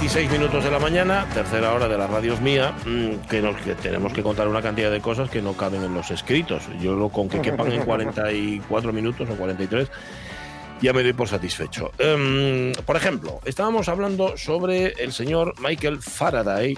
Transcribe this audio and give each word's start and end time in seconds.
16 0.00 0.30
minutos 0.30 0.62
de 0.62 0.70
la 0.70 0.78
mañana, 0.78 1.26
tercera 1.34 1.74
hora 1.74 1.88
de 1.88 1.98
la 1.98 2.06
radio 2.06 2.34
es 2.34 2.40
mía, 2.40 2.72
mm, 2.86 3.26
que, 3.28 3.42
nos, 3.42 3.56
que 3.56 3.74
tenemos 3.74 4.12
que 4.12 4.22
contar 4.22 4.46
una 4.46 4.62
cantidad 4.62 4.92
de 4.92 5.00
cosas 5.00 5.28
que 5.28 5.42
no 5.42 5.54
caben 5.54 5.82
en 5.82 5.92
los 5.92 6.12
escritos. 6.12 6.62
Yo 6.80 6.94
lo 6.94 7.08
con 7.08 7.28
que 7.28 7.40
quepan 7.40 7.72
en 7.72 7.82
44 7.84 8.92
minutos 8.92 9.28
o 9.28 9.34
43 9.34 9.90
ya 10.80 10.92
me 10.92 11.02
doy 11.02 11.12
por 11.12 11.28
satisfecho. 11.28 11.90
Em, 11.98 12.72
por 12.86 12.96
ejemplo, 12.96 13.40
estábamos 13.44 13.88
hablando 13.88 14.36
sobre 14.36 14.88
el 15.02 15.12
señor 15.12 15.54
Michael 15.60 16.00
Faraday, 16.00 16.76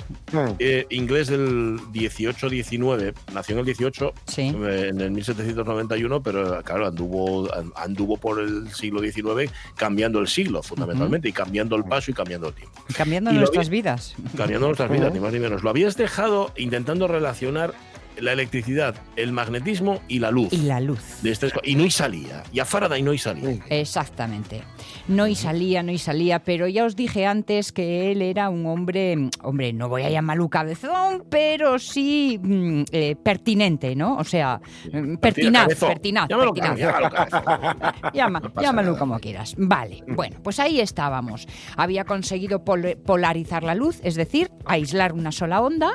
eh, 0.58 0.86
inglés 0.90 1.28
del 1.28 1.78
18-19, 1.92 3.14
nació 3.34 3.54
en 3.54 3.58
el 3.60 3.64
18, 3.66 4.12
Sí. 4.26 4.54
eh, 4.64 4.88
en 4.90 5.00
el 5.00 5.10
1791, 5.10 6.22
pero 6.22 6.62
claro, 6.62 6.86
anduvo, 6.86 7.52
an- 7.54 7.72
anduvo 7.76 8.16
por 8.16 8.40
el 8.40 8.72
siglo 8.72 9.00
XIX 9.00 9.50
cambiando 9.76 10.18
el 10.20 10.28
siglo, 10.28 10.62
fundamentalmente, 10.62 11.28
y 11.28 11.32
cambiando 11.32 11.76
el 11.76 11.84
paso 11.84 12.10
y 12.10 12.14
cambiando 12.14 12.48
el 12.48 12.54
tiempo. 12.54 12.80
Cambiando 12.96 13.30
Y 13.32 13.34
nuestras 13.34 13.68
vi- 13.68 13.78
vidas. 13.78 14.14
Cambiando 14.36 14.66
nuestras 14.66 14.90
vidas, 14.90 15.12
ni 15.12 15.20
más 15.20 15.32
ni 15.32 15.38
menos. 15.40 15.62
Lo 15.62 15.70
habías 15.70 15.96
dejado 15.96 16.52
intentando 16.56 17.06
relacionar 17.08 17.74
la 18.18 18.32
electricidad, 18.32 18.94
el 19.16 19.32
magnetismo 19.32 20.00
y 20.08 20.18
la 20.18 20.30
luz. 20.30 20.52
Y 20.52 20.58
la 20.58 20.80
luz. 20.80 21.00
De 21.22 21.30
estas 21.30 21.52
co- 21.52 21.60
y 21.64 21.74
no 21.74 21.84
y 21.84 21.90
salía. 21.90 22.42
Y 22.52 22.60
a 22.60 22.64
Faraday 22.64 23.02
no 23.02 23.12
y 23.12 23.18
salía. 23.18 23.58
Exactamente. 23.68 24.62
No 25.08 25.26
y 25.26 25.34
salía, 25.34 25.82
no 25.82 25.90
y 25.92 25.98
salía, 25.98 26.40
pero 26.40 26.68
ya 26.68 26.84
os 26.84 26.94
dije 26.96 27.26
antes 27.26 27.72
que 27.72 28.12
él 28.12 28.22
era 28.22 28.48
un 28.48 28.66
hombre, 28.66 29.16
hombre, 29.42 29.72
no 29.72 29.88
voy 29.88 30.02
a 30.02 30.10
llamarlo 30.10 30.48
cabezón, 30.48 31.24
pero 31.28 31.78
sí 31.78 32.38
mm, 32.42 32.82
eh, 32.92 33.16
pertinente, 33.22 33.96
¿no? 33.96 34.16
O 34.18 34.24
sea, 34.24 34.60
mm, 34.92 35.16
pertinaz, 35.16 35.74
pertinaz, 35.78 36.28
Llámalo 36.28 36.52
pertinaz. 36.54 36.78
llámalo. 36.78 37.10
Llama- 38.14 38.40
No 38.40 38.62
llámalo 38.62 38.98
como 38.98 39.18
quieras. 39.18 39.54
Vale, 39.58 40.02
bueno, 40.06 40.36
pues 40.42 40.58
ahí 40.60 40.80
estábamos. 40.80 41.46
Había 41.76 42.04
conseguido 42.04 42.64
pol- 42.64 42.96
polarizar 43.04 43.62
la 43.64 43.74
luz, 43.74 43.98
es 44.02 44.14
decir, 44.14 44.50
aislar 44.66 45.12
una 45.12 45.32
sola 45.32 45.60
onda, 45.60 45.90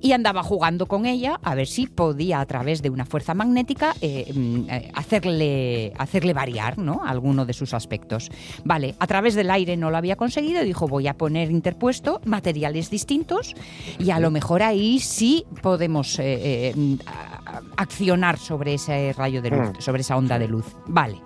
y 0.00 0.12
andaba 0.12 0.42
jugando 0.42 0.86
con 0.86 1.06
ella 1.06 1.38
a 1.42 1.51
ver 1.54 1.66
si 1.66 1.86
podía, 1.86 2.40
a 2.40 2.46
través 2.46 2.82
de 2.82 2.90
una 2.90 3.04
fuerza 3.04 3.34
magnética, 3.34 3.94
eh, 4.00 4.32
mm, 4.34 4.70
eh, 4.70 4.90
hacerle, 4.94 5.92
hacerle 5.98 6.32
variar 6.32 6.78
¿no? 6.78 7.02
alguno 7.04 7.44
de 7.46 7.52
sus 7.52 7.74
aspectos. 7.74 8.30
Vale, 8.64 8.94
a 8.98 9.06
través 9.06 9.34
del 9.34 9.50
aire 9.50 9.76
no 9.76 9.90
lo 9.90 9.96
había 9.96 10.16
conseguido, 10.16 10.62
dijo 10.64 10.88
voy 10.88 11.06
a 11.08 11.14
poner 11.14 11.50
interpuesto 11.50 12.20
materiales 12.24 12.90
distintos 12.90 13.54
y 13.98 14.10
a 14.10 14.20
lo 14.20 14.30
mejor 14.30 14.62
ahí 14.62 14.98
sí 15.00 15.44
podemos 15.62 16.18
eh, 16.18 16.70
eh, 16.70 16.72
mm, 16.76 16.94
a- 17.06 17.58
a- 17.58 17.62
accionar 17.76 18.38
sobre 18.38 18.74
ese 18.74 19.12
rayo 19.12 19.42
de 19.42 19.50
luz, 19.50 19.70
sobre 19.78 20.00
esa 20.02 20.16
onda 20.16 20.38
de 20.38 20.48
luz. 20.48 20.66
Vale. 20.86 21.16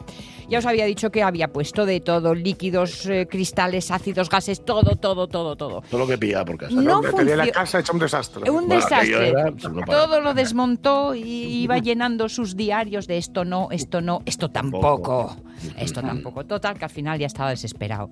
Ya 0.49 0.59
os 0.61 0.67
había 0.67 0.85
dicho 0.85 1.11
que 1.11 1.23
había 1.23 1.49
puesto 1.53 1.87
de 1.87 2.01
todo, 2.01 2.35
líquidos, 2.35 3.07
eh, 3.07 3.27
cristales, 3.29 3.91
ácidos, 3.91 4.29
gases, 4.31 4.65
todo, 4.65 4.95
todo, 4.97 5.27
todo, 5.27 5.57
todo. 5.57 5.83
Todo 5.91 5.99
lo 6.01 6.07
que 6.07 6.17
pilla 6.19 6.45
por 6.45 6.57
casa. 6.57 6.75
No 6.75 7.01
tenía 7.01 7.37
la 7.37 7.51
casa 7.51 7.81
hecha 7.81 7.93
un 7.93 7.99
desastre. 7.99 8.49
Un 8.51 8.67
Bueno, 8.67 8.75
desastre. 8.77 9.29
era, 9.31 9.51
pues. 9.51 9.87
Todo 9.87 10.21
lo 10.21 10.35
desmontó 10.35 11.15
y 11.15 11.63
iba 11.63 11.79
llenando 11.79 12.29
sus 12.29 12.57
diarios 12.57 13.07
de 13.07 13.19
esto 13.19 13.45
no, 13.45 13.69
esto 13.73 14.01
no, 14.01 14.21
esto. 14.25 14.49
Tampoco. 14.51 15.37
Esto 15.77 16.01
tampoco. 16.01 16.45
Total, 16.45 16.79
que 16.79 16.85
al 16.85 16.91
final 16.91 17.19
ya 17.19 17.27
estaba 17.27 17.51
desesperado. 17.51 18.11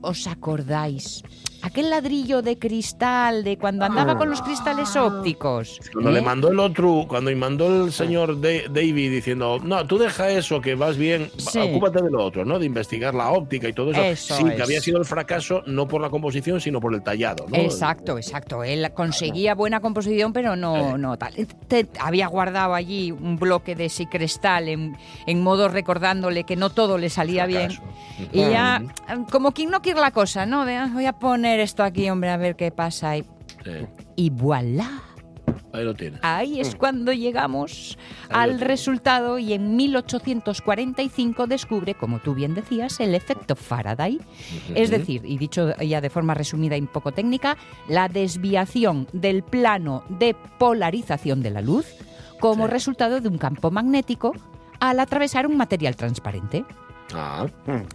¿Os 0.00 0.26
acordáis? 0.26 1.22
Aquel 1.64 1.88
ladrillo 1.88 2.42
de 2.42 2.58
cristal 2.58 3.42
de 3.42 3.56
cuando 3.56 3.86
andaba 3.86 4.18
con 4.18 4.28
los 4.28 4.42
cristales 4.42 4.94
ópticos. 4.96 5.80
Cuando 5.94 6.10
¿eh? 6.10 6.14
le 6.14 6.20
mandó 6.20 6.48
el 6.50 6.58
otro, 6.60 7.06
cuando 7.08 7.30
le 7.30 7.36
mandó 7.36 7.84
el 7.86 7.90
señor 7.92 8.38
Da- 8.38 8.68
David 8.68 9.10
diciendo, 9.10 9.58
no, 9.64 9.86
tú 9.86 9.96
deja 9.96 10.28
eso, 10.30 10.60
que 10.60 10.74
vas 10.74 10.98
bien, 10.98 11.30
Sí. 11.38 11.58
ocúpate 11.58 12.02
de 12.02 12.10
lo 12.10 12.22
otro, 12.22 12.44
¿no? 12.44 12.58
De 12.58 12.66
investigar 12.66 13.14
la 13.14 13.30
óptica 13.30 13.66
y 13.66 13.72
todo 13.72 13.92
eso. 13.92 14.02
Eso 14.02 14.36
sí, 14.36 14.44
es. 14.46 14.54
que 14.56 14.62
había 14.62 14.80
sido 14.82 14.98
el 14.98 15.06
fracaso 15.06 15.62
no 15.66 15.88
por 15.88 16.02
la 16.02 16.10
composición, 16.10 16.60
sino 16.60 16.80
por 16.80 16.92
el 16.94 17.02
tallado, 17.02 17.46
¿no? 17.48 17.56
Exacto, 17.56 18.18
exacto. 18.18 18.62
Él 18.62 18.90
conseguía 18.92 19.54
buena 19.54 19.80
composición, 19.80 20.34
pero 20.34 20.56
no, 20.56 20.98
no 20.98 21.16
tal. 21.16 21.32
Te- 21.66 21.88
había 21.98 22.26
guardado 22.26 22.74
allí 22.74 23.10
un 23.10 23.38
bloque 23.38 23.74
de 23.74 23.86
ese 23.86 24.04
cristal 24.06 24.68
en, 24.68 24.98
en 25.26 25.42
modo 25.42 25.68
recordándole 25.68 26.44
que 26.44 26.56
no 26.56 26.68
todo 26.68 26.98
le 26.98 27.08
salía 27.08 27.46
bien. 27.46 27.70
Y 28.32 28.40
ya, 28.40 28.82
como 29.30 29.52
quien 29.52 29.70
no 29.70 29.80
quiere 29.80 30.00
la 30.00 30.10
cosa, 30.10 30.44
¿no? 30.44 30.66
De, 30.66 30.76
"Ah, 30.76 30.90
voy 30.92 31.06
a 31.06 31.14
poner 31.14 31.53
esto 31.60 31.82
aquí, 31.82 32.08
hombre, 32.10 32.30
a 32.30 32.36
ver 32.36 32.56
qué 32.56 32.70
pasa. 32.70 33.16
Y, 33.16 33.24
Sí, 33.64 33.70
y 34.16 34.30
voilà. 34.30 35.02
ahí 35.72 35.84
lo 35.84 35.94
tienes. 35.94 36.20
Ahí 36.22 36.60
es 36.60 36.74
cuando 36.76 37.12
llegamos 37.14 37.96
Ahí 38.28 38.50
al 38.50 38.60
resultado 38.60 39.38
y 39.38 39.54
en 39.54 39.74
1845 39.76 41.46
descubre, 41.46 41.94
como 41.94 42.18
tú 42.18 42.34
bien 42.34 42.54
decías, 42.54 43.00
el 43.00 43.14
efecto 43.14 43.56
Faraday. 43.56 44.20
Es 44.74 44.90
decir, 44.90 45.22
y 45.24 45.38
dicho 45.38 45.74
ya 45.78 46.00
de 46.00 46.10
forma 46.10 46.34
resumida 46.34 46.76
y 46.76 46.80
un 46.80 46.86
poco 46.88 47.12
técnica, 47.12 47.56
la 47.88 48.08
desviación 48.08 49.08
del 49.12 49.42
plano 49.42 50.04
de 50.10 50.36
polarización 50.58 51.42
de 51.42 51.50
la 51.50 51.60
luz 51.62 51.86
como 52.40 52.66
Sí. 52.66 52.70
resultado 52.72 53.20
de 53.20 53.28
un 53.28 53.38
campo 53.38 53.70
magnético 53.70 54.32
al 54.80 55.00
atravesar 55.00 55.46
un 55.46 55.56
material 55.56 55.96
transparente. 55.96 56.64
Ah, 57.12 57.46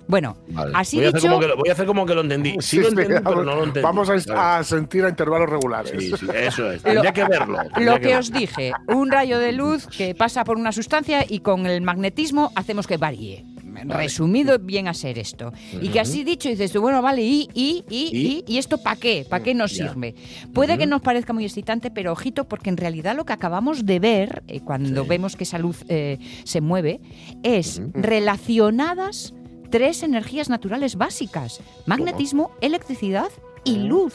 Bueno, 0.07 0.37
vale. 0.49 0.71
así 0.75 0.97
voy, 0.97 1.05
a 1.05 1.09
hacer 1.09 1.19
dicho, 1.21 1.27
como 1.29 1.39
que, 1.41 1.47
lo- 1.47 1.57
voy 1.57 1.69
a 1.69 1.73
hacer 1.73 1.85
como 1.85 2.05
que 2.05 2.15
lo 2.15 2.21
entendí. 2.21 2.51
Sí, 2.53 2.61
Sí, 2.61 2.77
lo 2.77 2.83
sí, 2.83 2.89
entendí, 2.89 3.13
pero 3.15 3.21
vamos- 3.23 3.45
no 3.45 3.55
lo 3.55 3.63
entendí. 3.63 3.81
Vamos 3.81 4.09
a, 4.29 4.63
sentir 4.63 5.03
a 5.05 5.09
intervalos 5.09 5.49
regulares. 5.49 5.91
Sí, 5.97 6.11
sí, 6.17 6.27
eso 6.33 6.71
es. 6.71 6.81
Tendría 6.83 7.11
que 7.11 7.23
verlo. 7.25 7.57
tendría 7.73 7.85
lo 7.93 7.99
que 7.99 8.05
verlo. 8.07 8.19
os 8.19 8.31
dije, 8.31 8.71
un 8.87 9.11
rayo 9.11 9.39
de 9.39 9.51
luz 9.51 9.87
que 9.87 10.13
pasa 10.15 10.43
por 10.43 10.57
una 10.57 10.71
sustancia 10.71 11.25
y 11.27 11.39
con 11.39 11.65
el 11.65 11.81
magnetismo 11.81 12.51
hacemos 12.55 12.87
que 12.87 12.97
varíe. 12.97 13.43
Resumido, 13.85 14.57
bien 14.59 14.87
a 14.87 14.93
ser 14.93 15.17
esto. 15.19 15.51
Y 15.81 15.89
que 15.89 15.99
así 15.99 16.23
dicho, 16.23 16.49
dices 16.49 16.71
tú, 16.71 16.81
bueno, 16.81 17.01
vale, 17.01 17.21
¿y, 17.21 17.47
y, 17.53 17.83
y, 17.89 18.09
y, 18.17 18.43
y 18.47 18.57
esto 18.57 18.77
para 18.81 18.95
qué? 18.97 19.25
¿Para 19.29 19.43
qué 19.43 19.53
nos 19.53 19.73
Ya. 19.75 19.89
sirve? 19.89 20.15
Puede 20.53 20.77
que 20.77 20.85
nos 20.85 21.01
parezca 21.01 21.33
muy 21.33 21.45
excitante, 21.45 21.91
pero 21.91 22.11
ojito, 22.11 22.45
porque 22.47 22.69
en 22.69 22.77
realidad 22.77 23.15
lo 23.15 23.25
que 23.25 23.33
acabamos 23.33 23.85
de 23.85 23.99
ver, 23.99 24.43
eh, 24.47 24.61
cuando 24.61 25.03
Sí. 25.03 25.09
vemos 25.09 25.35
que 25.35 25.43
esa 25.43 25.57
luz 25.59 25.83
eh, 25.87 26.17
se 26.43 26.61
mueve, 26.61 26.99
es 27.43 27.81
relacionadas 27.93 29.33
tres 29.69 30.03
energías 30.03 30.49
naturales 30.49 30.95
básicas: 30.95 31.61
magnetismo, 31.85 32.51
electricidad 32.61 33.29
y 33.63 33.77
luz. 33.77 34.13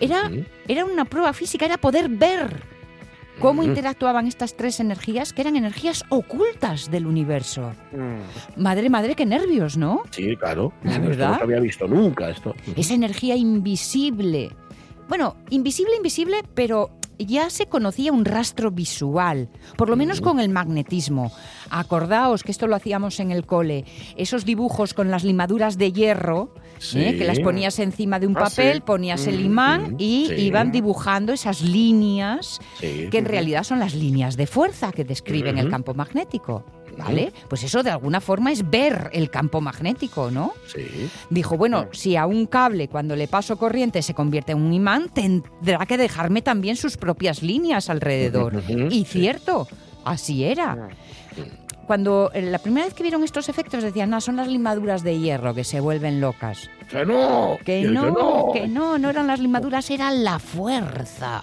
Era, 0.00 0.30
era 0.68 0.84
una 0.84 1.04
prueba 1.04 1.32
física, 1.32 1.64
era 1.66 1.78
poder 1.78 2.08
ver 2.08 2.62
cómo 3.38 3.62
interactuaban 3.62 4.26
estas 4.26 4.56
tres 4.56 4.80
energías, 4.80 5.32
que 5.32 5.42
eran 5.42 5.56
energías 5.56 6.04
ocultas 6.08 6.90
del 6.90 7.06
universo. 7.06 7.72
Mm. 7.92 8.60
Madre, 8.62 8.90
madre, 8.90 9.14
qué 9.14 9.26
nervios, 9.26 9.76
¿no? 9.76 10.02
Sí, 10.10 10.36
claro. 10.36 10.72
La 10.82 10.92
Esto 10.92 11.08
verdad. 11.08 11.30
No 11.30 11.36
se 11.38 11.44
había 11.44 11.60
visto 11.60 11.86
nunca 11.86 12.30
esto. 12.30 12.54
Esa 12.76 12.94
energía 12.94 13.36
invisible. 13.36 14.50
Bueno, 15.08 15.36
invisible, 15.50 15.96
invisible, 15.96 16.42
pero 16.54 16.90
ya 17.18 17.50
se 17.50 17.66
conocía 17.66 18.12
un 18.12 18.24
rastro 18.24 18.70
visual, 18.70 19.48
por 19.76 19.88
lo 19.88 19.96
menos 19.96 20.20
con 20.20 20.40
el 20.40 20.48
magnetismo. 20.48 21.32
Acordaos 21.70 22.42
que 22.42 22.50
esto 22.52 22.66
lo 22.66 22.76
hacíamos 22.76 23.20
en 23.20 23.30
el 23.30 23.46
cole, 23.46 23.84
esos 24.16 24.44
dibujos 24.44 24.94
con 24.94 25.10
las 25.10 25.24
limaduras 25.24 25.78
de 25.78 25.92
hierro, 25.92 26.54
Sí. 26.78 26.98
¿eh? 27.00 27.16
que 27.16 27.24
las 27.24 27.38
ponías 27.40 27.78
encima 27.78 28.18
de 28.18 28.26
un 28.26 28.36
Ah, 28.36 28.40
papel, 28.40 28.74
sí. 28.74 28.80
ponías 28.80 29.26
el 29.26 29.40
imán 29.40 29.92
mm, 29.92 29.96
y 30.00 30.26
sí. 30.28 30.34
iban 30.42 30.72
dibujando 30.72 31.32
esas 31.32 31.62
líneas 31.62 32.60
que 32.80 33.08
en 33.16 33.24
realidad 33.24 33.62
son 33.62 33.78
las 33.78 33.94
líneas 33.94 34.36
de 34.36 34.46
fuerza 34.46 34.90
que 34.92 35.04
describen 35.04 35.56
el 35.56 35.70
campo 35.70 35.94
magnético. 35.94 36.64
¿Vale? 36.96 37.32
Pues 37.48 37.62
eso 37.62 37.82
de 37.82 37.90
alguna 37.90 38.20
forma 38.20 38.52
es 38.52 38.68
ver 38.68 39.10
el 39.12 39.30
campo 39.30 39.60
magnético, 39.60 40.30
¿no? 40.30 40.52
Sí. 40.66 41.10
Dijo, 41.30 41.56
bueno, 41.56 41.86
si 41.92 42.16
a 42.16 42.26
un 42.26 42.46
cable 42.46 42.88
cuando 42.88 43.16
le 43.16 43.28
paso 43.28 43.56
corriente 43.56 44.02
se 44.02 44.14
convierte 44.14 44.52
en 44.52 44.58
un 44.58 44.72
imán, 44.72 45.08
tendrá 45.08 45.86
que 45.86 45.96
dejarme 45.96 46.42
también 46.42 46.76
sus 46.76 46.96
propias 46.96 47.42
líneas 47.42 47.90
alrededor. 47.90 48.62
Y 48.90 49.04
cierto, 49.04 49.68
así 50.04 50.44
era. 50.44 50.88
Cuando 51.86 52.30
eh, 52.32 52.42
la 52.42 52.58
primera 52.58 52.86
vez 52.86 52.94
que 52.94 53.02
vieron 53.02 53.24
estos 53.24 53.48
efectos 53.48 53.82
decían, 53.82 54.18
son 54.20 54.36
las 54.36 54.48
limaduras 54.48 55.02
de 55.02 55.18
hierro 55.18 55.54
que 55.54 55.64
se 55.64 55.80
vuelven 55.80 56.20
locas. 56.20 56.70
Que 56.90 57.04
no. 57.04 57.58
Que 57.64 57.82
no, 57.82 58.50
que 58.52 58.66
no, 58.66 58.98
no 58.98 59.10
eran 59.10 59.26
las 59.26 59.40
limaduras, 59.40 59.90
era 59.90 60.10
la 60.10 60.38
fuerza. 60.38 61.42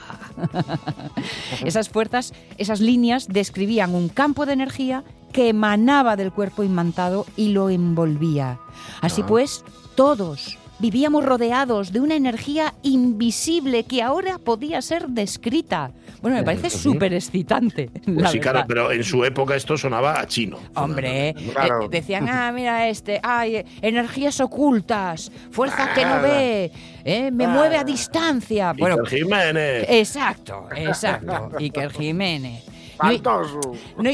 esas 1.66 1.90
fuerzas, 1.90 2.34
esas 2.58 2.80
líneas 2.80 3.28
describían 3.28 3.94
un 3.94 4.10
campo 4.10 4.46
de 4.46 4.54
energía 4.54 5.04
que 5.32 5.50
emanaba 5.50 6.16
del 6.16 6.32
cuerpo 6.32 6.64
imantado 6.64 7.26
y 7.36 7.50
lo 7.50 7.70
envolvía. 7.70 8.60
Así 9.02 9.22
Ah. 9.22 9.26
pues, 9.28 9.64
todos 9.96 10.58
vivíamos 10.80 11.24
rodeados 11.24 11.92
de 11.92 12.00
una 12.00 12.16
energía 12.16 12.74
invisible 12.82 13.84
que 13.84 14.02
ahora 14.02 14.40
podía 14.40 14.82
ser 14.82 15.08
descrita. 15.10 15.92
Bueno, 16.24 16.38
me 16.38 16.44
parece 16.44 16.70
súper 16.72 17.14
excitante. 17.14 17.90
Pues 18.06 18.32
sí, 18.32 18.40
claro, 18.40 18.64
pero 18.68 18.92
en 18.92 19.04
su 19.04 19.24
época 19.26 19.56
esto 19.56 19.78
sonaba 19.78 20.20
a 20.20 20.26
chino. 20.28 20.58
Hombre, 20.76 21.36
Claro. 21.54 21.84
eh, 21.86 21.88
decían, 21.92 22.28
ah, 22.30 22.52
mira 22.52 22.88
este, 22.88 23.20
ay, 23.22 23.58
eh, 23.58 23.66
energías 23.82 24.40
ocultas, 24.40 25.32
fuerza 25.52 25.94
que 25.94 26.04
no 26.04 26.14
Ah. 26.16 26.22
ve, 26.22 26.72
eh, 27.06 27.30
me 27.32 27.48
mueve 27.48 27.78
a 27.78 27.84
distancia. 27.84 28.74
Bueno, 28.74 28.98
Iker 29.04 29.20
Jiménez. 29.20 29.86
exacto, 29.88 30.68
exacto, 30.76 31.52
Iker 31.60 31.92
Jiménez. 31.92 32.64
No, 33.04 33.12
no, 34.04 34.10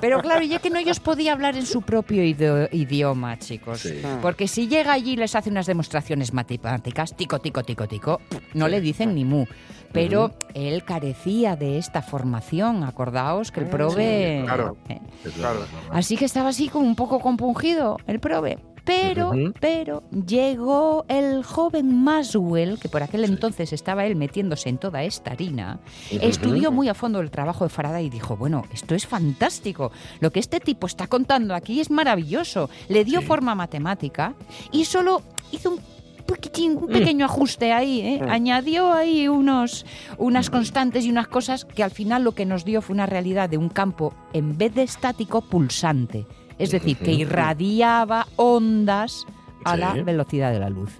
pero 0.00 0.20
claro, 0.20 0.44
ya 0.44 0.58
que 0.58 0.70
no 0.70 0.78
ellos 0.78 1.00
podía 1.00 1.32
hablar 1.32 1.56
en 1.56 1.66
su 1.66 1.82
propio 1.82 2.24
idioma, 2.24 3.38
chicos. 3.38 3.80
Sí. 3.80 4.00
Porque 4.22 4.48
si 4.48 4.68
llega 4.68 4.92
allí 4.92 5.12
y 5.12 5.16
les 5.16 5.34
hace 5.34 5.50
unas 5.50 5.66
demostraciones 5.66 6.32
matemáticas, 6.32 7.16
tico, 7.16 7.38
tico, 7.40 7.62
tico, 7.62 7.86
tico, 7.88 8.20
no 8.54 8.68
le 8.68 8.80
dicen 8.80 9.14
ni 9.14 9.24
mu. 9.24 9.46
Pero 9.92 10.34
él 10.54 10.84
carecía 10.84 11.54
de 11.54 11.78
esta 11.78 12.02
formación, 12.02 12.82
acordaos 12.82 13.52
que 13.52 13.60
el 13.60 13.66
prove... 13.66 14.40
Mm, 14.42 14.44
claro. 14.44 14.76
eh, 14.88 15.00
Claro. 15.36 15.60
Así 15.92 16.16
que 16.16 16.24
estaba 16.24 16.48
así 16.48 16.68
como 16.68 16.84
un 16.86 16.96
poco 16.96 17.20
compungido 17.20 17.98
el 18.08 18.18
prove. 18.18 18.58
Pero, 18.84 19.32
pero 19.60 20.02
llegó 20.26 21.06
el 21.08 21.42
joven 21.42 22.02
Maswell, 22.04 22.78
que 22.78 22.88
por 22.88 23.02
aquel 23.02 23.24
entonces 23.24 23.72
estaba 23.72 24.04
él 24.04 24.14
metiéndose 24.16 24.68
en 24.68 24.78
toda 24.78 25.02
esta 25.04 25.30
harina, 25.32 25.80
estudió 26.10 26.70
muy 26.70 26.88
a 26.88 26.94
fondo 26.94 27.20
el 27.20 27.30
trabajo 27.30 27.64
de 27.64 27.70
Faraday 27.70 28.06
y 28.06 28.10
dijo, 28.10 28.36
bueno, 28.36 28.64
esto 28.72 28.94
es 28.94 29.06
fantástico, 29.06 29.90
lo 30.20 30.30
que 30.30 30.40
este 30.40 30.60
tipo 30.60 30.86
está 30.86 31.06
contando 31.06 31.54
aquí 31.54 31.80
es 31.80 31.90
maravilloso. 31.90 32.68
Le 32.88 33.04
dio 33.04 33.20
Sí. 33.20 33.26
forma 33.26 33.54
matemática 33.54 34.34
y 34.70 34.84
solo 34.84 35.22
hizo 35.50 35.70
un 35.70 35.94
Mm. 36.26 36.86
pequeño 36.86 37.26
ajuste 37.26 37.72
ahí, 37.72 38.00
¿eh? 38.00 38.22
añadió 38.28 38.92
ahí 38.94 39.28
unos, 39.28 39.84
unas 40.16 40.48
constantes 40.48 41.04
y 41.04 41.10
unas 41.10 41.28
cosas 41.28 41.66
que 41.66 41.82
al 41.82 41.90
final 41.90 42.24
lo 42.24 42.32
que 42.32 42.46
nos 42.46 42.64
dio 42.64 42.80
fue 42.80 42.94
una 42.94 43.04
realidad 43.04 43.50
de 43.50 43.58
un 43.58 43.68
campo, 43.68 44.14
en 44.32 44.56
vez 44.56 44.74
de 44.74 44.82
estático, 44.84 45.42
pulsante. 45.42 46.26
Es 46.58 46.70
decir, 46.70 46.96
que 46.96 47.12
irradiaba 47.12 48.26
ondas 48.36 49.26
a 49.64 49.74
Sí. 49.74 49.80
la 49.80 49.92
velocidad 49.94 50.52
de 50.52 50.58
la 50.60 50.68
luz. 50.70 50.90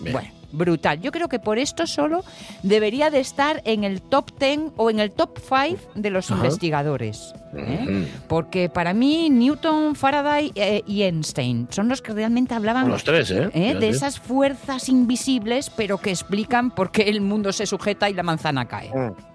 Bien. 0.00 0.12
Bueno, 0.12 0.28
brutal. 0.52 1.00
Yo 1.00 1.12
creo 1.12 1.28
que 1.28 1.38
por 1.38 1.58
esto 1.58 1.86
solo 1.86 2.24
debería 2.62 3.10
de 3.10 3.20
estar 3.20 3.62
en 3.64 3.84
el 3.84 4.00
top 4.02 4.30
10 4.38 4.72
o 4.76 4.90
en 4.90 5.00
el 5.00 5.10
top 5.12 5.38
5 5.38 5.80
de 5.94 6.10
los 6.10 6.30
Ajá. 6.30 6.40
investigadores. 6.44 7.32
¿eh? 7.56 8.08
Porque 8.28 8.68
para 8.68 8.94
mí 8.94 9.28
Newton, 9.30 9.94
Faraday 9.94 10.52
eh, 10.54 10.82
y 10.86 11.02
Einstein 11.02 11.68
son 11.70 11.88
los 11.88 12.00
que 12.02 12.12
realmente 12.12 12.54
hablaban 12.54 12.88
Los 12.88 13.04
tres, 13.04 13.30
¿eh? 13.30 13.50
¿eh? 13.54 13.74
De 13.74 13.88
esas 13.88 14.18
fuerzas 14.20 14.88
invisibles, 14.88 15.70
pero 15.70 15.98
que 15.98 16.10
explican 16.10 16.70
por 16.70 16.90
qué 16.90 17.02
el 17.02 17.20
mundo 17.20 17.52
se 17.52 17.66
sujeta 17.66 18.08
y 18.08 18.14
la 18.14 18.22
manzana 18.22 18.66
cae. 18.66 18.90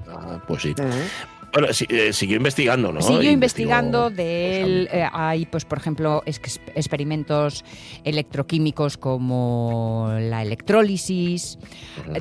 Ah, 0.10 0.40
pues 0.48 0.62
sí. 0.64 0.74
Bueno, 1.60 1.74
eh, 1.90 2.14
siguió 2.14 2.38
investigando, 2.38 2.92
¿no? 2.94 3.02
Siguió 3.02 3.32
investigando 3.32 4.12
de 4.12 4.60
pues, 4.62 4.70
él. 4.70 4.90
eh, 4.92 5.08
hay, 5.12 5.46
pues, 5.48 5.66
por 5.66 5.80
ejemplo, 5.80 6.22
ex- 6.28 6.62
experimentos 6.76 7.66
electroquímicos 8.04 8.98
como 8.98 10.12
la 10.20 10.44
electrólisis. 10.44 11.58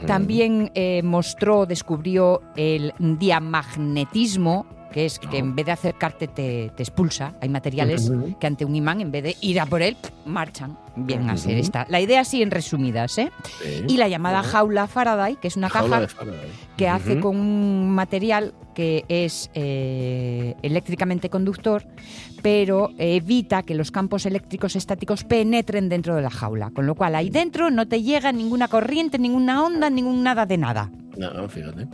También 0.06 0.70
eh, 0.74 1.02
mostró, 1.02 1.66
descubrió 1.66 2.40
el 2.56 2.94
diamagnetismo, 2.98 4.66
que 4.96 5.04
es 5.04 5.18
que 5.18 5.36
en 5.36 5.54
vez 5.54 5.66
de 5.66 5.72
acercarte 5.72 6.26
te, 6.26 6.72
te 6.74 6.82
expulsa. 6.82 7.34
Hay 7.42 7.50
materiales 7.50 8.10
que 8.40 8.46
ante 8.46 8.64
un 8.64 8.74
imán, 8.74 9.02
en 9.02 9.12
vez 9.12 9.24
de 9.24 9.36
ir 9.42 9.60
a 9.60 9.66
por 9.66 9.82
él, 9.82 9.94
marchan. 10.24 10.78
Bien 10.96 11.28
a 11.28 11.36
ser 11.36 11.58
esta. 11.58 11.84
La 11.90 12.00
idea 12.00 12.22
así 12.22 12.40
en 12.40 12.50
resumidas, 12.50 13.18
¿eh? 13.18 13.30
sí. 13.62 13.84
Y 13.88 13.98
la 13.98 14.08
llamada 14.08 14.42
jaula 14.42 14.86
Faraday, 14.86 15.36
que 15.36 15.48
es 15.48 15.56
una 15.58 15.68
Jaula 15.68 16.06
caja 16.06 16.22
que 16.78 16.88
hace 16.88 17.20
con 17.20 17.36
un 17.36 17.90
material 17.90 18.54
que 18.74 19.04
es 19.08 19.50
eh, 19.52 20.54
eléctricamente 20.62 21.28
conductor, 21.28 21.86
pero 22.42 22.90
evita 22.98 23.62
que 23.62 23.74
los 23.74 23.90
campos 23.90 24.26
eléctricos 24.26 24.76
estáticos 24.76 25.24
penetren 25.24 25.88
dentro 25.88 26.14
de 26.14 26.22
la 26.22 26.30
jaula. 26.30 26.70
Con 26.70 26.86
lo 26.86 26.94
cual 26.94 27.14
ahí 27.14 27.30
dentro 27.30 27.70
no 27.70 27.86
te 27.88 28.02
llega 28.02 28.32
ninguna 28.32 28.68
corriente, 28.68 29.18
ninguna 29.18 29.64
onda, 29.64 29.90
ningún 29.90 30.22
nada 30.22 30.46
de 30.46 30.58
nada. 30.58 30.90
No, 31.16 31.48
fíjate. 31.48 31.86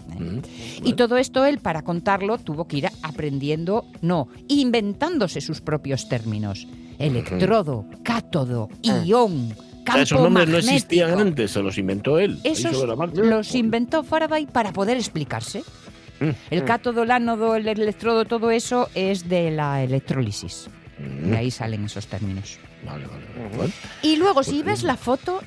Y 0.82 0.94
todo 0.94 1.16
esto 1.16 1.44
él, 1.44 1.58
para 1.58 1.82
contarlo, 1.82 2.38
tuvo 2.38 2.66
que 2.66 2.78
ir 2.78 2.88
aprendiendo, 3.02 3.84
no, 4.00 4.28
inventándose 4.48 5.40
sus 5.40 5.60
propios 5.60 6.08
términos. 6.08 6.66
Electrodo, 6.98 7.86
cátodo, 8.02 8.68
ión, 8.82 9.52
O 9.52 9.54
sea, 9.54 9.84
campo 9.84 10.00
esos 10.00 10.20
nombres 10.20 10.48
no 10.48 10.58
existían 10.58 11.18
antes, 11.18 11.50
se 11.52 11.62
los 11.62 11.78
inventó 11.78 12.18
él. 12.18 12.38
Esos 12.44 12.84
los 13.14 13.54
inventó 13.54 14.02
Faraday 14.02 14.46
para 14.46 14.72
poder 14.72 14.96
explicarse. 14.96 15.62
Mm. 16.20 16.30
El 16.50 16.64
cátodo, 16.64 17.02
el 17.02 17.10
ánodo, 17.10 17.56
el 17.56 17.66
electrodo, 17.68 18.24
todo 18.24 18.50
eso 18.50 18.88
es 18.94 19.28
de 19.28 19.50
la 19.50 19.82
electrólisis. 19.82 20.68
Mm. 20.98 21.30
De 21.30 21.36
ahí 21.36 21.50
salen 21.50 21.84
esos 21.84 22.06
términos. 22.06 22.58
Vale, 22.84 23.06
vale. 23.06 23.72
Y 24.02 24.16
luego, 24.16 24.42
si 24.42 24.54
Pues 24.62 24.64
ves 24.64 24.80
bien. 24.80 24.86
la 24.88 24.96
foto, 24.96 25.40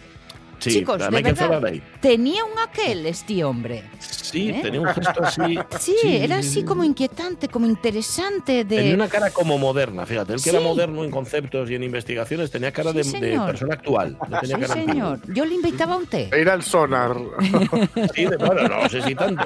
sí, 0.59 0.71
chicos, 0.71 1.00
de 1.09 1.21
verdad, 1.21 1.73
tenía 2.01 2.44
un 2.45 2.57
aquel 2.59 3.06
este 3.06 3.44
hombre. 3.44 3.83
Sí, 4.30 4.50
¿Eh? 4.50 4.60
tenía 4.62 4.81
un 4.81 4.88
gesto 4.88 5.24
así. 5.24 5.57
Sí, 5.80 5.95
era 6.04 6.38
así 6.38 6.63
como 6.63 6.83
inquietante, 6.83 7.48
como 7.48 7.66
interesante 7.66 8.63
de... 8.63 8.75
Tenía 8.77 8.95
una 8.95 9.07
cara 9.07 9.30
como 9.31 9.57
moderna, 9.57 10.06
fíjate. 10.06 10.33
Él 10.33 10.42
que 10.42 10.50
era 10.50 10.60
Sí. 10.60 10.66
moderno 10.66 11.04
en 11.04 11.12
conceptos 11.12 11.69
y 11.69 11.75
en 11.75 11.83
investigaciones 11.83 12.50
tenía 12.51 12.72
cara 12.72 12.92
Sí, 12.92 13.12
de, 13.19 13.27
de 13.31 13.39
persona 13.39 13.74
actual. 13.75 14.18
No 14.30 14.39
tenía 14.39 14.56
Sí, 14.57 14.62
cara 14.62 14.74
señor. 14.74 15.19
Yo 15.33 15.45
le 15.45 15.56
invitaba 15.56 15.94
a 15.94 15.98
un 15.98 16.08
té. 16.08 16.29
Ir 16.39 16.50
al 16.50 16.63
sonar. 16.63 17.15
Sí, 18.15 18.25
de- 18.25 18.38
bueno, 18.38 18.67
no 18.67 18.89
sé 18.89 19.01
si 19.01 19.15
tanto. 19.15 19.46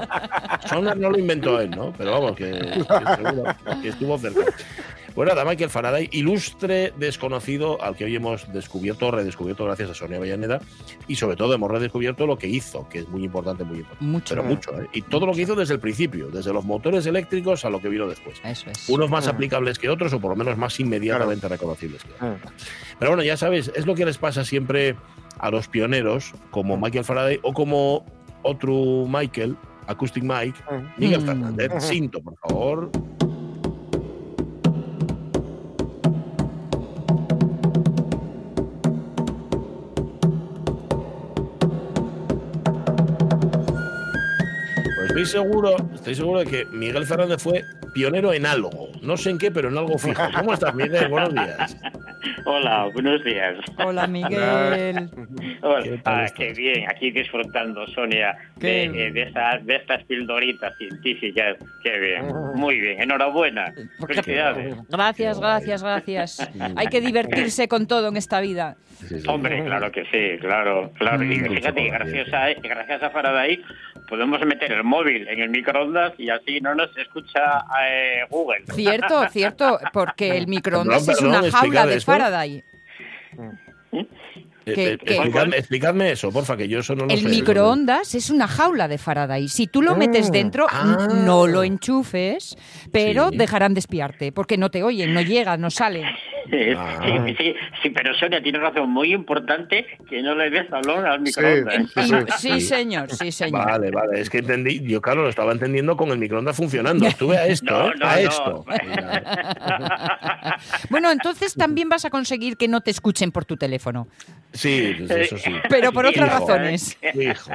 Sonar 0.67 0.97
no 0.97 1.09
lo 1.09 1.17
inventó 1.19 1.59
él, 1.59 1.71
¿no? 1.71 1.93
Pero 1.97 2.11
vamos, 2.11 2.35
que, 2.35 2.45
que 2.51 3.15
seguro 3.15 3.43
que 3.81 3.89
estuvo 3.89 4.17
cerca. 4.17 4.41
Bueno, 5.19 5.33
nada, 5.35 5.43
Michael 5.43 5.69
Faraday, 5.69 6.07
ilustre 6.13 6.93
desconocido 6.95 7.81
al 7.83 7.97
que 7.97 8.05
hoy 8.05 8.15
hemos 8.15 8.53
descubierto, 8.53 9.11
redescubierto 9.11 9.65
gracias 9.65 9.89
a 9.89 9.93
Sonia 9.93 10.15
Avellaneda 10.15 10.61
y 11.09 11.15
sobre 11.17 11.35
todo 11.35 11.53
hemos 11.53 11.69
redescubierto 11.69 12.25
lo 12.25 12.37
que 12.37 12.47
hizo, 12.47 12.87
que 12.87 12.99
es 12.99 13.09
muy 13.09 13.25
importante, 13.25 13.65
muy 13.65 13.79
importante. 13.79 14.05
Mucho. 14.05 14.33
Pero 14.33 14.47
mucho, 14.47 14.81
¿eh? 14.81 14.87
Y 14.93 15.01
todo 15.01 15.25
lo 15.25 15.33
que 15.33 15.41
hizo 15.41 15.55
desde 15.55 15.73
el 15.73 15.81
principio, 15.81 16.29
desde 16.29 16.53
los 16.53 16.63
motores 16.63 17.05
eléctricos 17.05 17.65
a 17.65 17.69
lo 17.69 17.81
que 17.81 17.89
vino 17.89 18.07
después. 18.07 18.39
Eso 18.45 18.69
es. 18.69 18.87
Unos 18.87 19.09
más 19.09 19.25
Mm. 19.27 19.29
aplicables 19.31 19.77
que 19.77 19.89
otros 19.89 20.13
o 20.13 20.21
por 20.21 20.29
lo 20.29 20.37
menos 20.37 20.57
más 20.57 20.79
inmediatamente 20.79 21.49
reconocibles 21.49 22.01
que 22.05 22.13
otros. 22.13 22.53
Pero 22.97 23.11
bueno, 23.11 23.21
ya 23.21 23.35
sabes, 23.35 23.73
es 23.75 23.85
lo 23.85 23.95
que 23.95 24.05
les 24.05 24.17
pasa 24.17 24.45
siempre 24.45 24.95
a 25.37 25.51
los 25.51 25.67
pioneros, 25.67 26.31
como 26.49 26.77
Michael 26.77 27.03
Faraday 27.03 27.39
o 27.43 27.51
como 27.51 28.05
otro 28.43 29.05
Michael, 29.05 29.57
Acoustic 29.85 30.23
Mike, 30.23 30.61
Miguel 30.95 31.19
Mm. 31.23 31.25
Fernández. 31.25 31.71
Cinto, 31.79 32.21
por 32.21 32.37
favor. 32.37 32.89
Estoy 45.21 45.41
seguro, 45.41 45.75
estoy 45.93 46.15
seguro 46.15 46.39
de 46.39 46.45
que 46.45 46.65
Miguel 46.65 47.05
Fernández 47.05 47.41
fue 47.41 47.63
pionero 47.93 48.31
en 48.31 48.45
algo. 48.45 48.89
No 49.01 49.17
sé 49.17 49.31
en 49.31 49.37
qué, 49.37 49.51
pero 49.51 49.69
en 49.69 49.77
algo 49.77 49.97
fijo. 49.97 50.21
¿Cómo 50.35 50.53
estás, 50.53 50.73
Miguel? 50.73 51.09
Buenos 51.09 51.33
días. 51.33 51.77
Hola, 52.45 52.89
buenos 52.93 53.23
días. 53.23 53.57
Hola, 53.77 54.07
Miguel. 54.07 55.09
Hola. 55.61 55.83
¿Qué 55.83 56.01
Ah, 56.05 56.25
qué 56.35 56.53
bien, 56.53 56.89
aquí 56.89 57.11
disfrutando, 57.11 57.85
Sonia, 57.87 58.37
de, 58.57 58.83
eh, 58.83 59.11
de, 59.11 59.21
estas, 59.23 59.65
de 59.65 59.75
estas 59.75 60.03
pildoritas 60.05 60.73
científicas. 60.77 61.57
Qué 61.83 61.99
bien, 61.99 62.27
muy 62.55 62.79
bien, 62.79 63.01
enhorabuena. 63.01 63.73
Felicidades. 64.05 64.75
Gracias, 64.89 65.39
gracias, 65.39 65.83
gracias. 65.83 66.51
Hay 66.75 66.87
que 66.87 67.01
divertirse 67.01 67.67
con 67.67 67.87
todo 67.87 68.07
en 68.07 68.17
esta 68.17 68.39
vida. 68.41 68.77
Sí, 69.07 69.19
sí. 69.19 69.27
Hombre, 69.29 69.63
claro 69.63 69.91
que 69.91 70.03
sí, 70.05 70.39
claro, 70.41 70.91
claro. 70.97 71.23
Y 71.23 71.39
fíjate 71.39 71.83
que 71.83 71.89
gracias 71.89 72.33
a, 72.33 72.49
gracias 72.61 73.03
a 73.03 73.09
Faraday 73.11 73.61
podemos 74.09 74.39
meter 74.45 74.71
el 74.71 74.83
móvil 74.83 75.27
en 75.27 75.39
el 75.39 75.49
microondas 75.49 76.13
y 76.17 76.29
así 76.29 76.59
no 76.61 76.73
nos 76.75 76.95
escucha 76.97 77.63
eh, 77.87 78.21
Google. 78.29 78.63
Cierto, 78.73 79.27
cierto, 79.31 79.79
porque 79.93 80.35
el 80.37 80.47
microondas 80.47 81.07
es 81.07 81.21
una 81.21 81.49
jaula 81.51 81.85
de. 81.85 82.01
Faraday. 82.01 82.63
Eh, 83.91 84.05
que- 84.75 84.87
eh, 84.93 84.97
que- 84.99 85.13
explicadme, 85.15 85.57
explicadme 85.57 86.11
eso, 86.11 86.31
porfa, 86.31 86.55
que 86.55 86.67
yo 86.67 86.79
eso 86.79 86.93
no 86.95 87.05
lo 87.05 87.11
El 87.13 87.21
sé. 87.21 87.29
microondas 87.29 88.13
es 88.13 88.29
una 88.29 88.47
jaula 88.47 88.87
de 88.87 88.97
Faraday. 88.99 89.47
Si 89.47 89.65
tú 89.67 89.81
lo 89.81 89.95
metes 89.95 90.31
dentro, 90.31 90.67
Ah. 90.69 91.07
no 91.25 91.47
lo 91.47 91.63
enchufes, 91.63 92.55
pero 92.91 93.29
Sí. 93.29 93.37
dejarán 93.37 93.73
de 93.73 93.79
espiarte, 93.79 94.31
porque 94.31 94.57
no 94.57 94.69
te 94.69 94.83
oyen, 94.83 95.13
no 95.13 95.21
llegan, 95.21 95.59
no 95.61 95.71
salen. 95.71 96.05
Sí, 96.49 96.73
Ah. 96.75 96.99
sí, 97.03 97.35
sí, 97.37 97.55
sí, 97.83 97.89
pero 97.91 98.13
Sonia 98.15 98.41
tiene 98.41 98.59
razón 98.59 98.89
muy 98.89 99.13
importante 99.13 99.85
que 100.09 100.21
no 100.21 100.35
le 100.35 100.49
des 100.49 100.69
balón 100.69 101.05
al 101.05 101.19
microondas. 101.21 101.75
Sí, 101.75 102.01
sí. 102.03 102.13
Sí, 102.37 102.49
Sí. 102.59 102.61
señor, 102.61 103.09
sí, 103.11 103.31
señor. 103.31 103.65
Vale, 103.65 103.91
vale, 103.91 104.19
es 104.21 104.29
que 104.29 104.39
entendí, 104.39 104.81
yo 104.81 105.01
claro, 105.01 105.23
lo 105.23 105.29
estaba 105.29 105.51
entendiendo 105.51 105.95
con 105.97 106.09
el 106.09 106.17
microondas 106.17 106.55
funcionando. 106.57 107.05
Estuve 107.05 107.37
a 107.37 107.45
esto, 107.47 107.71
No, 107.71 107.89
¿eh? 107.89 107.93
no, 107.99 108.05
a 108.07 108.15
no. 108.15 108.19
esto. 108.21 108.65
Bueno, 110.89 111.11
entonces 111.11 111.53
también 111.55 111.89
vas 111.89 112.05
a 112.05 112.09
conseguir 112.09 112.57
que 112.57 112.67
no 112.67 112.81
te 112.81 112.91
escuchen 112.91 113.31
por 113.31 113.45
tu 113.45 113.57
teléfono, 113.57 114.07
Sí, 114.51 114.95
pues 114.97 115.11
eso 115.11 115.37
sí. 115.37 115.53
pero 115.69 115.91
por 115.91 116.05
otras 116.07 116.27
hijo. 116.27 116.39
razones. 116.39 116.97
Hijo. 117.13 117.51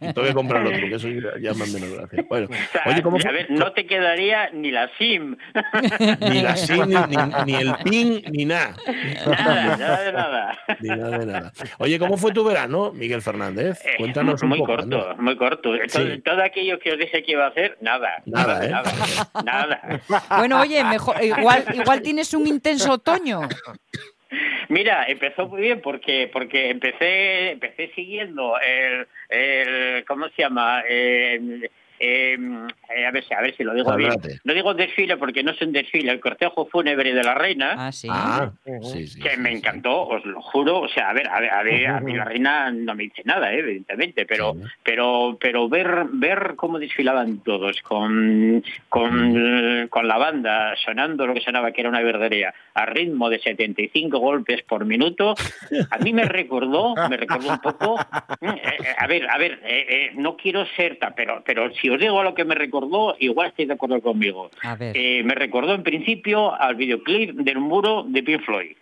Y 0.00 0.12
tengo 0.12 0.28
que 0.28 0.34
comprar 0.34 0.66
otro, 0.66 0.78
que 0.88 0.94
eso 0.94 1.08
ya, 1.40 1.54
menos 1.54 1.90
gracia. 1.94 2.24
Bueno, 2.28 2.48
O 2.50 2.72
sea, 2.72 2.82
oye, 2.86 3.02
¿cómo 3.02 3.16
a 3.16 3.20
fue? 3.20 3.32
ver, 3.32 3.50
no 3.50 3.72
te 3.72 3.86
quedaría 3.86 4.50
ni 4.50 4.70
la 4.70 4.88
SIM. 4.98 5.36
Ni 6.20 6.42
la 6.42 6.56
SIM, 6.56 6.88
ni, 6.88 7.16
ni- 7.16 7.44
ni 7.46 7.54
el 7.54 7.74
PIN, 7.84 8.22
ni 8.30 8.44
nada. 8.44 8.76
Nada, 9.26 9.76
nada 9.76 10.02
de 10.02 10.12
nada. 10.12 10.58
Ni 10.80 10.88
nada 10.88 11.18
de 11.18 11.26
nada. 11.26 11.52
Oye, 11.78 11.98
¿cómo 11.98 12.16
fue 12.16 12.32
tu 12.32 12.44
verano, 12.44 12.92
Miguel 12.92 13.22
Fernández? 13.22 13.80
Eh, 13.84 13.94
Cuéntanos 13.98 14.42
un 14.42 14.48
muy 14.50 14.58
poco. 14.58 14.76
corto, 14.76 15.14
muy 15.18 15.36
corto. 15.36 15.70
Todo, 15.76 15.88
Sí. 15.88 16.20
todo 16.24 16.42
aquello 16.42 16.78
que 16.78 16.92
os 16.92 16.98
dije 16.98 17.22
que 17.22 17.32
iba 17.32 17.44
a 17.44 17.48
hacer, 17.48 17.76
nada. 17.80 18.22
Nada, 18.26 18.64
¿eh? 18.64 18.70
Nada. 18.70 18.92
nada. 19.44 20.00
Bueno, 20.38 20.60
oye, 20.60 20.82
mejor, 20.84 21.16
igual, 21.22 21.64
igual 21.74 22.02
tienes 22.02 22.32
un 22.34 22.46
intenso 22.46 22.92
otoño. 22.92 23.40
Mira, 24.68 25.04
empezó 25.06 25.46
muy 25.46 25.60
bien 25.60 25.80
porque 25.80 26.28
porque 26.32 26.70
empecé 26.70 27.52
empecé 27.52 27.92
siguiendo 27.94 28.54
el, 28.58 29.06
el 29.28 30.04
¿cómo 30.06 30.26
se 30.30 30.42
llama? 30.42 30.82
Eh, 30.88 31.70
eh, 32.00 32.36
eh, 32.94 33.06
a 33.06 33.10
ver 33.10 33.24
si 33.24 33.34
a 33.34 33.40
ver 33.40 33.56
si 33.56 33.64
lo 33.64 33.74
digo 33.74 33.94
bien. 33.96 34.14
No 34.44 34.52
digo 34.54 34.74
desfile 34.74 35.16
porque 35.16 35.42
no 35.42 35.52
es 35.52 35.60
un 35.62 35.72
desfile, 35.72 36.10
el 36.12 36.20
cortejo 36.20 36.66
fúnebre 36.66 37.12
de 37.14 37.22
la 37.22 37.34
reina. 37.34 37.74
Ah, 37.76 37.92
sí. 37.92 38.08
Ah, 38.10 38.50
sí, 38.82 39.06
sí. 39.06 39.20
que 39.20 39.30
sí, 39.30 39.36
me 39.40 39.50
sí. 39.50 39.56
encantó, 39.56 40.06
os 40.06 40.24
lo 40.24 40.40
juro. 40.42 40.80
O 40.80 40.88
sea, 40.88 41.10
a 41.10 41.12
ver, 41.12 41.28
a 41.28 41.40
ver, 41.40 41.50
a, 41.52 41.62
ver, 41.62 41.86
a 41.88 42.00
mí 42.00 42.14
la 42.14 42.24
reina 42.24 42.70
no 42.70 42.94
me 42.94 43.04
dice 43.04 43.22
nada, 43.24 43.52
eh, 43.52 43.58
evidentemente, 43.60 44.26
pero, 44.26 44.54
Sí. 44.54 44.60
pero, 44.82 45.36
pero 45.40 45.68
ver, 45.68 46.06
ver 46.12 46.54
cómo 46.56 46.78
desfilaban 46.78 47.38
todos 47.42 47.80
con, 47.82 48.62
con, 48.88 49.88
con 49.88 50.08
la 50.08 50.18
banda 50.18 50.74
sonando 50.84 51.26
lo 51.26 51.34
que 51.34 51.40
sonaba 51.40 51.72
que 51.72 51.80
era 51.80 51.90
una 51.90 52.00
verdería 52.00 52.54
a 52.74 52.86
ritmo 52.86 53.28
de 53.30 53.38
75 53.38 54.18
golpes 54.18 54.62
por 54.62 54.84
minuto, 54.84 55.34
a 55.90 55.98
mí 55.98 56.12
me 56.12 56.24
recordó, 56.24 56.94
me 57.08 57.16
recordó 57.16 57.50
un 57.50 57.58
poco. 57.58 57.98
eh, 58.40 58.46
eh, 58.54 58.94
a 58.98 59.06
ver, 59.06 59.28
a 59.30 59.38
ver, 59.38 59.60
eh, 59.64 59.86
eh, 59.88 60.10
no 60.14 60.36
quiero 60.36 60.66
ser, 60.76 60.98
pero, 61.16 61.42
pero 61.44 61.72
si 61.74 61.88
os 61.88 61.98
digo 62.00 62.22
lo 62.22 62.34
que 62.34 62.44
me 62.44 62.54
recordó, 62.54 62.75
igual 63.18 63.48
estáis 63.48 63.68
de 63.68 63.74
acuerdo 63.74 64.00
conmigo. 64.00 64.50
A 64.62 64.74
ver. 64.76 64.96
Eh, 64.96 65.22
me 65.24 65.34
recordó 65.34 65.74
en 65.74 65.82
principio 65.82 66.54
al 66.54 66.74
videoclip 66.74 67.30
del 67.36 67.58
muro 67.60 68.04
de 68.06 68.22
Pink 68.22 68.42
Floyd. 68.42 68.76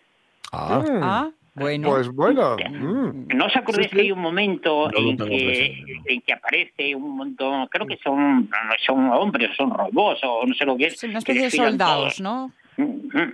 Ah, 0.53 0.83
Mm, 0.87 1.01
Ah, 1.03 1.31
bueno. 1.57 1.89
Pues 1.91 2.09
bueno. 2.09 2.57
mm. 2.57 3.29
¿No 3.37 3.47
os 3.47 3.57
acordáis 3.57 3.87
Sí, 3.87 3.91
sí. 3.91 3.97
que 3.97 4.03
hay 4.03 4.13
un 4.13 4.21
momento 4.21 4.91
No 4.91 4.99
en, 4.99 5.17
que, 5.17 5.25
presente. 5.25 6.13
en 6.13 6.21
que 6.23 6.33
aparece 6.33 6.95
un 6.97 7.17
montón, 7.17 7.67
creo 7.69 7.87
que 7.87 7.97
son, 7.99 8.51
son 8.85 9.09
hombres, 9.11 9.51
son 9.57 9.71
robots 9.71 10.21
o 10.25 10.45
no 10.47 10.55
sé 10.55 10.65
lo 10.65 10.77
que 10.77 10.87
es? 10.87 11.03
Una 11.05 11.13
que 11.13 11.19
especie 11.33 11.43
de 11.43 11.51
soldados, 11.51 12.17
todos? 12.17 12.21
¿no? 12.21 12.51
Mm, 12.77 13.19
mm. 13.19 13.33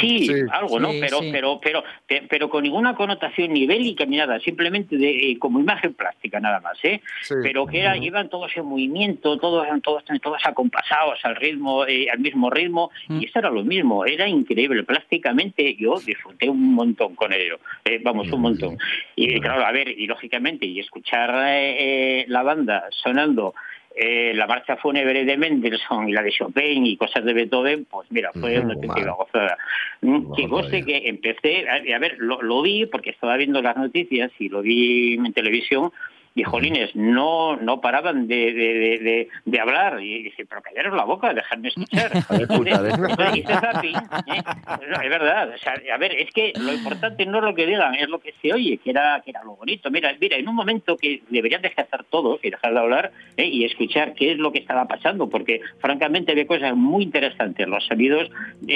Sí, 0.00 0.26
Sí. 0.26 0.32
algo, 0.50 0.78
¿no? 0.78 0.92
Sí, 0.92 0.98
pero, 1.00 1.18
sí. 1.20 1.28
pero, 1.32 1.60
pero, 1.60 1.84
pe- 2.06 2.22
pero 2.28 2.48
con 2.48 2.62
ninguna 2.62 2.94
connotación 2.94 3.52
ni 3.52 3.66
bélica 3.66 4.04
ni 4.04 4.16
nada, 4.16 4.38
simplemente 4.40 4.96
de, 4.96 5.10
eh, 5.32 5.38
como 5.38 5.58
imagen 5.58 5.92
plástica 5.94 6.38
nada 6.40 6.60
más, 6.60 6.78
¿eh? 6.84 7.00
Sí. 7.22 7.34
Pero 7.42 7.66
que 7.66 7.80
era, 7.80 7.96
iban 7.96 8.28
todos 8.28 8.56
en 8.56 8.64
movimiento, 8.64 9.36
todos, 9.38 9.66
todos, 9.82 10.04
todos 10.22 10.40
acompasados 10.44 11.18
al 11.24 11.34
ritmo, 11.36 11.84
eh, 11.86 12.06
al 12.10 12.20
mismo 12.20 12.48
ritmo, 12.48 12.90
Mm. 13.08 13.20
y 13.20 13.24
esto 13.26 13.40
era 13.40 13.50
lo 13.50 13.64
mismo, 13.64 14.06
era 14.06 14.28
increíble, 14.28 14.84
plásticamente 14.84 15.74
yo 15.74 15.98
disfruté 15.98 16.48
un 16.48 16.74
montón 16.74 17.14
con 17.16 17.32
ello, 17.32 17.58
eh, 17.84 17.98
vamos, 18.02 18.30
un 18.30 18.40
montón. 18.40 18.78
Y 19.16 19.40
claro, 19.40 19.66
a 19.66 19.72
ver, 19.72 19.88
y 19.88 20.06
lógicamente, 20.06 20.64
y 20.64 20.78
escuchar 20.78 21.30
eh, 21.48 22.20
eh, 22.20 22.24
la 22.28 22.42
banda 22.44 22.84
sonando 22.90 23.54
eh, 23.94 24.32
la 24.34 24.46
marcha 24.46 24.76
fúnebre 24.76 25.24
de 25.24 25.36
Mendelssohn 25.36 26.08
y 26.08 26.12
la 26.12 26.22
de 26.22 26.32
Chopin 26.32 26.86
y 26.86 26.96
cosas 26.96 27.24
de 27.24 27.32
Beethoven, 27.32 27.86
pues 27.90 28.10
mira, 28.10 28.30
fue 28.32 28.58
una 28.58 28.74
auténtica 28.74 29.12
gozada. 29.12 29.58
Que 30.00 30.48
todavía. 30.48 30.84
que 30.84 31.08
empecé, 31.08 31.68
a, 31.68 31.96
a 31.96 31.98
ver, 31.98 32.16
lo, 32.18 32.42
lo 32.42 32.62
vi 32.62 32.86
porque 32.86 33.10
estaba 33.10 33.36
viendo 33.36 33.60
las 33.62 33.76
noticias 33.76 34.30
y 34.38 34.48
lo 34.48 34.62
vi 34.62 35.14
en 35.14 35.32
televisión 35.32 35.92
y 36.34 36.42
jolines, 36.44 36.94
no, 36.96 37.56
no 37.56 37.80
paraban 37.80 38.26
de, 38.26 38.52
de, 38.52 39.28
de, 39.44 39.60
hablar. 39.60 40.02
Y 40.02 40.22
dije, 40.24 40.44
pero 40.46 40.62
callaros 40.62 40.96
la 40.96 41.04
boca, 41.04 41.32
dejadme 41.34 41.68
escuchar. 41.68 42.10
Entonces, 42.30 43.36
hice 43.36 43.52
zapping, 43.54 43.96
¿eh? 43.96 44.42
No, 44.90 45.00
es 45.02 45.10
verdad. 45.10 45.50
O 45.54 45.58
sea, 45.58 45.74
a 45.92 45.98
ver, 45.98 46.12
es 46.18 46.30
que 46.32 46.52
lo 46.58 46.72
importante 46.72 47.26
no 47.26 47.38
es 47.38 47.44
lo 47.44 47.54
que 47.54 47.66
digan, 47.66 47.94
es 47.94 48.08
lo 48.08 48.18
que 48.20 48.32
se 48.40 48.52
oye, 48.52 48.78
que 48.78 48.90
era, 48.90 49.20
que 49.24 49.30
era 49.30 49.44
lo 49.44 49.56
bonito. 49.56 49.90
Mira, 49.90 50.14
mira, 50.20 50.36
en 50.36 50.48
un 50.48 50.54
momento 50.54 50.96
que 50.96 51.22
deberían 51.28 51.62
dejar 51.62 51.86
todos 52.10 52.40
y 52.42 52.50
dejar 52.50 52.72
de 52.72 52.78
hablar 52.80 53.12
¿eh? 53.36 53.46
y 53.46 53.64
escuchar 53.64 54.14
qué 54.14 54.32
es 54.32 54.38
lo 54.38 54.52
que 54.52 54.58
estaba 54.60 54.86
pasando, 54.86 55.28
porque 55.28 55.60
francamente 55.80 56.32
había 56.32 56.46
cosas 56.46 56.74
muy 56.74 57.02
interesantes, 57.04 57.66
los 57.68 57.84
sonidos 57.86 58.30
de, 58.60 58.74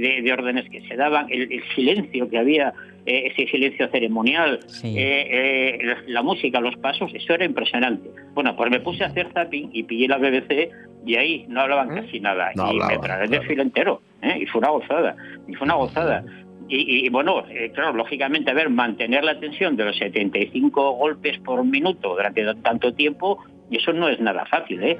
de- 0.00 0.22
de 0.22 0.32
órdenes 0.32 0.68
que 0.70 0.80
se 0.88 0.96
daban, 0.96 1.26
el, 1.30 1.52
el 1.52 1.62
silencio 1.74 2.28
que 2.28 2.38
había, 2.38 2.72
eh, 3.06 3.32
ese 3.32 3.46
silencio 3.50 3.88
ceremonial, 3.88 4.60
Sí. 4.66 4.94
eh, 4.98 5.78
eh, 5.78 5.78
la, 5.82 5.96
la 6.06 6.22
música, 6.22 6.60
los 6.60 6.76
pasos, 6.76 7.12
eso 7.14 7.32
era 7.34 7.44
impresionante. 7.44 8.10
Bueno, 8.34 8.54
pues 8.56 8.70
me 8.70 8.80
puse 8.80 9.04
a 9.04 9.06
hacer 9.08 9.28
zapping 9.32 9.70
y 9.72 9.84
pillé 9.84 10.08
la 10.08 10.18
BBC 10.18 10.70
y 11.06 11.14
ahí 11.16 11.46
no 11.48 11.60
hablaban 11.60 11.88
casi 11.94 12.18
nada. 12.20 12.50
No 12.56 12.72
y 12.72 12.78
me 12.80 12.98
tragué 12.98 13.24
el 13.24 13.30
claro. 13.30 13.40
desfile 13.44 13.62
entero, 13.62 14.02
¿eh? 14.22 14.38
y 14.40 14.46
fue 14.46 14.58
una 14.58 14.70
gozada, 14.70 15.16
y 15.46 15.54
fue 15.54 15.64
una 15.64 15.74
gozada. 15.74 16.24
Y, 16.68 17.06
y, 17.06 17.08
bueno, 17.10 17.44
eh, 17.48 17.70
claro, 17.72 17.92
lógicamente, 17.92 18.50
a 18.50 18.54
ver, 18.54 18.68
mantener 18.70 19.22
la 19.22 19.38
tensión 19.38 19.76
de 19.76 19.84
los 19.84 19.96
75 19.98 20.92
golpes 20.96 21.38
por 21.38 21.64
minuto 21.64 22.10
durante 22.16 22.44
tanto 22.56 22.92
tiempo, 22.92 23.38
y 23.70 23.76
eso 23.76 23.92
no 23.92 24.08
es 24.08 24.18
nada 24.18 24.44
fácil, 24.46 24.82
¿eh? 24.82 24.98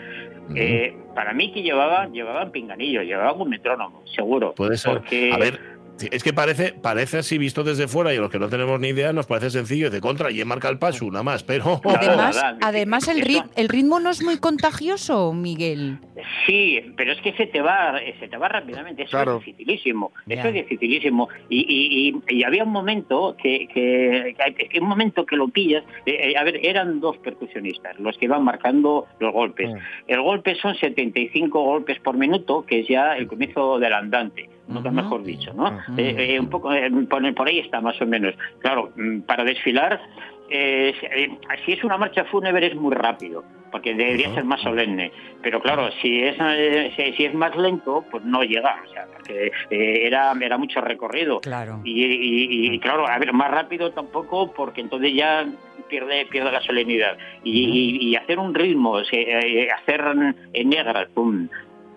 Eh, 0.55 0.97
para 1.13 1.33
mí 1.33 1.51
que 1.53 1.63
llevaban, 1.63 2.13
llevaban 2.13 2.53
pinganillo, 2.53 3.03
llevaban 3.03 3.41
un 3.41 3.49
metrónomo, 3.49 4.03
seguro. 4.15 4.55
Puede 4.55 4.77
ser. 4.77 4.93
Porque, 4.93 5.33
A 5.33 5.39
ver, 5.39 5.59
sí, 5.97 6.09
es 6.11 6.23
que 6.23 6.33
parece, 6.33 6.73
parece 6.73 7.19
así 7.19 7.39
visto 7.39 7.65
desde 7.65 7.89
fuera 7.89 8.13
y 8.15 8.19
los 8.19 8.31
que 8.31 8.39
no 8.39 8.49
tenemos 8.49 8.79
ni 8.81 8.89
idea 8.89 9.13
nos 9.13 9.27
parece 9.27 9.51
sencillo 9.51 9.91
de 9.91 10.01
contra 10.01 10.31
y 10.31 10.45
marca 10.45 10.69
el 10.69 10.79
paso 10.79 11.07
nada 11.11 11.23
más, 11.23 11.43
pero 11.43 11.81
Además, 11.85 12.43
además 12.61 13.09
el, 13.09 13.23
rit- 13.23 13.51
el 13.57 13.69
ritmo 13.69 14.01
no 14.01 14.11
es 14.11 14.23
muy 14.23 14.39
contagioso, 14.39 15.33
Miguel. 15.33 15.99
Sí, 16.47 16.81
pero 16.97 17.13
es 17.13 17.21
que 17.21 17.33
se 17.35 17.47
te 17.47 17.61
va, 17.61 17.99
eh, 17.99 18.15
se 18.21 18.29
te 18.29 18.37
va 18.37 18.49
rápidamente. 18.49 19.03
Eso 19.03 19.11
Claro. 19.11 19.39
es 19.39 19.45
dificilísimo. 19.47 20.13
Eso 20.29 20.49
es 20.49 20.55
dificilísimo. 20.55 21.29
Y, 21.49 21.61
y, 21.69 22.09
y, 22.31 22.39
y 22.39 22.45
había 22.45 22.65
un 22.65 22.71
momento 22.73 23.37
que, 23.43 23.69
que, 23.73 24.35
que- 24.57 24.69
que 24.69 24.81
un 24.81 24.89
momento 24.89 25.27
que 25.27 25.37
lo 25.37 25.49
pillas. 25.49 25.85
eh, 26.07 26.33
eh, 26.33 26.35
a 26.39 26.45
ver, 26.45 26.61
eran 26.65 27.01
dos 27.01 27.17
percusionistas 27.19 27.99
los 27.99 28.17
que 28.19 28.25
iban 28.27 28.45
marcando 28.45 29.07
los 29.21 29.33
golpes. 29.33 29.69
Mm. 29.71 29.77
El 30.09 30.23
golpe 30.23 30.55
son 30.57 30.75
75 30.77 31.61
golpes 31.63 31.99
por 32.01 32.17
minuto, 32.17 32.65
que 32.67 32.81
es 32.81 32.89
ya 32.89 33.17
el 33.17 33.27
comienzo 33.27 33.79
del 33.79 33.93
andante. 33.93 34.49
Nunca 34.69 34.89
Ujú. 34.89 34.97
mejor 34.97 35.23
dicho, 35.23 35.53
¿no? 35.55 35.69
Eh, 35.97 36.35
eh, 36.35 36.41
un 36.41 36.49
poco 36.51 36.73
eh, 36.73 36.91
por, 37.09 37.35
por 37.35 37.49
ahí 37.49 37.61
está 37.61 37.81
más 37.81 38.01
o 38.03 38.07
menos. 38.07 38.35
Claro, 38.59 38.91
mm, 38.97 39.21
para 39.21 39.45
desfilar, 39.45 40.01
si- 41.65 41.73
es 41.73 41.85
una 41.85 41.97
marcha 41.97 42.25
fúnebre 42.25 42.67
es 42.69 42.75
muy 42.75 42.95
rápido, 42.95 43.45
porque 43.71 43.95
debería 43.95 44.33
ser 44.35 44.45
más 44.45 44.61
solemne. 44.61 45.13
Pero 45.43 45.61
claro, 45.61 45.91
si 46.03 46.21
es 46.23 46.37
si, 47.17 47.25
es 47.25 47.35
más 47.35 47.55
lento, 47.57 48.05
pues 48.11 48.25
no 48.25 48.43
llega, 48.43 48.77
o 48.89 48.93
sea, 48.93 49.07
porque 49.13 49.53
era 49.71 50.33
era 50.41 50.59
mucho 50.59 50.81
recorrido. 50.81 51.41
Claro. 51.41 51.81
Y, 51.85 52.05
y- 52.05 52.75
y, 52.75 52.79
claro, 52.81 53.09
a 53.09 53.19
ver, 53.19 53.33
más 53.33 53.51
rápido 53.51 53.93
tampoco, 53.93 54.53
porque 54.53 54.81
entonces 54.81 55.13
ya 55.15 55.47
pierde 55.89 56.27
pierde 56.27 56.51
la 56.53 56.61
solemnidad. 56.61 57.17
Y, 57.45 57.65
y- 58.01 58.09
y 58.09 58.17
hacer 58.17 58.39
un 58.39 58.55
ritmo, 58.55 58.91
o 58.93 59.05
sea, 59.05 59.21
hacer 59.77 60.05
en 60.53 60.69
negras, 60.69 61.09
pum, 61.15 61.49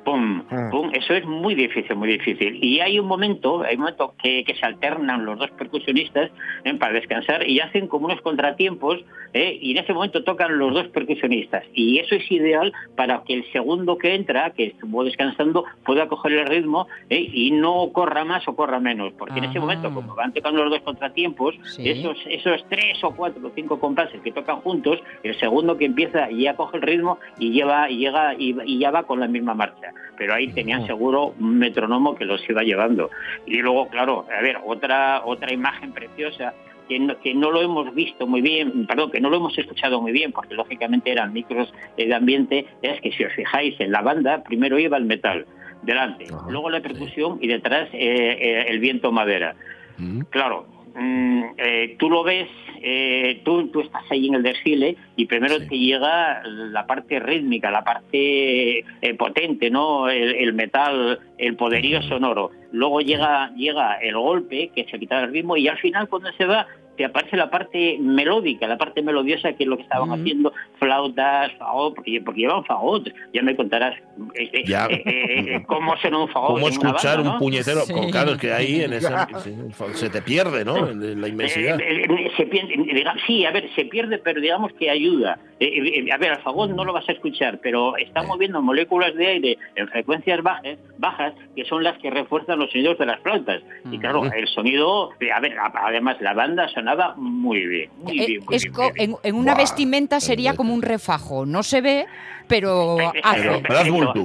pum, 0.05 0.43
Mm. 0.49 0.69
pum. 0.71 0.89
Eso 0.93 1.13
es 1.13 1.25
muy 1.25 1.55
difícil, 1.55 1.95
muy 1.95 2.09
difícil. 2.09 2.57
Y 2.63 2.79
hay 2.79 2.99
un 2.99 3.07
momento, 3.07 3.61
hay 3.63 3.75
un 3.75 3.81
momento 3.81 4.13
que, 4.21 4.43
que 4.43 4.55
se 4.55 4.65
alternan 4.65 5.25
los 5.25 5.37
dos 5.37 5.51
percusionistas 5.51 6.31
¿eh? 6.63 6.73
para 6.75 6.93
descansar 6.93 7.47
y 7.47 7.59
hacen 7.59 7.87
como 7.87 8.05
unos 8.05 8.21
contratiempos 8.21 8.99
¿eh? 9.33 9.57
y 9.61 9.71
en 9.71 9.77
ese 9.83 9.93
momento 9.93 10.23
tocan 10.23 10.57
los 10.57 10.73
dos 10.73 10.87
percusionistas. 10.87 11.63
Y 11.73 11.99
eso 11.99 12.15
es 12.15 12.31
ideal 12.31 12.73
para 12.95 13.23
que 13.23 13.33
el 13.35 13.51
segundo 13.51 13.97
que 13.97 14.15
entra, 14.15 14.51
que 14.51 14.65
estuvo 14.67 15.03
descansando, 15.03 15.65
pueda 15.85 16.07
coger 16.07 16.33
el 16.33 16.47
ritmo 16.47 16.87
¿eh? 17.09 17.29
y 17.31 17.51
no 17.51 17.89
corra 17.93 18.23
más 18.25 18.47
o 18.47 18.55
corra 18.55 18.79
menos. 18.79 19.13
Porque 19.17 19.37
en 19.39 19.45
ese 19.45 19.57
Ah. 19.57 19.61
momento, 19.61 19.93
como 19.93 20.15
van 20.15 20.33
tocando 20.33 20.61
los 20.63 20.71
dos 20.71 20.81
contratiempos, 20.81 21.55
Sí. 21.63 21.87
esos, 21.89 22.17
esos 22.27 22.65
tres 22.69 23.03
o 23.03 23.11
cuatro 23.15 23.45
o 23.47 23.51
cinco 23.53 23.79
compases 23.79 24.19
que 24.21 24.31
tocan 24.31 24.57
juntos, 24.61 24.99
el 25.23 25.37
segundo 25.39 25.77
que 25.77 25.85
empieza 25.85 26.29
ya 26.31 26.55
coge 26.55 26.77
el 26.77 26.83
ritmo 26.83 27.19
y 27.37 27.51
lleva 27.51 27.89
y 27.89 27.97
llega 27.97 28.33
y, 28.35 28.55
y 28.65 28.79
ya 28.79 28.91
va 28.91 29.03
con 29.03 29.19
la 29.19 29.27
misma 29.27 29.53
marcha. 29.53 29.88
Pero 30.17 30.33
ahí 30.33 30.47
tenían 30.49 30.85
seguro 30.85 31.33
un 31.39 31.57
metrónomo 31.57 32.15
que 32.15 32.25
los 32.25 32.47
iba 32.49 32.63
llevando. 32.63 33.09
Y 33.45 33.57
luego, 33.57 33.87
claro, 33.87 34.25
a 34.35 34.41
ver, 34.41 34.57
otra 34.65 35.21
otra 35.25 35.53
imagen 35.53 35.91
preciosa 35.91 36.53
que 36.89 36.99
no, 36.99 37.19
que 37.19 37.33
no 37.35 37.51
lo 37.51 37.61
hemos 37.61 37.93
visto 37.93 38.25
muy 38.25 38.41
bien, 38.41 38.87
perdón, 38.87 39.11
que 39.11 39.21
no 39.21 39.29
lo 39.29 39.37
hemos 39.37 39.57
escuchado 39.57 40.01
muy 40.01 40.11
bien, 40.11 40.31
porque 40.31 40.55
lógicamente 40.55 41.11
eran 41.11 41.31
micros 41.31 41.71
de 41.95 42.13
ambiente, 42.13 42.65
es 42.81 42.99
que 43.01 43.11
si 43.11 43.23
os 43.23 43.33
fijáis 43.33 43.79
en 43.79 43.91
la 43.91 44.01
banda, 44.01 44.43
primero 44.43 44.79
iba 44.79 44.97
el 44.97 45.05
metal, 45.05 45.45
delante, 45.83 46.25
Ajá, 46.33 46.49
luego 46.49 46.69
la 46.69 46.81
percusión 46.81 47.37
y 47.41 47.47
detrás 47.47 47.89
eh, 47.93 48.37
eh, 48.41 48.65
el 48.67 48.79
viento 48.79 49.11
madera. 49.11 49.55
Mm. 49.97 50.21
Claro, 50.31 50.65
mm, 50.99 51.43
eh, 51.57 51.95
tú 51.97 52.09
lo 52.09 52.23
ves, 52.23 52.47
eh, 52.81 53.41
tú, 53.43 53.67
tú 53.67 53.81
estás 53.81 54.03
ahí 54.09 54.27
en 54.27 54.35
el 54.35 54.43
desfile 54.43 54.95
y 55.15 55.25
primero 55.25 55.57
Sí. 55.59 55.67
te 55.67 55.77
llega 55.77 56.41
la 56.45 56.85
parte 56.87 57.19
rítmica, 57.19 57.71
la 57.71 57.83
parte 57.83 58.79
eh, 58.79 59.13
potente, 59.17 59.69
¿no? 59.69 60.09
El, 60.09 60.35
el 60.35 60.53
metal, 60.53 61.19
el 61.39 61.55
poderío 61.55 62.01
sonoro. 62.03 62.51
Luego 62.71 63.01
llega, 63.01 63.51
llega 63.55 63.95
el 63.95 64.15
golpe, 64.17 64.69
que 64.75 64.85
se 64.85 64.99
quita 64.99 65.19
el 65.21 65.31
ritmo, 65.31 65.57
y 65.57 65.67
al 65.67 65.77
final 65.79 66.07
cuando 66.07 66.31
se 66.33 66.45
va 66.45 66.67
te 66.97 67.05
aparece 67.05 67.37
la 67.37 67.49
parte 67.49 67.97
melódica, 67.97 68.67
la 68.67 68.77
parte 68.77 69.01
melodiosa 69.01 69.53
que 69.53 69.63
es 69.63 69.69
lo 69.69 69.77
que 69.77 69.83
estaban 69.83 70.11
haciendo, 70.11 70.51
flautas, 70.79 71.49
fagot, 71.53 71.95
porque, 71.95 72.21
porque 72.21 72.41
llevan 72.41 72.65
fagot, 72.65 73.07
ya 73.33 73.41
me 73.41 73.55
contarás 73.55 73.95
eh, 74.35 74.49
eh, 74.51 74.63
Ya. 74.65 74.85
eh, 74.87 75.01
eh, 75.05 75.63
cómo 75.65 75.95
suena 75.95 76.17
un 76.17 76.27
fagot. 76.27 76.55
¿Cómo 76.55 76.67
escuchar 76.67 77.15
banda, 77.15 77.21
un 77.21 77.35
¿no? 77.35 77.39
puñetero? 77.39 77.79
Sí. 77.83 77.93
Con- 77.93 78.11
Claro, 78.11 78.31
es 78.31 78.37
que 78.39 78.51
ahí 78.51 78.81
en 78.81 78.91
esa, 78.91 79.27
sí, 79.45 79.55
se 79.93 80.09
te 80.09 80.21
pierde, 80.21 80.65
¿no? 80.65 80.89
En 80.89 81.21
la 81.21 81.27
inmensidad. 81.29 81.79
Eh, 81.79 82.03
eh, 82.03 82.31
se 82.35 82.45
pierde, 82.47 82.73
diga- 82.75 83.15
sí, 83.25 83.45
a 83.45 83.51
ver, 83.51 83.69
se 83.75 83.85
pierde, 83.85 84.17
pero 84.17 84.41
digamos 84.41 84.73
que 84.73 84.89
ayuda. 84.89 85.39
Eh, 85.61 85.67
eh, 85.67 86.03
eh, 86.05 86.11
a 86.11 86.17
ver, 86.17 86.31
al 86.31 86.41
fagot 86.41 86.71
no 86.71 86.83
lo 86.83 86.91
vas 86.91 87.07
a 87.07 87.13
escuchar, 87.13 87.59
pero 87.63 87.95
está 87.95 88.23
moviendo 88.23 88.61
moléculas 88.61 89.15
de 89.15 89.25
aire 89.25 89.57
en 89.75 89.87
frecuencias 89.87 90.43
bajas, 90.43 90.77
bajas 90.97 91.28
que 91.55 91.65
son 91.65 91.83
las 91.83 91.97
que 91.99 92.09
refuerzan 92.09 92.59
los 92.59 92.71
sonidos 92.71 92.97
de 92.97 93.05
las 93.05 93.19
flautas. 93.21 93.61
Y 93.91 93.97
claro, 93.99 94.23
el 94.31 94.47
sonido, 94.47 95.11
eh, 95.19 95.31
a 95.31 95.39
ver, 95.39 95.55
además 95.59 96.17
la 96.21 96.33
banda 96.33 96.67
sonaba 96.69 97.15
muy 97.17 97.65
bien, 97.65 97.89
muy 98.03 98.19
Eh, 98.21 98.25
bien. 98.27 98.45
Muy 98.45 98.55
es 98.55 98.63
bien, 98.63 98.73
co- 98.73 98.83
muy 98.83 98.91
bien. 98.93 99.09
en, 99.23 99.29
en 99.29 99.35
una 99.35 99.55
vestimenta 99.55 100.19
sería 100.19 100.53
como 100.55 100.73
un 100.73 100.81
refajo. 100.81 101.45
No 101.45 101.63
se 101.63 101.81
ve, 101.81 102.05
pero 102.47 102.99
Eh, 102.99 103.21
hace. 103.23 103.61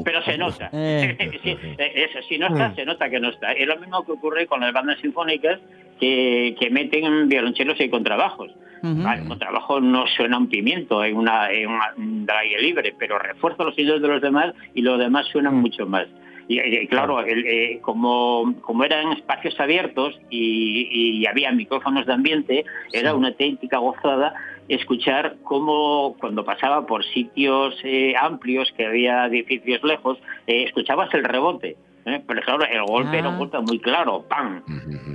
Pero- 0.05 0.23
se 0.25 0.39
nota. 0.39 0.71
Eh. 0.73 1.17
Sí, 1.43 1.57
eso, 1.79 2.19
si 2.29 2.39
no 2.39 2.47
está, 2.49 2.69
Mm. 2.69 2.75
se 2.77 2.85
nota 2.85 3.11
que 3.11 3.21
no 3.21 3.29
está. 3.31 3.53
Es 3.53 3.67
lo 3.67 3.77
mismo 3.79 4.05
que 4.05 4.13
ocurre 4.13 4.47
con 4.47 4.61
las 4.61 4.73
bandas 4.73 4.99
sinfónicas 5.01 5.61
que, 6.01 6.57
que 6.59 6.71
meten 6.71 7.29
violonchelos 7.29 7.79
y 7.81 7.89
contrabajos. 7.89 8.51
Vale, 8.87 9.25
contrabajo 9.27 9.81
no 9.81 10.07
suena 10.09 10.37
un 10.37 10.47
pimiento 10.49 11.03
en 11.03 11.17
una, 11.17 11.51
en 11.51 11.71
una- 11.71 11.95
un 11.97 12.27
aire 12.39 12.61
libre, 12.61 12.95
pero 12.99 13.19
refuerza 13.19 13.65
los 13.65 13.75
sonidos 13.75 14.03
de 14.03 14.09
los 14.09 14.21
demás 14.21 14.53
y 14.75 14.83
los 14.83 14.99
demás 14.99 15.27
suenan 15.33 15.55
mucho 15.57 15.87
más. 15.87 16.07
Y, 16.49 16.61
y, 16.61 16.87
claro, 16.89 17.21
el, 17.21 17.47
eh, 17.47 17.79
como, 17.81 18.55
como 18.61 18.85
eran 18.85 19.13
espacios 19.13 19.59
abiertos 19.59 20.19
y, 20.31 21.21
y 21.21 21.27
había 21.27 21.53
micrófonos 21.53 22.07
de 22.07 22.13
ambiente, 22.13 22.65
era 22.93 23.15
una 23.15 23.29
auténtica 23.29 23.79
gozada 23.79 24.35
escuchar 24.69 25.37
cómo 25.43 26.17
cuando 26.19 26.45
pasaba 26.45 26.87
por 26.87 27.05
sitios 27.05 27.75
eh, 27.85 28.15
amplios, 28.21 28.73
que 28.77 28.87
había 28.87 29.27
edificios 29.27 29.83
lejos, 29.83 30.19
eh, 30.47 30.65
escuchabas 30.65 31.13
el 31.15 31.25
rebote. 31.25 31.77
¿Eh? 32.07 32.23
Pero 32.27 32.41
claro, 32.43 32.65
el 32.65 32.83
golpe 32.85 33.19
era 33.19 33.29
un 33.29 33.35
Ah. 33.35 33.39
golpe 33.39 33.59
muy 33.61 33.79
claro, 33.81 34.25
¡pam! 34.29 34.63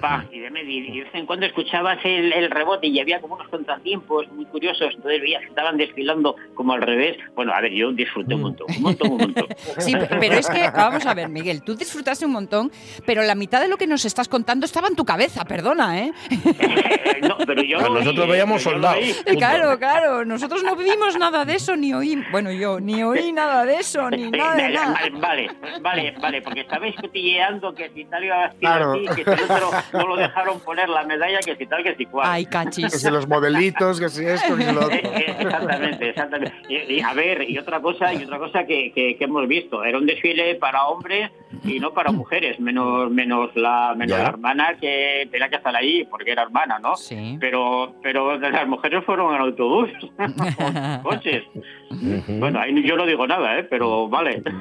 ¡pam! 0.01 0.27
Y 0.31 0.39
de, 0.39 0.49
y 0.63 0.97
de 0.97 1.03
vez 1.03 1.13
en 1.15 1.25
cuando 1.25 1.45
escuchabas 1.45 1.99
el, 2.03 2.31
el 2.33 2.49
rebote 2.51 2.87
y 2.87 2.99
había 2.99 3.19
como 3.21 3.35
unos 3.35 3.47
contratiempos 3.49 4.27
muy 4.31 4.45
curiosos, 4.45 4.93
entonces 4.95 5.21
veías 5.21 5.41
que 5.41 5.49
estaban 5.49 5.77
desfilando 5.77 6.35
como 6.55 6.73
al 6.73 6.81
revés. 6.81 7.17
Bueno, 7.35 7.53
a 7.53 7.61
ver, 7.61 7.71
yo 7.73 7.91
disfruté 7.91 8.35
un 8.35 8.41
montón, 8.41 8.67
un 8.75 8.81
montón, 8.81 9.11
un 9.11 9.17
montón. 9.17 9.47
Sí, 9.79 9.93
pe- 9.95 10.07
pero 10.19 10.35
es 10.35 10.49
que, 10.49 10.69
vamos 10.71 11.05
a 11.05 11.13
ver, 11.13 11.29
Miguel, 11.29 11.61
tú 11.63 11.75
disfrutaste 11.75 12.25
un 12.25 12.31
montón, 12.31 12.71
pero 13.05 13.21
la 13.23 13.35
mitad 13.35 13.61
de 13.61 13.67
lo 13.67 13.77
que 13.77 13.87
nos 13.87 14.03
estás 14.05 14.27
contando 14.27 14.65
estaba 14.65 14.87
en 14.87 14.95
tu 14.95 15.05
cabeza, 15.05 15.45
perdona, 15.45 15.99
¿eh? 15.99 16.11
No, 17.21 17.37
pero 17.45 17.61
yo 17.63 17.79
Ah, 17.79 17.85
oí, 17.89 17.93
nosotros 17.99 18.25
¿eh? 18.27 18.31
veíamos 18.31 18.61
soldados. 18.63 19.23
Claro, 19.37 19.77
claro, 19.77 20.25
nosotros 20.25 20.63
no 20.63 20.75
vimos 20.75 21.17
nada 21.17 21.45
de 21.45 21.55
eso, 21.55 21.75
ni 21.75 21.93
oí, 21.93 22.21
bueno, 22.31 22.51
yo, 22.51 22.79
ni 22.79 23.03
oí 23.03 23.31
nada 23.31 23.65
de 23.65 23.75
eso, 23.75 24.09
ni 24.09 24.29
nada 24.31 24.55
de 24.55 24.69
nada. 24.69 24.99
Vale, 25.19 25.49
vale, 25.81 26.13
vale, 26.19 26.41
porque 26.41 26.63
estabais 26.87 26.95
cotilleando 26.95 27.73
que 27.73 27.89
si 27.89 28.05
tal 28.05 28.23
iba 28.23 28.35
a 28.35 28.41
vestir 28.47 28.59
Claro. 28.59 28.91
así, 28.93 29.05
que 29.15 29.23
si 29.23 29.43
el 29.43 29.51
otro 29.51 29.69
no 29.93 30.07
lo 30.07 30.15
dejaron 30.15 30.59
poner 30.61 30.89
la 30.89 31.03
medalla, 31.03 31.39
que 31.39 31.55
si 31.55 31.65
tal, 31.65 31.83
que 31.83 31.95
si 31.95 32.05
cual. 32.05 32.27
Ay, 32.29 32.45
Que 32.45 32.51
cachis. 32.51 32.91
si 32.93 33.09
los 33.11 33.27
modelitos, 33.27 33.99
que 33.99 34.09
si 34.09 34.25
esto, 34.25 34.55
que 34.55 34.63
si 34.63 34.71
lo 34.73 34.79
otro. 34.85 34.95
Exactamente, 34.97 36.09
exactamente. 36.09 36.53
Y, 36.69 36.93
y, 36.95 37.01
a 37.01 37.13
ver, 37.13 37.49
y 37.49 37.57
otra 37.57 37.79
cosa, 37.81 38.13
y 38.13 38.23
otra 38.23 38.37
cosa 38.39 38.65
que, 38.65 38.91
que- 38.93 39.17
que 39.17 39.23
hemos 39.23 39.47
visto, 39.47 39.83
era 39.83 39.97
un 39.97 40.05
desfile 40.05 40.55
para 40.55 40.85
hombres 40.87 41.31
y 41.63 41.79
no 41.79 41.93
para 41.93 42.11
mujeres, 42.11 42.59
menos 42.59 43.09
menos 43.11 43.49
la 43.55 43.93
menos 43.95 44.17
Ya. 44.17 44.23
la 44.23 44.29
hermana 44.29 44.75
que 44.79 45.27
tenía 45.31 45.49
que 45.49 45.55
estar 45.57 45.75
ahí 45.75 46.05
porque 46.09 46.31
era 46.31 46.43
hermana, 46.43 46.79
¿no? 46.79 46.95
Sí. 46.95 47.37
Pero 47.39 47.95
pero 48.01 48.37
las 48.37 48.67
mujeres 48.67 49.03
fueron 49.05 49.35
en 49.35 49.41
autobús, 49.41 49.89
con 50.17 51.01
coches. 51.03 51.43
Bueno, 51.89 52.59
ahí 52.59 52.83
yo 52.87 52.95
no 52.95 53.05
digo 53.05 53.25
nada, 53.27 53.59
¿eh? 53.59 53.63
Pero 53.63 54.07
vale. 54.09 54.41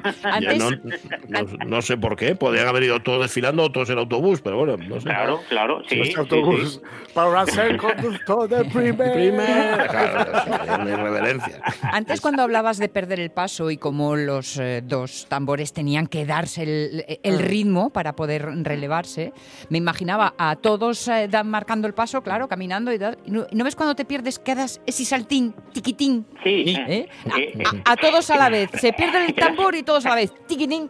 No, 0.57 0.69
no- 0.71 1.65
no 1.67 1.81
sé 1.81 1.97
por 1.97 2.15
qué, 2.15 2.35
podrían 2.35 2.67
haber 2.67 2.83
ido 2.83 2.99
todos 3.01 3.21
desfilando, 3.21 3.63
otros 3.63 3.89
en 3.89 3.97
autobús, 3.99 4.41
pero 4.41 4.57
bueno, 4.57 4.77
no 4.77 4.99
sé. 4.99 5.07
Claro, 5.09 5.39
claro, 5.49 5.81
sí. 5.87 6.03
Sí, 6.05 6.13
autobús 6.17 6.81
para 7.13 7.45
ser 7.45 7.77
conductor 7.77 8.47
de 8.49 8.65
primera. 8.73 9.13
Primera, 9.13 9.87
claro, 9.87 10.89
irreverencia. 10.89 11.61
antes 11.91 12.21
cuando 12.21 12.43
hablabas 12.43 12.77
de 12.77 12.89
perder 12.89 13.19
el 13.19 13.31
paso 13.31 13.69
y 13.71 13.77
cómo 13.77 14.15
los 14.15 14.57
eh, 14.57 14.81
dos 14.83 15.27
tambores 15.29 15.73
tenían 15.73 16.07
que 16.07 16.25
darse 16.25 16.63
el, 16.63 17.05
el 17.23 17.39
ritmo 17.39 17.89
para 17.91 18.15
poder 18.15 18.45
relevarse, 18.63 19.33
me 19.69 19.77
imaginaba 19.77 20.33
a 20.37 20.55
todos 20.55 21.07
eh, 21.07 21.27
dan- 21.29 21.49
marcando 21.49 21.87
el 21.87 21.93
paso, 21.93 22.21
claro, 22.23 22.47
caminando 22.47 22.91
y 22.93 22.99
tal. 22.99 23.17
¿Y 23.25 23.31
no, 23.31 23.45
y 23.51 23.55
no 23.55 23.63
ves 23.63 23.75
cuando 23.75 23.95
te 23.95 24.05
pierdes, 24.05 24.39
quedas 24.39 24.81
ese 24.85 25.05
saltín, 25.05 25.53
tiquitín? 25.73 26.25
Sí, 26.43 26.75
¿eh? 26.87 27.07
Eh, 27.37 27.53
eh, 27.57 27.63
A, 27.85 27.91
a 27.93 27.95
todos 27.97 28.29
a 28.31 28.37
la 28.37 28.49
vez. 28.49 28.69
Se 28.73 28.93
pierde 28.93 29.25
el 29.25 29.33
tambor 29.35 29.75
y 29.75 29.83
todos 29.83 30.05
a 30.05 30.09
la 30.09 30.15
vez. 30.15 30.33
Tiquitín. 30.47 30.89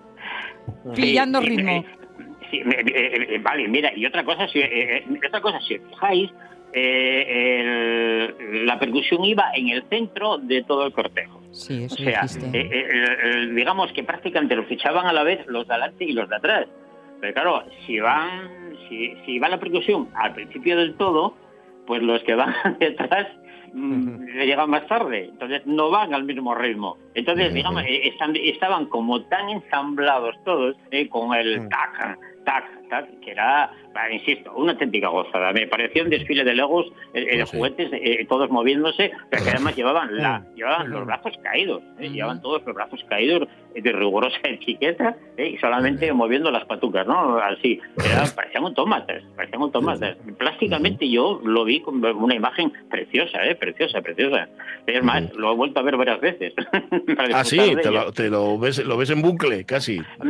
Pillando 0.96 1.40
ritmo. 1.42 1.72
eh, 1.72 1.86
sí, 2.52 2.62
vale, 3.42 3.68
mira, 3.68 3.92
y 3.96 4.06
otra 4.06 4.24
cosa, 4.24 4.48
si, 4.48 4.60
otra 5.28 5.42
cosa, 5.42 5.60
si 5.62 5.76
os 5.76 5.82
fijáis, 5.90 6.32
eh, 6.74 8.30
el- 8.40 8.66
la 8.66 8.78
percusión 8.80 9.24
iba 9.26 9.52
en 9.56 9.70
el 9.70 9.84
centro 9.90 10.38
de 10.38 10.64
todo 10.64 10.86
el 10.86 10.94
cortejo. 10.94 11.42
Sí, 11.52 11.84
O 11.84 11.86
eso 11.88 11.96
sea, 11.96 12.22
eh, 12.54 12.70
eh, 12.72 12.88
el- 12.92 13.30
el- 13.34 13.56
digamos 13.56 13.92
que 13.94 14.04
prácticamente 14.04 14.56
los 14.56 14.68
fichaban 14.68 15.06
a 15.08 15.14
la 15.14 15.24
vez 15.24 15.46
los 15.48 15.68
de 15.68 15.74
adelante 15.74 16.06
y 16.06 16.12
los 16.14 16.30
de 16.30 16.36
atrás. 16.36 16.68
Pero 17.22 17.34
claro, 17.34 17.64
si 17.86 18.00
van, 18.00 18.76
si, 18.88 19.14
si 19.26 19.40
va 19.40 19.50
la 19.50 19.60
percusión 19.60 20.10
al 20.16 20.34
principio 20.34 20.78
del 20.78 20.96
todo, 20.96 21.36
pues 21.88 22.02
los 22.04 22.22
que 22.24 22.36
van 22.36 22.54
detrás 22.80 23.28
mm, 23.74 24.24
le 24.36 24.46
llegan 24.46 24.70
más 24.70 24.86
tarde, 24.88 25.26
entonces 25.26 25.66
no 25.66 25.90
van 25.90 26.14
al 26.14 26.24
mismo 26.24 26.54
ritmo. 26.56 26.98
Entonces, 27.14 27.54
digamos, 27.54 27.84
eh, 27.84 28.08
están- 28.10 28.36
estaban 28.36 28.86
como 28.88 29.22
tan 29.24 29.50
ensamblados 29.50 30.36
todos, 30.46 30.76
eh, 30.92 31.08
con 31.10 31.34
el 31.36 31.62
Mm. 31.62 31.70
tac, 31.70 32.20
tac, 32.46 32.66
que 33.24 33.32
era, 33.32 33.72
insisto, 34.12 34.52
una 34.56 34.72
auténtica 34.74 35.08
gozada. 35.10 35.52
Me 35.54 35.68
pareció 35.68 36.04
un 36.04 36.10
desfile 36.10 36.44
de 36.44 36.56
legos, 36.56 36.88
eh, 37.14 37.26
eh, 37.32 37.38
de 37.38 37.46
Sí. 37.46 37.58
juguetes, 37.58 37.90
eh, 37.94 38.26
todos 38.28 38.50
moviéndose, 38.50 39.12
pero 39.30 39.44
que 39.44 39.50
además 39.52 39.76
llevaban, 39.78 40.16
la, 40.18 40.40
Mm. 40.40 40.56
llevaban 40.56 40.90
los 40.90 41.06
brazos 41.06 41.34
caídos, 41.44 41.82
eh, 42.00 42.06
Ujú. 42.06 42.14
llevaban 42.16 42.42
todos 42.42 42.64
los 42.66 42.76
brazos 42.76 43.04
caídos 43.10 43.48
eh, 43.76 43.82
de 43.82 43.92
rigurosa 43.92 44.38
etiqueta 44.44 45.16
eh, 45.38 45.50
y 45.50 45.58
solamente 45.58 46.12
moviendo 46.14 46.50
las 46.52 46.66
patucas, 46.66 47.06
¿no? 47.08 47.38
Así, 47.38 47.80
Era- 48.04 48.24
parecían 48.36 48.64
autómatas, 48.64 49.24
parecían 49.36 49.62
autómatas. 49.62 50.18
Plásticamente 50.38 51.10
yo 51.10 51.40
lo 51.44 51.64
vi 51.66 51.82
con 51.82 52.04
una 52.04 52.36
imagen 52.36 52.72
preciosa, 52.90 53.46
¿eh? 53.46 53.56
Preciosa, 53.56 54.02
preciosa. 54.02 54.48
Es 54.88 55.04
más, 55.04 55.32
lo 55.36 55.52
he 55.52 55.56
vuelto 55.56 55.80
a 55.80 55.84
ver 55.84 55.98
varias 55.98 56.20
veces. 56.20 56.54
Ah, 57.34 57.44
sí, 57.44 57.58
te 57.82 57.92
lo, 57.92 58.12
te 58.12 58.30
lo 58.30 58.58
ves, 58.58 58.84
lo 58.86 58.98
ves 58.98 59.10
en 59.12 59.22
bucle, 59.22 59.66
casi. 59.66 60.00
A 60.20 60.24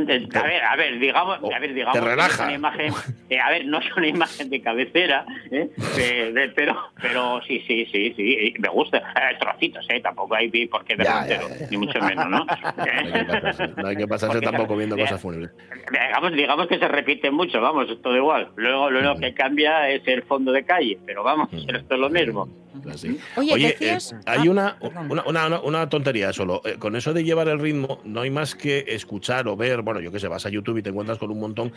ver, 0.43 0.63
a 0.63 0.75
ver, 0.75 0.99
digamos, 0.99 1.39
a 1.53 1.59
ver, 1.59 1.73
digamos. 1.73 1.93
te 1.99 2.01
relajas. 2.05 2.48
Una 2.49 2.55
imagen, 2.57 2.93
eh, 3.29 3.39
a 3.39 3.49
ver, 3.49 3.65
no 3.65 3.79
es 3.79 3.95
una 3.95 4.07
imagen 4.07 4.49
de 4.49 4.61
cabecera, 4.61 5.25
¿eh? 5.51 5.69
De- 5.95 6.33
de- 6.33 6.49
pero, 6.49 6.75
pero 7.01 7.41
sí, 7.47 7.63
sí, 7.67 7.85
sí, 7.91 8.13
sí, 8.15 8.33
eh, 8.39 8.53
me 8.59 8.69
gusta. 8.69 8.97
Eh, 8.97 9.35
trocitos, 9.39 9.85
¿eh? 9.89 9.99
Tampoco 10.01 10.35
hay 10.35 10.49
por 10.67 10.83
qué 10.85 10.95
verlo 10.95 11.13
Ya, 11.13 11.27
ya, 11.27 11.35
entero, 11.35 11.55
ya. 11.59 11.67
ni 11.69 11.77
mucho 11.77 11.99
menos, 12.01 12.27
¿no? 12.29 12.45
No 12.79 12.83
hay 13.07 13.15
que 13.15 13.25
pasarse, 13.25 13.67
no 13.77 13.87
hay 13.87 13.95
que 13.95 14.07
pasarse 14.07 14.41
tampoco 14.41 14.75
viendo 14.75 14.97
cosas 14.97 15.21
fúnebres. 15.21 15.51
digamos, 15.91 16.31
digamos 16.33 16.67
que 16.67 16.79
se 16.79 16.87
repite 16.87 17.31
mucho, 17.31 17.61
vamos, 17.61 17.89
es 17.89 18.01
todo 18.01 18.15
igual. 18.15 18.49
Luego 18.55 18.89
lo 18.89 18.99
único 18.99 19.19
que 19.19 19.33
cambia 19.33 19.89
es 19.89 20.07
el 20.07 20.23
fondo 20.23 20.51
de 20.51 20.63
calle, 20.65 20.97
pero 21.05 21.23
vamos, 21.23 21.49
Mm. 21.51 21.75
esto 21.75 21.93
es 21.95 21.99
lo 21.99 22.09
mismo. 22.09 22.47
Así. 22.91 23.19
Oye, 23.35 23.75
eh, 23.79 23.97
hay 24.25 24.47
ah, 24.47 24.51
una, 24.51 24.77
perdón. 24.79 25.11
una, 25.27 25.47
una- 25.47 25.59
una 25.61 25.89
tontería 25.89 26.31
solo. 26.33 26.61
Eh, 26.65 26.75
con 26.79 26.95
eso 26.95 27.13
de 27.13 27.23
llevar 27.23 27.47
el 27.49 27.59
ritmo, 27.59 27.99
no 28.05 28.21
hay 28.21 28.29
más 28.29 28.55
que 28.55 28.85
escuchar 28.87 29.47
o 29.47 29.55
ver, 29.55 29.81
bueno, 29.81 29.99
yo 29.99 30.11
qué 30.11 30.19
sé, 30.19 30.27
vas 30.27 30.45
a 30.45 30.49
YouTube 30.49 30.77
y 30.77 30.81
te 30.83 30.89
encuentras 30.89 31.17
con 31.17 31.31
un 31.31 31.39
montón. 31.39 31.71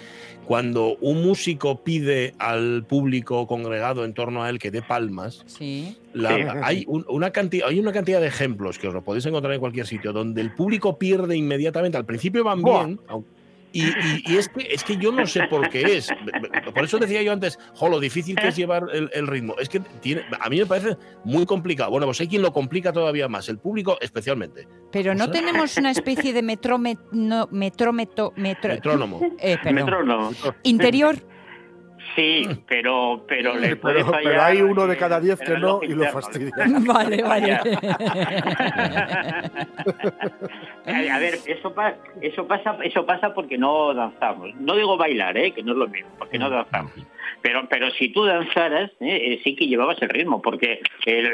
Cuando 0.46 0.96
un 1.00 1.22
músico 1.22 1.82
pide 1.82 2.34
al 2.38 2.84
público 2.88 3.46
congregado 3.46 4.04
en 4.04 4.14
torno 4.14 4.42
a 4.42 4.50
él 4.50 4.58
que 4.58 4.70
dé 4.70 4.82
palmas, 4.82 5.42
Sí. 5.46 5.96
la- 6.12 6.36
Sí. 6.36 6.42
hay, 6.62 6.84
un- 6.88 7.04
una 7.08 7.30
cantidad, 7.30 7.68
hay 7.68 7.78
una 7.78 7.92
cantidad 7.92 8.20
de 8.20 8.26
ejemplos 8.26 8.78
que 8.78 8.88
os 8.88 8.94
lo 8.94 9.02
podéis 9.02 9.26
encontrar 9.26 9.52
en 9.54 9.60
cualquier 9.60 9.86
sitio, 9.86 10.12
donde 10.12 10.40
el 10.40 10.52
público 10.54 10.98
pierde 10.98 11.36
inmediatamente. 11.36 11.96
Al 11.98 12.04
principio 12.06 12.44
van 12.44 12.62
Buah. 12.62 12.84
bien, 12.84 13.00
aun- 13.08 13.24
y, 13.72 13.84
y- 13.86 14.22
y 14.26 14.36
es, 14.36 14.48
que, 14.48 14.66
es 14.70 14.84
que 14.84 14.96
yo 14.96 15.10
no 15.12 15.26
sé 15.26 15.42
por 15.48 15.68
qué 15.70 15.96
es. 15.96 16.08
Por 16.74 16.84
eso 16.84 16.98
decía 16.98 17.22
yo 17.22 17.32
antes, 17.32 17.58
jo, 17.74 17.88
lo 17.88 17.98
difícil 18.00 18.36
que 18.36 18.48
es 18.48 18.56
llevar 18.56 18.84
el, 18.92 19.10
el 19.12 19.26
ritmo. 19.26 19.54
Es 19.58 19.68
que 19.68 19.80
tiene, 19.80 20.22
a 20.40 20.48
mí 20.48 20.58
me 20.58 20.66
parece 20.66 20.96
muy 21.24 21.46
complicado. 21.46 21.90
Bueno, 21.90 22.06
pues 22.06 22.20
hay 22.20 22.28
quien 22.28 22.42
lo 22.42 22.52
complica 22.52 22.92
todavía 22.92 23.28
más, 23.28 23.48
el 23.48 23.58
público 23.58 23.98
especialmente. 24.00 24.68
Pero 24.90 25.14
no 25.14 25.24
O 25.24 25.26
sea- 25.26 25.32
tenemos 25.32 25.76
una 25.76 25.90
especie 25.90 26.32
de 26.32 26.42
metrómetro, 26.42 27.48
metrómetro, 27.50 28.32
metro, 28.36 28.68
Metrónomo. 28.70 29.20
eh, 29.38 29.56
perdón, 29.62 29.74
Metrónomo. 29.74 30.30
interior. 30.62 31.16
Sí, 32.14 32.46
pero, 32.68 33.24
pero 33.26 33.54
le 33.54 33.68
Pero, 33.76 33.80
puede 33.80 34.04
fallar. 34.04 34.22
pero 34.22 34.42
hay 34.42 34.60
uno 34.62 34.86
de 34.86 34.96
cada 34.96 35.18
diez 35.20 35.40
el 35.40 35.46
que 35.46 35.58
no 35.58 35.80
y 35.82 35.88
lo 35.88 36.04
fastidia. 36.08 36.52
Vale, 36.86 37.22
vale. 37.22 37.52
a 41.10 41.18
ver, 41.18 41.34
eso, 41.46 41.72
pa- 41.74 41.94
eso 42.20 42.46
pasa, 42.46 42.76
eso 42.82 43.06
pasa 43.06 43.32
porque 43.34 43.56
no 43.58 43.94
danzamos. 43.94 44.54
No 44.56 44.74
digo 44.76 44.96
bailar, 44.96 45.36
¿eh? 45.38 45.52
que 45.52 45.62
no 45.62 45.72
es 45.72 45.78
lo 45.78 45.88
mismo, 45.88 46.10
porque 46.18 46.38
no 46.38 46.50
danzamos. 46.50 46.92
Pero, 47.40 47.66
pero 47.68 47.90
si 47.92 48.10
tú 48.10 48.24
danzaras, 48.24 48.90
¿eh? 49.00 49.32
Eh, 49.34 49.40
sí 49.42 49.56
que 49.56 49.66
llevabas 49.66 50.00
el 50.02 50.08
ritmo, 50.10 50.40
porque 50.42 50.80
el- 51.06 51.26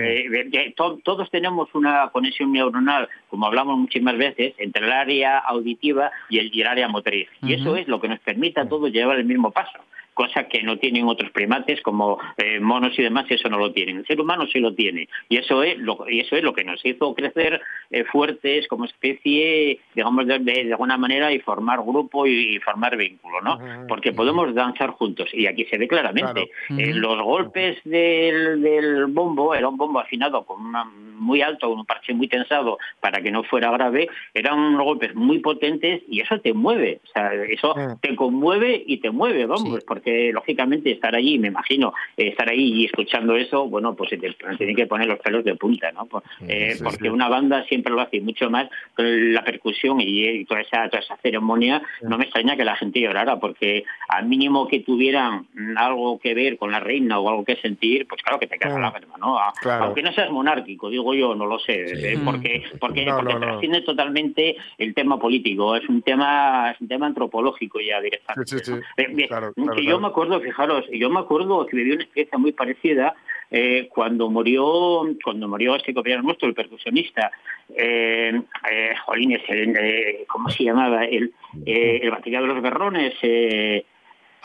eh, 0.00 0.48
eh, 0.52 0.74
to- 0.76 0.98
todos 1.02 1.30
tenemos 1.30 1.74
una 1.74 2.10
conexión 2.10 2.52
neuronal, 2.52 3.08
como 3.28 3.46
hablamos 3.46 3.78
muchísimas 3.78 4.16
veces, 4.18 4.54
entre 4.58 4.84
el 4.84 4.92
área 4.92 5.38
auditiva 5.38 6.10
y 6.28 6.38
el, 6.38 6.54
y 6.54 6.60
el 6.60 6.66
área 6.66 6.88
motriz. 6.88 7.28
Y 7.42 7.54
eso 7.54 7.76
es 7.76 7.88
lo 7.88 8.00
que 8.00 8.08
nos 8.08 8.18
permite 8.20 8.60
a 8.60 8.68
todos 8.68 8.90
llevar 8.90 9.16
el 9.18 9.24
mismo 9.24 9.50
paso 9.50 9.78
cosa 10.14 10.44
que 10.48 10.62
no 10.62 10.78
tienen 10.78 11.06
otros 11.06 11.30
primates 11.32 11.80
como 11.82 12.18
eh, 12.38 12.60
monos 12.60 12.98
y 12.98 13.02
demás, 13.02 13.26
eso 13.28 13.48
no 13.48 13.58
lo 13.58 13.72
tienen. 13.72 13.98
El 13.98 14.06
ser 14.06 14.20
humano 14.20 14.46
sí 14.46 14.60
lo 14.60 14.72
tiene 14.74 15.08
y 15.28 15.36
eso 15.36 15.62
es 15.62 15.76
lo, 15.78 16.06
y 16.08 16.20
eso 16.20 16.36
es 16.36 16.42
lo 16.42 16.54
que 16.54 16.64
nos 16.64 16.84
hizo 16.84 17.14
crecer 17.14 17.60
eh, 17.90 18.04
fuertes 18.04 18.66
como 18.68 18.84
especie, 18.86 19.80
digamos 19.94 20.26
de, 20.26 20.38
de- 20.38 20.64
de 20.64 20.72
alguna 20.72 20.96
manera 20.96 21.32
y 21.32 21.40
formar 21.40 21.80
grupo 21.82 22.26
y, 22.26 22.56
y 22.56 22.58
formar 22.60 22.96
vínculo, 22.96 23.40
¿no? 23.40 23.58
Porque 23.88 24.12
podemos 24.12 24.54
danzar 24.54 24.90
juntos 24.90 25.28
y 25.32 25.46
aquí 25.46 25.64
se 25.66 25.78
ve 25.78 25.88
claramente. 25.88 26.48
Claro. 26.68 26.80
Eh, 26.82 26.94
los 26.94 27.20
golpes 27.22 27.78
del, 27.84 28.62
del 28.62 29.06
bombo, 29.06 29.54
era 29.54 29.68
un 29.68 29.76
bombo 29.76 29.98
afinado 30.00 30.44
con 30.44 30.64
una 30.64 30.84
muy 31.14 31.42
alto, 31.42 31.68
con 31.68 31.78
un 31.80 31.86
parche 31.86 32.12
muy 32.14 32.28
tensado 32.28 32.78
para 33.00 33.20
que 33.22 33.30
no 33.30 33.42
fuera 33.44 33.70
grave, 33.70 34.08
eran 34.34 34.58
unos 34.58 34.84
golpes 34.84 35.14
muy 35.14 35.38
potentes 35.38 36.02
y 36.08 36.20
eso 36.20 36.38
te 36.40 36.52
mueve, 36.52 37.00
o 37.04 37.06
sea, 37.08 37.32
eso 37.48 37.74
Mm. 37.74 38.00
te 38.00 38.14
conmueve 38.16 38.82
y 38.86 38.98
te 38.98 39.10
mueve, 39.10 39.46
vamos, 39.46 39.78
Sí. 39.80 39.84
porque 39.86 40.30
lógicamente 40.32 40.90
estar 40.90 41.14
allí, 41.14 41.38
me 41.38 41.48
imagino, 41.48 41.92
eh, 42.16 42.28
estar 42.28 42.48
ahí 42.50 42.72
y 42.82 42.84
escuchando 42.86 43.36
eso, 43.36 43.66
bueno, 43.68 43.94
pues 43.94 44.10
se 44.10 44.16
te 44.18 44.32
tienen 44.56 44.76
que 44.76 44.86
poner 44.86 45.06
los 45.06 45.18
pelos 45.20 45.44
de 45.44 45.54
punta, 45.54 45.90
¿no? 45.92 46.06
Por- 46.06 46.22
eh, 46.48 46.72
sí, 46.74 46.84
porque 46.84 47.10
una 47.10 47.28
banda 47.28 47.64
siempre 47.64 47.92
lo 47.92 48.00
hace 48.00 48.16
y 48.18 48.20
mucho 48.20 48.50
más 48.50 48.68
con 48.96 49.32
la 49.32 49.42
percusión 49.44 50.00
y, 50.00 50.24
y 50.28 50.44
toda 50.44 50.60
esa 50.60 50.88
toda 50.88 51.02
esa 51.02 51.16
ceremonia, 51.18 51.82
no 52.02 52.18
me 52.18 52.24
extraña 52.24 52.56
que 52.56 52.64
la 52.64 52.76
gente 52.76 53.00
llorara, 53.00 53.38
porque 53.38 53.84
al 54.08 54.26
mínimo 54.26 54.68
que 54.68 54.80
tuvieran 54.80 55.46
algo 55.76 56.18
que 56.18 56.34
ver 56.34 56.56
con 56.58 56.70
la 56.72 56.80
reina 56.80 57.18
o 57.18 57.28
algo 57.28 57.44
que 57.44 57.56
sentir, 57.56 58.06
pues 58.06 58.22
claro 58.22 58.38
que 58.38 58.46
te 58.46 58.58
queda 58.58 58.72
Mm. 58.76 58.80
la 58.80 58.90
lágrima, 58.90 59.14
¿no? 59.18 59.38
A- 59.38 59.52
Claro. 59.60 59.84
Aunque 59.84 60.02
no 60.02 60.12
seas 60.12 60.30
monárquico, 60.30 60.90
digo 60.90 61.04
yo, 61.16 61.34
no 61.34 61.46
lo 61.46 61.58
sé, 61.58 61.88
Sí. 61.88 62.06
eh, 62.06 62.16
Mm. 62.16 62.24
porque 62.24 62.62
porque, 62.80 63.04
No, 63.06 63.16
porque 63.16 63.32
no, 63.34 63.38
no. 63.40 63.46
trasciende 63.46 63.80
totalmente 63.82 64.56
el 64.78 64.94
tema 64.94 65.18
político, 65.18 65.76
es 65.76 65.88
un 65.88 66.02
tema 66.02 66.70
es 66.72 66.80
un 66.80 66.88
tema 66.88 67.06
antropológico 67.06 67.80
ya 67.80 68.00
directamente. 68.00 68.50
Sí, 68.50 68.58
sí, 68.58 68.64
sí. 68.64 68.70
¿no? 68.72 69.14
Bien, 69.14 69.28
Claro, 69.28 69.52
que 69.54 69.62
claro, 69.62 69.80
yo 69.80 70.00
me 70.00 70.06
acuerdo, 70.08 70.40
fijaros, 70.40 70.84
yo 70.92 71.10
me 71.10 71.20
acuerdo 71.20 71.66
que 71.66 71.76
viví 71.76 71.92
una 71.92 72.02
experiencia 72.04 72.38
muy 72.38 72.52
parecida 72.52 73.14
eh, 73.50 73.88
cuando 73.90 74.28
murió 74.30 75.02
cuando 75.22 75.46
murió 75.48 75.76
este 75.76 75.94
compañero 75.94 76.22
nuestro, 76.22 76.48
el 76.48 76.54
percusionista, 76.54 77.30
eh, 77.76 78.40
eh, 78.70 78.94
Jolines, 79.04 79.42
el, 79.48 79.76
eh, 79.76 80.24
¿cómo 80.26 80.48
se 80.50 80.64
llamaba? 80.64 81.04
El, 81.04 81.32
eh, 81.66 82.00
el 82.02 82.10
batería 82.10 82.40
de 82.40 82.46
los 82.48 82.60
berrones. 82.62 83.14
Eh, 83.22 83.84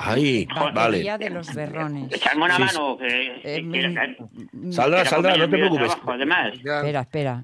Ahí, 0.02 0.48
vale. 0.56 0.72
Batería 0.74 1.18
de 1.18 1.30
los 1.30 1.54
berrones. 1.54 2.14
echarme 2.14 2.46
una 2.46 2.56
Sí, 2.56 2.62
mano. 2.64 2.98
que- 2.98 3.42
Eh, 3.44 3.70
que 3.70 4.08
mm, 4.54 4.72
Saldrá, 4.72 5.04
saldrá, 5.04 5.36
no 5.36 5.44
te 5.50 5.58
preocupes. 5.58 5.88
trabajo. 6.02 6.14
Espera, 6.54 7.02
espera. 7.02 7.44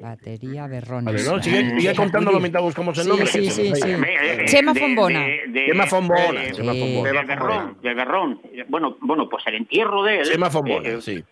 Batería 0.00 0.66
berrones. 0.68 1.04
Vale, 1.04 1.24
no, 1.36 1.42
sigue, 1.42 1.80
sigue 1.80 1.94
contándolo 1.94 2.40
mientras 2.40 2.62
buscamos 2.64 2.96
el 2.98 3.04
Sí, 3.04 3.08
nombre. 3.08 3.26
sí, 3.26 3.50
sí, 3.50 3.70
nos 3.70 3.78
sí. 3.80 3.94
vaya. 3.94 4.32
Eh, 4.42 4.44
Chema 4.46 4.74
Fombona. 4.74 5.26
Chema 5.54 5.86
Fombona, 5.86 6.40
de- 6.40 6.52
Chema 6.52 6.72
Sí. 6.72 6.80
Fombona. 6.80 7.08
de 7.12 7.24
Berrón, 7.24 7.48
Fombona. 7.66 7.74
de 7.82 7.94
Berrón. 7.94 8.40
Bueno, 8.68 8.96
bueno, 9.00 9.28
pues 9.28 9.44
el 9.46 9.54
entierro 9.56 10.02
de 10.02 10.20
él. 10.20 10.24
Chema 10.30 10.50
Fombona, 10.50 10.88
eh, 10.88 11.00
sí. 11.00 11.22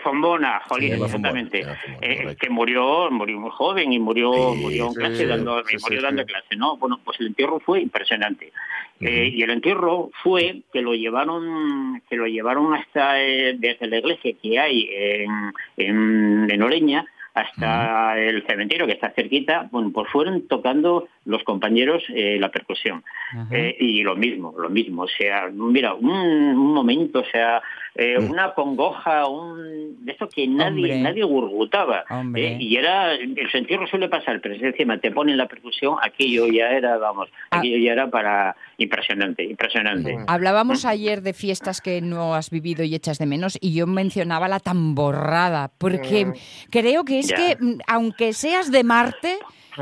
Fombona, 0.00 0.60
Jolín, 0.68 0.94
exactamente. 0.94 1.62
Fombona, 1.62 1.98
Eh, 2.02 2.36
que 2.38 2.50
murió, 2.50 3.10
murió 3.10 3.38
muy 3.40 3.50
joven 3.50 3.92
y 3.92 3.98
murió, 3.98 4.32
Sí, 4.32 4.60
murió 4.60 4.86
en 4.88 4.94
clase 4.94 5.16
sí, 5.16 5.24
dando, 5.26 5.62
murió 5.82 6.02
dando 6.02 6.24
clase, 6.24 6.56
¿no? 6.56 6.76
Bueno, 6.76 7.00
pues 7.04 7.20
el 7.20 7.28
entierro 7.28 7.60
fue 7.60 7.80
impresionante. 7.80 8.52
Eh, 9.00 9.30
y 9.32 9.42
el 9.42 9.50
entierro 9.50 10.10
fue 10.22 10.60
que 10.72 10.82
lo 10.82 10.94
llevaron, 10.94 12.02
que 12.10 12.16
lo 12.16 12.26
llevaron 12.26 12.74
hasta 12.74 13.22
eh, 13.22 13.56
desde 13.58 13.86
la 13.86 13.98
iglesia 13.98 14.34
que 14.42 14.58
hay 14.58 14.88
en, 14.92 15.52
en, 15.78 16.50
en 16.50 16.62
Oreña 16.62 17.06
hasta 17.32 18.18
el 18.18 18.44
cementerio 18.46 18.86
que 18.86 18.92
está 18.92 19.10
cerquita, 19.10 19.68
bueno, 19.70 19.90
pues 19.94 20.10
fueron 20.10 20.46
tocando 20.48 21.08
los 21.24 21.42
compañeros 21.44 22.02
eh, 22.14 22.38
la 22.40 22.50
percusión. 22.50 23.04
Eh, 23.50 23.76
y 23.78 24.02
lo 24.02 24.16
mismo, 24.16 24.54
lo 24.58 24.70
mismo, 24.70 25.02
o 25.02 25.08
sea, 25.08 25.48
mira, 25.52 25.94
un, 25.94 26.10
un 26.10 26.72
momento, 26.74 27.20
o 27.20 27.24
sea, 27.30 27.60
eh, 27.94 28.18
una 28.18 28.54
congoja, 28.54 29.26
un 29.26 30.04
de 30.04 30.12
eso 30.12 30.28
que 30.28 30.46
nadie 30.48 30.68
Hombre. 30.68 31.00
nadie 31.00 31.22
gurgutaba. 31.24 32.04
Eh, 32.34 32.56
y 32.58 32.76
era, 32.76 33.12
el 33.14 33.36
entierro 33.52 33.86
suele 33.86 34.08
pasar, 34.08 34.40
pero 34.40 34.54
encima 34.54 34.98
te 34.98 35.10
ponen 35.10 35.36
la 35.36 35.46
percusión, 35.46 35.96
aquello 36.02 36.46
ya 36.46 36.70
era, 36.70 36.96
vamos, 36.96 37.28
Ah. 37.50 37.58
aquello 37.58 37.76
ya 37.78 37.92
era 37.92 38.08
para 38.10 38.56
impresionante, 38.78 39.44
impresionante. 39.44 40.16
Hablábamos 40.26 40.84
ayer 40.86 41.20
de 41.22 41.34
fiestas 41.34 41.80
que 41.80 42.00
no 42.00 42.34
has 42.34 42.50
vivido 42.50 42.82
y 42.82 42.94
echas 42.94 43.18
de 43.18 43.26
menos 43.26 43.58
y 43.60 43.74
yo 43.74 43.86
mencionaba 43.86 44.48
la 44.48 44.58
tamborrada, 44.60 45.70
porque 45.78 46.26
Mm. 46.26 46.32
creo 46.70 47.04
que 47.04 47.18
es 47.18 47.28
Ya. 47.28 47.36
que, 47.36 47.56
mm, 47.60 47.78
aunque 47.86 48.32
seas 48.32 48.70
de 48.72 48.84
Marte, 48.84 49.36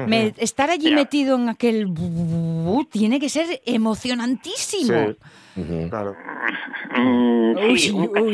me- 0.06 0.34
estar 0.38 0.70
allí 0.70 0.92
metido 0.92 1.36
en 1.36 1.48
aquel... 1.48 1.86
tiene 2.90 3.18
que 3.20 3.28
ser 3.28 3.60
emocionantísimo. 3.66 5.14
Sí, 5.54 5.86
claro. 5.90 6.14
Mm, 6.96 7.56
Uy, 7.70 7.78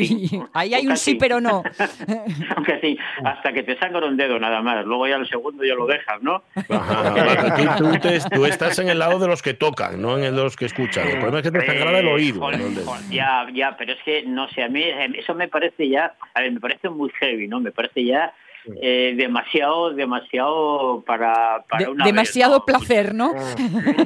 sí, 0.05 0.41
ahí 0.53 0.73
hay 0.75 0.87
un 0.87 0.95
sí 0.95 1.15
pero 1.15 1.41
no. 1.41 1.63
Aunque 2.55 2.79
sí, 2.81 2.97
hasta 3.23 3.51
que 3.51 3.63
te 3.63 3.77
sangra 3.79 4.05
un 4.05 4.15
dedo 4.15 4.37
nada 4.39 4.61
más, 4.61 4.85
luego 4.85 5.07
ya 5.07 5.15
el 5.15 5.27
segundo 5.27 5.63
ya 5.63 5.73
lo 5.73 5.87
dejas, 5.87 6.21
¿no? 6.21 6.43
Ajá, 6.69 7.55
tú, 7.77 7.91
tú 7.91 7.99
te- 7.99 8.19
tú 8.29 8.45
estás 8.45 8.77
en 8.79 8.89
el 8.89 8.99
lado 8.99 9.17
de 9.19 9.27
los 9.27 9.41
que 9.41 9.53
tocan, 9.55 9.99
no 10.01 10.17
en 10.17 10.25
el 10.25 10.35
de 10.35 10.43
los 10.43 10.55
que 10.55 10.65
escuchan. 10.65 11.07
El 11.07 11.13
problema 11.17 11.39
es 11.39 11.43
que 11.43 11.51
te 11.51 11.65
sangrará 11.65 11.99
el 11.99 12.07
Eh, 12.07 12.13
oído. 12.13 12.39
joder, 12.41 12.59
¿no? 12.59 12.67
El 12.67 12.75
de- 12.75 12.83
joder, 12.83 13.03
ya, 13.09 13.47
ya, 13.53 13.75
pero 13.77 13.93
es 13.93 13.99
que, 14.03 14.23
no 14.23 14.47
sé, 14.49 14.63
a 14.63 14.69
mí 14.69 14.81
eh, 14.83 15.09
eso 15.17 15.33
me 15.33 15.47
parece 15.47 15.89
ya, 15.89 16.13
a 16.33 16.41
ver, 16.41 16.51
me 16.51 16.59
parece 16.59 16.89
muy 16.89 17.09
heavy, 17.19 17.47
¿no? 17.47 17.59
Me 17.59 17.71
parece 17.71 18.05
ya 18.05 18.33
eh, 18.81 19.13
demasiado, 19.17 19.91
demasiado 19.93 21.03
para, 21.05 21.63
para 21.69 21.85
De- 21.85 21.91
una 21.91 22.05
vez, 22.05 22.13
demasiado 22.13 22.57
¿no? 22.59 22.65
placer, 22.65 23.13
¿no? 23.13 23.33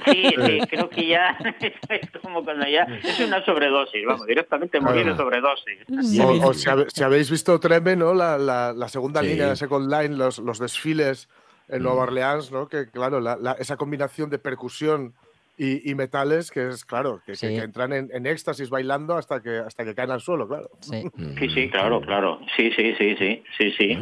Sí, 0.06 0.24
sí, 0.45 0.60
creo 0.69 0.89
que 0.89 1.08
ya 1.08 1.38
es 1.89 2.10
como 2.22 2.43
cuando 2.43 2.67
ya 2.67 2.84
es 3.04 3.19
una 3.19 3.43
sobredosis, 3.45 4.06
vamos, 4.06 4.26
directamente 4.28 4.80
morir 4.80 5.06
de 5.06 5.15
sobredosis. 5.15 5.80
O, 6.22 6.48
o 6.50 6.54
si, 6.54 6.69
habe- 6.69 6.88
si 6.93 7.04
habéis 7.04 7.30
visto 7.32 7.60
Treme, 7.60 7.95
¿no? 7.95 8.13
La, 8.13 8.38
la- 8.38 8.74
la 8.74 8.88
segunda 8.89 9.22
Sí. 9.22 9.28
línea 9.28 9.50
de 9.50 9.56
Second 9.56 9.91
Line, 9.91 10.15
los, 10.17 10.39
los 10.39 10.60
desfiles 10.60 11.30
en 11.67 11.84
Nueva 11.84 12.00
Mm. 12.02 12.08
Orleans, 12.08 12.52
¿no? 12.52 12.67
Que 12.67 12.89
claro, 12.89 13.19
la- 13.19 13.38
la- 13.38 13.54
esa 13.54 13.78
combinación 13.78 14.30
de 14.30 14.39
percusión 14.39 15.13
y, 15.60 15.91
y 15.91 15.93
metales 15.93 16.50
que 16.52 16.69
es, 16.69 16.86
claro, 16.86 17.22
que, 17.26 17.36
Sí. 17.36 17.48
que 17.50 17.58
entran 17.58 17.91
en, 17.93 18.10
en 18.13 18.26
éxtasis 18.26 18.69
bailando 18.69 19.17
hasta 19.17 19.41
que, 19.43 19.58
hasta 19.60 19.84
que 19.84 19.93
caen 19.93 20.10
al 20.12 20.22
suelo, 20.22 20.48
claro. 20.48 20.69
Sí. 20.80 21.04
Sí, 21.39 21.50
sí, 21.50 21.69
claro, 21.69 22.02
claro. 22.02 22.39
Sí, 22.56 22.72
sí, 22.76 22.95
sí, 22.98 23.15
sí, 23.17 23.43
sí, 23.58 23.72
sí. 23.78 23.98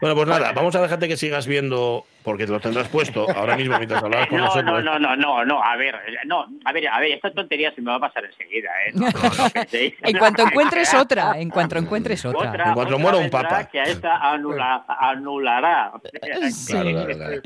Bueno, 0.00 0.14
pues 0.16 0.26
nada, 0.28 0.52
vamos 0.52 0.74
a 0.76 0.82
dejarte 0.82 1.08
que 1.08 1.16
sigas 1.16 1.46
viendo 1.46 2.04
porque 2.22 2.46
te 2.46 2.52
lo 2.52 2.60
tendrás 2.60 2.88
puesto 2.88 3.26
ahora 3.34 3.56
mismo 3.56 3.76
mientras 3.76 4.02
hablabas 4.02 4.28
con 4.28 4.38
No, 4.38 4.44
nosotros. 4.46 4.84
no, 4.84 4.98
no, 4.98 4.98
no, 4.98 5.16
no, 5.16 5.44
no, 5.44 5.62
a 5.62 5.76
ver, 5.76 5.94
no, 6.26 6.46
a 6.64 6.72
ver, 6.72 6.88
a 6.88 7.00
ver, 7.00 7.12
esta 7.12 7.30
tontería 7.32 7.72
se 7.74 7.80
me 7.82 7.90
va 7.90 7.96
a 7.96 8.00
pasar 8.00 8.24
enseguida, 8.24 8.70
¿eh? 8.86 8.92
No, 8.94 9.06
no. 9.06 9.12
En 10.02 10.18
cuanto 10.18 10.42
encuentres 10.42 10.92
otra, 10.94 11.32
en 11.38 11.50
cuanto 11.50 11.76
encuentres 11.78 12.24
otra. 12.24 12.48
Otra, 12.50 12.64
En 12.68 12.74
cuanto 12.74 12.94
otra 12.94 12.98
muera 13.02 13.18
un 13.18 13.30
papa. 13.30 13.64
Que 13.66 13.80
a 13.80 13.84
esta 13.84 14.16
anula- 14.16 14.84
anulará. 14.88 15.92
Sí. 16.50 16.72
Claro, 16.72 16.90
claro, 16.90 17.14
claro. 17.14 17.40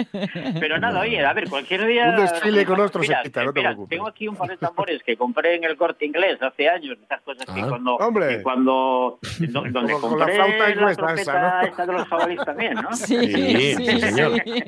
Pero 0.60 0.78
nada, 0.78 1.00
oye, 1.00 1.24
a 1.24 1.32
ver, 1.32 1.48
cualquier 1.48 1.86
día. 1.86 2.10
Un 2.10 2.16
desfile 2.16 2.64
con 2.64 2.80
otro 2.80 3.02
se 3.02 3.08
Mira, 3.08 3.22
quita, 3.22 3.44
no 3.44 3.52
te 3.52 3.60
mira, 3.60 3.70
preocupes. 3.70 3.90
Tengo 3.96 4.08
aquí 4.08 4.28
un 4.28 4.36
par 4.36 4.48
de 4.48 4.56
tambores 4.56 5.02
que 5.02 5.16
compré 5.16 5.56
en 5.56 5.64
el 5.64 5.76
corte 5.76 6.04
inglés 6.06 6.40
hace 6.42 6.68
años, 6.68 6.96
esas 7.02 7.20
cosas 7.22 7.46
que 7.46 7.60
Ah. 7.60 7.66
cuando. 7.68 7.96
Hombre. 7.96 8.28
que 8.38 8.42
cuando 8.42 9.18
do- 9.38 9.62
donde 9.70 9.92
Como 9.92 10.08
con 10.08 10.18
la 10.18 10.26
compré 10.26 10.34
flauta 10.34 10.58
la 10.58 10.70
inglesa 10.70 10.96
trompeta 10.96 11.60
esa, 11.62 11.86
de 11.86 11.92
los 11.92 12.08
jabalíes 12.08 12.44
también, 12.44 12.74
¿no? 12.74 12.92
Sí, 12.92 13.16
Sí, 13.16 13.74
sí, 13.76 13.86
sí, 13.86 14.00
señor. 14.00 14.32
sí. 14.44 14.62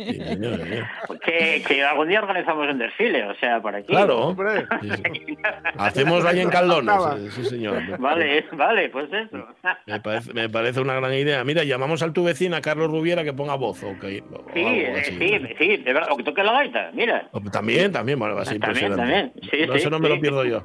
Que, 1.24 1.62
que 1.66 1.84
algún 1.84 2.08
día 2.08 2.20
organizamos 2.20 2.68
un 2.68 2.78
desfile, 2.78 3.24
o 3.24 3.34
sea, 3.36 3.60
por 3.60 3.74
aquí. 3.74 3.88
Claro. 3.88 4.28
Hombre. 4.28 4.66
Hacemos 5.78 6.24
ahí 6.24 6.40
en 6.40 6.48
Caldones. 6.50 7.32
Sí, 7.34 7.44
señor. 7.44 7.98
Vale, 7.98 8.44
vale, 8.52 8.88
pues 8.90 9.08
eso. 9.12 9.46
Me 9.86 10.00
parece, 10.00 10.32
me 10.32 10.48
parece 10.48 10.80
una 10.80 10.94
gran 10.94 11.12
idea. 11.14 11.42
Mira, 11.44 11.64
llamamos 11.64 12.02
a 12.02 12.12
tu 12.12 12.24
vecina, 12.24 12.60
Carlos 12.60 12.90
Rubiera, 12.90 13.24
que 13.24 13.32
ponga 13.32 13.54
voz. 13.56 13.82
ok, 13.82 14.04
o 14.32 14.44
Sí, 14.54 14.64
algo 14.64 14.70
eh, 14.80 15.00
así. 15.00 15.18
sí, 15.18 15.54
sí, 15.58 15.76
de 15.78 15.92
verdad. 15.92 16.08
O 16.12 16.16
que 16.16 16.22
toque 16.22 16.42
la 16.42 16.52
gaita, 16.52 16.90
mira. 16.92 17.28
O 17.32 17.40
También, 17.40 17.92
también, 17.92 18.18
bueno, 18.18 18.34
va 18.34 18.42
a 18.42 18.44
ser 18.44 18.58
También, 18.60 18.92
impresionante. 18.92 19.32
también. 19.32 19.50
Sí, 19.50 19.66
no, 19.66 19.72
sí, 19.74 19.78
eso 19.80 19.90
no 19.90 19.98
me 19.98 20.08
sí. 20.08 20.14
lo 20.14 20.20
pierdo 20.20 20.44
yo. 20.44 20.62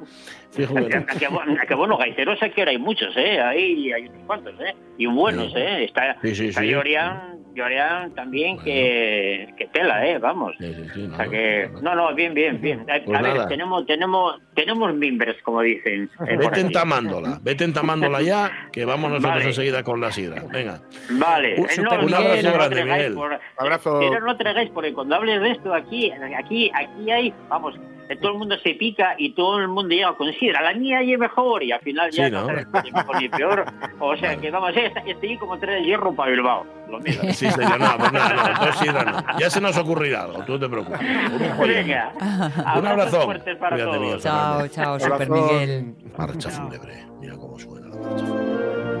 Fijo 0.54 0.74
que 0.74 0.80
no. 0.80 0.86
A 1.08 1.18
que, 1.18 1.28
bu- 1.28 1.60
a 1.62 1.66
que 1.66 1.74
bueno, 1.74 1.96
gaiteros 1.96 2.42
aquí 2.42 2.60
ahora 2.60 2.70
hay 2.72 2.78
muchos, 2.78 3.16
¿eh? 3.16 3.40
Ahí 3.40 3.92
hay 3.92 4.06
unos 4.08 4.22
cuantos, 4.26 4.54
¿eh? 4.60 4.74
Y 4.98 5.06
buenos, 5.06 5.52
Sí. 5.52 5.58
¿eh? 5.58 5.84
Está, 5.84 6.16
Sí, 6.22 6.34
sí, 6.34 6.48
está 6.48 6.60
sí. 6.60 6.68
Llorian, 6.68 7.38
Llorian 7.54 8.14
también 8.14 8.58
que, 8.58 9.52
que 9.56 9.66
tela, 9.68 10.06
¿eh? 10.06 10.18
Vamos. 10.18 10.54
Sí, 10.58 10.72
sí, 10.74 10.84
sí, 10.94 11.08
O 11.12 11.16
sea 11.16 11.28
que, 11.28 11.68
no, 11.82 11.94
no, 11.94 12.14
bien, 12.14 12.34
bien, 12.34 12.60
bien. 12.60 12.80
A, 12.90 13.00
Pues 13.04 13.18
a 13.18 13.22
ver, 13.22 13.46
tenemos, 13.48 13.84
tenemos, 13.86 14.40
tenemos 14.54 14.94
mimbres, 14.94 15.36
como 15.42 15.62
dicen. 15.62 16.10
eh, 16.28 16.36
Vete 16.36 16.46
aquí. 16.46 16.60
entamándola, 16.60 17.38
vete 17.42 17.64
entamándola 17.64 18.22
ya, 18.22 18.68
que 18.72 18.84
vamos 18.84 19.10
nosotros 19.10 19.32
Vale. 19.34 19.44
enseguida 19.46 19.82
con 19.82 20.00
la 20.00 20.12
sidra. 20.12 20.42
Venga. 20.52 20.80
Vale, 21.10 21.56
no, 21.56 21.64
un 22.00 22.10
no, 22.10 22.16
abrazo 22.16 22.42
no, 22.48 22.52
grande, 22.54 22.76
traigáis 22.76 22.96
Miguel. 22.98 23.14
por- 23.14 23.40
Abrazo. 23.58 23.98
Pero 24.00 24.20
no 24.24 24.36
traigáis, 24.36 24.70
porque 24.70 24.92
cuando 24.92 25.16
hables 25.16 25.40
de 25.40 25.50
esto 25.50 25.74
aquí, 25.74 26.12
aquí, 26.38 26.70
aquí 26.74 27.10
hay, 27.10 27.34
vamos, 27.48 27.74
todo 28.20 28.32
el 28.32 28.38
mundo 28.38 28.56
se 28.58 28.74
pica 28.74 29.14
y 29.16 29.32
todo 29.32 29.58
el 29.60 29.68
mundo 29.68 29.94
llega 29.94 30.14
con 30.14 30.28
sidra. 30.46 30.62
La 30.62 30.74
mía 30.74 31.00
es 31.02 31.18
mejor 31.18 31.62
y 31.62 31.72
al 31.72 31.80
final 31.80 32.10
ya 32.10 32.26
Sí, 32.26 32.30
no, 32.30 32.40
¿no? 32.42 32.46
sabes 32.46 32.66
ni 32.84 32.92
mejor 32.92 33.20
ni 33.22 33.28
peor. 33.28 33.64
O 34.00 34.16
sea 34.16 34.36
que 34.36 34.50
vamos, 34.50 34.70
estoy 35.06 35.38
como 35.38 35.58
tres 35.58 35.84
hierro 35.84 36.14
para 36.14 36.30
Bilbao. 36.30 36.64
Lo 36.88 37.00
mismo. 37.00 37.22
Sí, 37.32 37.50
señor, 37.50 37.80
no, 37.80 37.96
pues 37.98 38.12
nada, 38.12 38.54
no, 38.58 38.66
dos 38.66 38.78
sidras 38.78 39.04
no. 39.06 39.38
Ya 39.38 39.50
se 39.50 39.60
nos 39.60 39.76
ocurrirá 39.76 40.22
algo, 40.24 40.44
tú 40.44 40.52
no 40.52 40.60
te 40.60 40.68
preocupes. 40.68 41.00
Venga, 41.58 42.12
Un 42.76 42.86
abrazo. 42.86 43.26
para 43.58 43.76
todos. 43.76 44.00
Miguel. 44.00 44.20
Chao, 44.20 44.68
chao, 44.68 45.00
Super. 45.00 45.30
Miguel. 45.30 45.94
Marcha 46.16 46.50
fúnebre. 46.50 47.06
Mira 47.20 47.34
cómo 47.36 47.58
suena 47.58 47.88
la 47.88 47.96
marcha 47.96 48.24
fúnebre. 48.26 48.93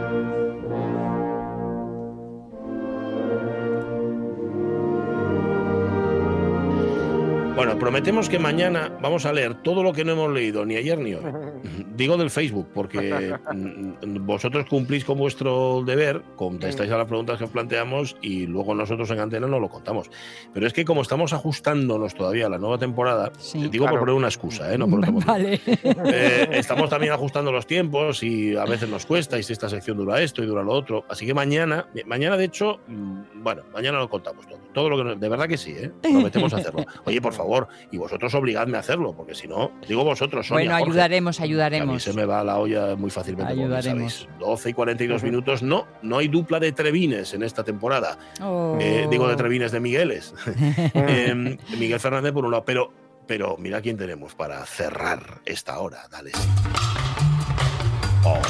Bueno, 7.56 7.78
prometemos 7.78 8.28
que 8.28 8.40
mañana 8.40 8.90
vamos 9.00 9.26
a 9.26 9.32
leer 9.32 9.54
todo 9.62 9.84
lo 9.84 9.92
que 9.92 10.04
no 10.04 10.12
hemos 10.12 10.32
leído 10.32 10.66
ni 10.66 10.74
ayer 10.74 10.98
ni 10.98 11.14
hoy. 11.14 11.22
Digo 11.96 12.16
del 12.16 12.28
Facebook, 12.30 12.68
porque 12.74 13.32
mm, 13.54 14.26
vosotros 14.26 14.66
cumplís 14.68 15.04
con 15.04 15.16
vuestro 15.18 15.82
deber, 15.86 16.20
contestáis 16.34 16.90
a 16.90 16.98
las 16.98 17.06
preguntas 17.06 17.38
que 17.38 17.44
os 17.44 17.50
planteamos 17.50 18.16
y 18.20 18.46
luego 18.46 18.74
nosotros 18.74 19.08
en 19.12 19.20
antena 19.20 19.46
no 19.46 19.60
lo 19.60 19.68
contamos. 19.68 20.10
Pero 20.52 20.66
es 20.66 20.72
que 20.72 20.84
como 20.84 21.02
estamos 21.02 21.32
ajustándonos 21.32 22.14
todavía 22.14 22.46
a 22.46 22.50
la 22.50 22.58
nueva 22.58 22.76
temporada, 22.78 23.30
Sí. 23.38 23.68
digo 23.68 23.84
Claro. 23.84 23.92
por 23.92 24.00
poner 24.00 24.14
una 24.16 24.28
excusa, 24.28 24.74
¿eh? 24.74 24.76
no 24.76 24.88
por 24.88 24.98
otro. 24.98 25.12
Vale. 25.24 25.60
Eh, 25.64 26.48
estamos 26.54 26.90
también 26.90 27.12
ajustando 27.12 27.52
los 27.52 27.68
tiempos 27.68 28.24
y 28.24 28.56
a 28.56 28.64
veces 28.64 28.88
nos 28.88 29.06
cuesta 29.06 29.38
y 29.38 29.44
si 29.44 29.52
esta 29.52 29.68
sección 29.68 29.96
dura 29.96 30.20
esto 30.20 30.42
y 30.42 30.46
dura 30.46 30.64
lo 30.64 30.72
otro. 30.72 31.04
Así 31.08 31.24
que 31.24 31.34
mañana, 31.34 31.86
mañana 32.04 32.36
de 32.36 32.46
hecho, 32.46 32.80
mm, 32.88 33.42
bueno, 33.44 33.62
mañana 33.72 33.98
lo 33.98 34.10
contamos 34.10 34.44
todo. 34.48 34.63
Todo 34.74 34.90
lo 34.90 34.96
que 35.14 35.18
de 35.18 35.28
verdad 35.28 35.48
que 35.48 35.56
sí, 35.56 35.70
¿eh? 35.70 35.90
prometemos 36.02 36.52
hacerlo. 36.54 36.84
Oye, 37.04 37.22
por 37.22 37.32
favor, 37.32 37.68
y 37.90 37.96
vosotros 37.96 38.34
obligadme 38.34 38.76
a 38.76 38.80
hacerlo, 38.80 39.14
porque 39.16 39.34
si 39.34 39.48
no, 39.48 39.70
digo 39.88 40.04
vosotros, 40.04 40.46
Sonia, 40.46 40.64
Bueno, 40.64 40.78
Jorge, 40.78 40.90
ayudaremos, 40.90 41.36
que 41.38 41.42
A 41.42 41.46
mí 41.46 41.52
ayudaremos. 41.52 42.02
se 42.02 42.12
me 42.12 42.24
va 42.26 42.44
la 42.44 42.58
olla 42.58 42.96
muy 42.96 43.10
fácilmente. 43.10 43.52
Ayudaremos. 43.52 44.12
sabéis. 44.14 44.38
12 44.40 44.70
y 44.70 44.72
42 44.74 45.22
minutos. 45.22 45.62
No, 45.62 45.86
no 46.02 46.18
hay 46.18 46.28
dupla 46.28 46.58
de 46.60 46.72
Trevines 46.72 47.32
en 47.34 47.42
esta 47.44 47.62
temporada. 47.64 48.18
Oh. 48.42 48.76
Eh, 48.80 49.06
digo 49.10 49.28
de 49.28 49.36
Trevines 49.36 49.72
de 49.72 49.80
Migueles. 49.80 50.34
Eh, 50.94 51.56
Miguel 51.78 52.00
Fernández 52.00 52.32
por 52.32 52.44
un 52.44 52.50
lado, 52.50 52.64
pero, 52.64 52.92
pero 53.26 53.56
mira 53.58 53.80
quién 53.80 53.96
tenemos 53.96 54.34
para 54.34 54.64
cerrar 54.66 55.40
esta 55.44 55.78
hora. 55.78 56.08
Dale. 56.10 56.32
Oh. 58.24 58.40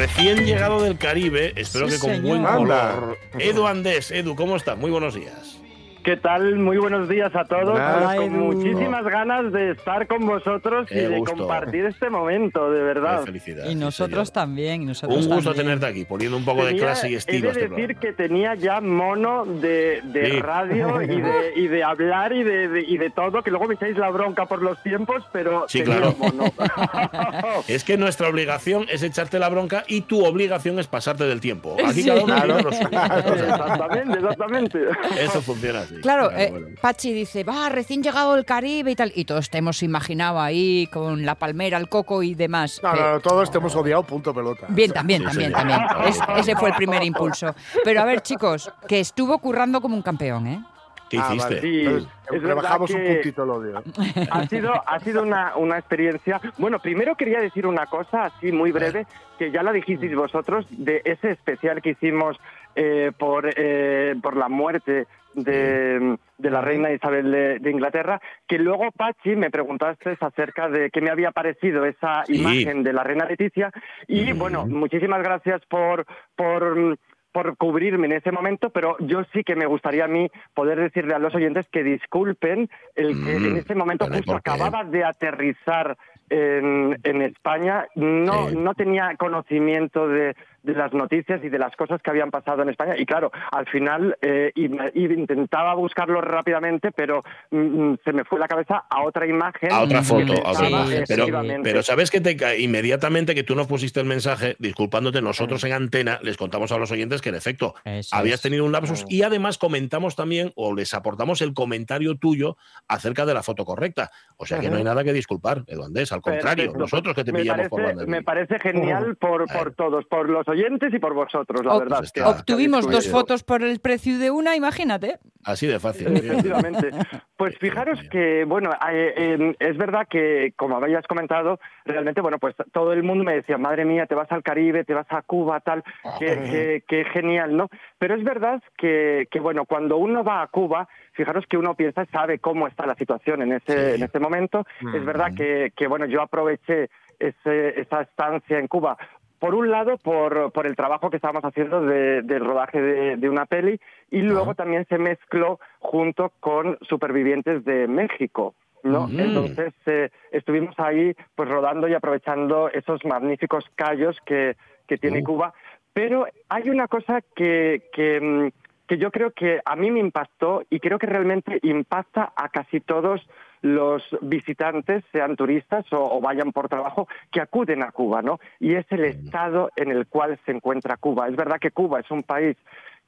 Recién 0.00 0.46
llegado 0.46 0.82
del 0.82 0.96
Caribe, 0.96 1.52
espero 1.56 1.86
Sí, 1.86 1.94
que 1.94 2.00
con 2.00 2.10
señor. 2.10 2.38
buen 2.38 2.42
color. 2.42 3.18
Edu 3.38 3.66
Andés, 3.66 4.10
Edu, 4.10 4.34
¿cómo 4.34 4.56
estás? 4.56 4.78
Muy 4.78 4.90
buenos 4.90 5.14
días. 5.14 5.59
¿Qué 6.02 6.16
tal? 6.16 6.56
Muy 6.56 6.78
buenos 6.78 7.10
días 7.10 7.30
a 7.36 7.44
todos. 7.44 7.68
Hola, 7.68 8.12
Pues 8.16 8.16
con 8.16 8.34
Edu. 8.34 8.44
muchísimas 8.54 9.04
ganas 9.04 9.52
de 9.52 9.72
estar 9.72 10.06
con 10.06 10.26
vosotros 10.26 10.86
Qué 10.88 10.94
y 11.02 11.06
de 11.06 11.18
gusto. 11.18 11.36
compartir 11.36 11.84
este 11.84 12.08
momento, 12.08 12.70
de 12.70 12.82
verdad. 12.82 13.20
Qué 13.20 13.26
felicidad. 13.26 13.68
Y 13.68 13.74
nosotros 13.74 14.28
señor. 14.28 14.44
también, 14.46 14.82
y 14.82 14.86
nosotros 14.86 15.26
Un 15.26 15.34
gusto 15.34 15.50
también. 15.50 15.66
tenerte 15.78 15.86
aquí, 15.86 16.06
poniendo 16.06 16.38
un 16.38 16.44
poco 16.46 16.64
de 16.64 16.74
clase 16.76 17.10
y 17.10 17.16
estilo. 17.16 17.50
He 17.50 17.52
de 17.52 17.60
este 17.60 17.60
decir 17.74 17.86
programa. 17.96 18.00
que 18.00 18.12
tenía 18.14 18.54
ya 18.54 18.80
mono 18.80 19.44
de, 19.44 20.00
de 20.04 20.30
Sí. 20.30 20.40
radio 20.40 21.02
y 21.02 21.06
de, 21.20 21.52
y 21.56 21.68
de 21.68 21.84
hablar 21.84 22.32
y 22.32 22.44
de, 22.44 22.68
de- 22.68 22.80
y 22.86 22.96
de 22.96 23.10
todo, 23.10 23.42
que 23.42 23.50
luego 23.50 23.66
me 23.68 23.74
echáis 23.74 23.98
la 23.98 24.08
bronca 24.08 24.46
por 24.46 24.62
los 24.62 24.82
tiempos, 24.82 25.22
pero 25.32 25.66
Sí, 25.68 25.82
tenía 25.82 25.98
claro. 25.98 26.16
mono. 26.18 26.44
Es 27.68 27.84
que 27.84 27.98
nuestra 27.98 28.28
obligación 28.28 28.86
es 28.90 29.02
echarte 29.02 29.38
la 29.38 29.50
bronca 29.50 29.84
y 29.86 30.00
tu 30.02 30.24
obligación 30.24 30.78
es 30.78 30.86
pasarte 30.86 31.24
del 31.24 31.40
tiempo. 31.40 31.76
Aquí 31.84 32.02
Sí. 32.02 32.08
cada 32.08 32.22
uno 32.24 32.34
Claro. 32.34 32.58
exactamente, 32.70 34.18
exactamente. 34.18 34.78
Eso 35.18 35.42
funciona 35.42 35.80
Claro, 36.02 36.30
eh, 36.32 36.48
bueno. 36.50 36.66
Pachi 36.80 37.12
dice, 37.12 37.44
va, 37.44 37.68
recién 37.68 38.02
llegado 38.02 38.34
del 38.34 38.44
Caribe 38.44 38.90
y 38.92 38.96
tal. 38.96 39.12
Y 39.14 39.24
todos 39.24 39.50
te 39.50 39.58
hemos 39.58 39.82
imaginado 39.82 40.40
ahí 40.40 40.86
con 40.92 41.24
la 41.26 41.34
palmera, 41.34 41.78
el 41.78 41.88
coco 41.88 42.22
y 42.22 42.34
demás. 42.34 42.80
No, 42.82 42.94
Eh, 42.94 42.98
no, 43.00 43.10
no, 43.12 43.20
todos 43.20 43.50
te 43.50 43.58
hemos 43.58 43.74
odiado, 43.74 44.02
punto 44.02 44.32
pelota. 44.34 44.66
Bien, 44.70 44.90
también, 44.92 45.22
Sí, 45.22 45.28
también, 45.28 45.52
también. 45.52 45.80
Es- 46.06 46.20
ese 46.36 46.56
fue 46.56 46.70
el 46.70 46.74
primer 46.76 47.02
impulso. 47.02 47.54
Pero 47.84 48.00
a 48.00 48.04
ver, 48.04 48.20
chicos, 48.22 48.72
que 48.88 49.00
estuvo 49.00 49.38
currando 49.38 49.80
como 49.80 49.94
un 49.96 50.02
campeón, 50.02 50.46
¿eh? 50.46 50.64
¿Qué 51.08 51.18
Ah, 51.18 51.34
hiciste? 51.34 51.54
vale. 51.56 51.60
Sí, 51.60 51.80
Entonces, 51.80 52.08
es 52.26 52.32
le 52.34 52.38
verdad 52.48 52.62
bajamos 52.62 52.90
un 52.90 53.04
puntito 53.04 53.42
el 53.42 53.50
odio. 53.50 53.82
ha 54.30 54.46
sido, 54.46 54.72
ha 54.86 55.00
sido 55.00 55.22
una, 55.24 55.56
una 55.56 55.76
experiencia. 55.78 56.40
Bueno, 56.56 56.78
primero 56.78 57.16
quería 57.16 57.40
decir 57.40 57.66
una 57.66 57.86
cosa 57.86 58.26
así 58.26 58.52
muy 58.52 58.70
breve, 58.70 59.08
que 59.36 59.50
ya 59.50 59.64
la 59.64 59.72
dijisteis 59.72 60.14
vosotros, 60.14 60.66
de 60.70 61.02
ese 61.04 61.32
especial 61.32 61.82
que 61.82 61.90
hicimos 61.90 62.36
eh, 62.74 63.12
por, 63.18 63.48
eh, 63.56 64.14
por 64.22 64.36
la 64.36 64.48
muerte 64.48 65.06
de, 65.34 66.16
de 66.38 66.50
la 66.50 66.60
reina 66.60 66.90
Isabel 66.92 67.30
de, 67.30 67.58
de 67.60 67.70
Inglaterra, 67.70 68.20
que 68.48 68.58
luego, 68.58 68.90
Pachi, 68.90 69.36
me 69.36 69.50
preguntaste 69.50 70.16
acerca 70.20 70.68
de 70.68 70.90
qué 70.90 71.00
me 71.00 71.10
había 71.10 71.30
parecido 71.30 71.84
esa 71.84 72.24
Sí. 72.26 72.40
imagen 72.40 72.82
de 72.82 72.92
la 72.92 73.04
reina 73.04 73.26
Leticia. 73.26 73.70
Y 74.08 74.32
bueno, 74.32 74.66
muchísimas 74.66 75.22
gracias 75.22 75.60
por... 75.66 76.04
por 76.36 76.98
por 77.32 77.56
cubrirme 77.56 78.08
en 78.08 78.14
ese 78.14 78.32
momento, 78.32 78.70
pero 78.70 78.96
yo 78.98 79.22
sí 79.32 79.44
que 79.44 79.54
me 79.54 79.64
gustaría 79.64 80.06
a 80.06 80.08
mí 80.08 80.28
poder 80.52 80.80
decirle 80.80 81.14
a 81.14 81.20
los 81.20 81.32
oyentes 81.32 81.64
que 81.70 81.84
disculpen 81.84 82.68
el 82.96 83.24
que 83.24 83.38
Mm, 83.38 83.44
en 83.46 83.56
ese 83.56 83.76
momento 83.76 84.06
pero 84.06 84.16
¿y 84.16 84.22
justo 84.22 84.34
acababa 84.34 84.82
de 84.82 85.04
aterrizar 85.04 85.96
en, 86.28 86.98
en 87.04 87.22
España, 87.22 87.86
no, 87.94 88.48
Sí. 88.48 88.56
no 88.56 88.74
tenía 88.74 89.14
conocimiento 89.16 90.08
de, 90.08 90.34
de 90.62 90.74
las 90.74 90.92
noticias 90.92 91.40
y 91.44 91.48
de 91.48 91.58
las 91.58 91.74
cosas 91.76 92.00
que 92.02 92.10
habían 92.10 92.30
pasado 92.30 92.62
en 92.62 92.68
España. 92.70 92.94
Y 92.98 93.06
claro, 93.06 93.30
al 93.52 93.66
final 93.66 94.16
eh, 94.22 94.52
intentaba 94.54 95.74
buscarlo 95.74 96.20
rápidamente, 96.20 96.92
pero 96.92 97.22
mm, 97.50 97.94
se 98.04 98.12
me 98.12 98.24
fue 98.24 98.38
la 98.38 98.48
cabeza 98.48 98.84
a 98.88 99.02
otra 99.02 99.26
imagen. 99.26 99.72
A 99.72 99.80
otra 99.82 100.00
Mm, 100.00 100.04
foto, 100.04 100.46
a 100.46 100.50
otra 100.52 100.68
imagen. 100.68 101.62
Pero, 101.62 101.82
sabes 101.82 102.10
que 102.10 102.20
te 102.20 102.58
inmediatamente 102.60 103.34
que 103.34 103.42
tú 103.42 103.54
nos 103.54 103.66
pusiste 103.66 104.00
el 104.00 104.06
mensaje, 104.06 104.56
disculpándote, 104.58 105.20
nosotros 105.22 105.62
en 105.64 105.72
antena 105.72 106.18
les 106.22 106.36
contamos 106.36 106.72
a 106.72 106.78
los 106.78 106.90
oyentes 106.90 107.20
que 107.20 107.28
en 107.30 107.34
efecto 107.34 107.74
Eso 107.84 108.14
habías 108.16 108.36
es. 108.36 108.42
tenido 108.42 108.64
un 108.64 108.72
lapsus 108.72 109.04
y 109.08 109.22
además 109.22 109.58
comentamos 109.58 110.16
también 110.16 110.52
o 110.56 110.74
les 110.74 110.94
aportamos 110.94 111.42
el 111.42 111.54
comentario 111.54 112.16
tuyo 112.16 112.56
acerca 112.88 113.26
de 113.26 113.34
la 113.34 113.42
foto 113.42 113.64
correcta. 113.64 114.10
O 114.36 114.46
sea 114.46 114.58
que 114.60 114.70
no 114.70 114.76
hay 114.76 114.84
nada 114.84 115.04
que 115.04 115.12
disculpar, 115.12 115.64
Edu 115.66 115.84
Andés, 115.84 116.12
al 116.12 116.20
contrario, 116.22 116.64
Perfecto. 116.72 116.78
nosotros 116.78 117.14
que 117.14 117.24
te 117.24 117.32
me 117.32 117.40
pillamos 117.40 117.68
por 117.68 117.80
parece, 117.82 117.96
banda. 117.96 118.10
me 118.10 118.22
parece 118.22 118.58
genial 118.58 119.16
por, 119.16 119.46
por 119.52 119.74
todos, 119.74 120.04
por 120.06 120.28
los 120.28 120.48
oyentes 120.50 120.92
y 120.92 120.98
por 120.98 121.14
vosotros, 121.14 121.64
la 121.64 121.72
Ob- 121.72 121.78
verdad. 121.80 121.98
pues 122.00 122.12
que- 122.12 122.22
Obtuvimos 122.22 122.84
dos 122.90 123.04
bien. 123.04 123.12
fotos 123.12 123.42
por 123.42 123.62
el 123.62 123.80
precio 123.80 124.18
de 124.18 124.30
una, 124.30 124.54
imagínate. 124.56 125.18
Así 125.44 125.66
de 125.66 125.80
fácil. 125.80 126.08
Efectivamente. 126.14 126.90
Pues 127.36 127.56
fijaros 127.58 127.98
que, 128.10 128.44
bueno, 128.44 128.70
eh, 128.92 129.14
eh, 129.16 129.56
es 129.58 129.76
verdad 129.78 130.06
que, 130.10 130.52
como 130.56 130.76
habías 130.76 131.06
comentado, 131.06 131.58
realmente, 131.86 132.20
bueno, 132.20 132.38
pues 132.38 132.54
todo 132.72 132.92
el 132.92 133.02
mundo 133.02 133.24
me 133.24 133.36
decía, 133.36 133.56
madre 133.56 133.86
mía, 133.86 134.04
te 134.04 134.14
vas 134.14 134.30
al 134.30 134.42
Caribe, 134.42 134.84
te 134.84 134.92
vas 134.92 135.06
a 135.08 135.22
Cuba, 135.22 135.60
tal, 135.60 135.82
qué, 136.18 136.82
qué, 136.86 137.04
genial, 137.06 137.56
¿no? 137.56 137.68
Pero 137.98 138.14
es 138.16 138.22
verdad 138.24 138.62
que, 138.76 139.26
que, 139.30 139.40
bueno, 139.40 139.64
cuando 139.64 139.96
uno 139.96 140.22
va 140.22 140.42
a 140.42 140.48
Cuba, 140.48 140.86
fijaros 141.12 141.46
que 141.48 141.56
uno 141.56 141.74
piensa, 141.74 142.04
sabe 142.12 142.38
cómo 142.40 142.66
está 142.66 142.84
la 142.84 142.94
situación 142.94 143.40
en 143.42 143.52
ese, 143.52 143.94
en 143.94 144.02
ese 144.02 144.18
momento. 144.18 144.66
Es 144.94 145.04
verdad 145.04 145.32
que, 145.34 145.72
que, 145.74 145.86
bueno, 145.86 146.04
yo 146.04 146.20
aproveché 146.20 146.90
ese, 147.18 147.80
esa 147.80 148.02
estancia 148.02 148.58
en 148.58 148.66
Cuba 148.68 148.96
por 149.40 149.54
un 149.54 149.70
lado, 149.70 149.96
por, 149.96 150.52
por 150.52 150.66
el 150.66 150.76
trabajo 150.76 151.10
que 151.10 151.16
estábamos 151.16 151.44
haciendo 151.44 151.80
de, 151.80 152.22
del 152.22 152.44
rodaje 152.44 152.80
de, 152.80 153.16
de, 153.16 153.28
una 153.28 153.46
peli, 153.46 153.80
y 154.10 154.20
luego 154.20 154.54
también 154.54 154.86
se 154.88 154.98
mezcló 154.98 155.58
junto 155.80 156.32
con 156.40 156.78
Supervivientes 156.82 157.64
de 157.64 157.88
México. 157.88 158.54
¿no? 158.82 159.08
Mm. 159.08 159.20
Entonces 159.20 159.74
eh, 159.86 160.10
estuvimos 160.30 160.78
ahí 160.78 161.14
pues 161.34 161.48
rodando 161.48 161.88
y 161.88 161.94
aprovechando 161.94 162.70
esos 162.70 163.04
magníficos 163.04 163.64
callos 163.74 164.16
que, 164.24 164.56
que 164.86 164.98
tiene 164.98 165.20
Uh. 165.20 165.24
Cuba. 165.24 165.54
Pero 165.92 166.26
hay 166.48 166.70
una 166.70 166.86
cosa 166.86 167.20
que, 167.34 167.88
que, 167.92 168.20
mm, 168.20 168.48
que 168.86 168.98
yo 168.98 169.10
creo 169.10 169.32
que 169.32 169.60
a 169.64 169.76
mí 169.76 169.90
me 169.90 170.00
impactó 170.00 170.62
y 170.70 170.80
creo 170.80 170.98
que 170.98 171.06
realmente 171.06 171.58
impacta 171.62 172.32
a 172.36 172.48
casi 172.48 172.80
todos 172.80 173.26
los 173.62 174.02
visitantes, 174.22 175.04
sean 175.12 175.36
turistas 175.36 175.84
o, 175.92 176.16
o, 176.16 176.20
vayan 176.20 176.52
por 176.52 176.68
trabajo, 176.68 177.08
que 177.30 177.40
acuden 177.40 177.82
a 177.82 177.92
Cuba, 177.92 178.22
¿no? 178.22 178.40
Y 178.58 178.74
es 178.74 178.86
el 178.90 179.04
estado 179.04 179.70
en 179.76 179.90
el 179.90 180.06
cual 180.06 180.38
se 180.46 180.52
encuentra 180.52 180.96
Cuba. 180.96 181.28
Es 181.28 181.36
verdad 181.36 181.58
que 181.60 181.70
Cuba 181.70 182.00
es 182.00 182.10
un 182.10 182.22
país 182.22 182.56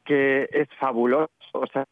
que 0.04 0.48
es 0.52 0.68
fabuloso, 0.78 1.30
o 1.52 1.66
sea, 1.66 1.86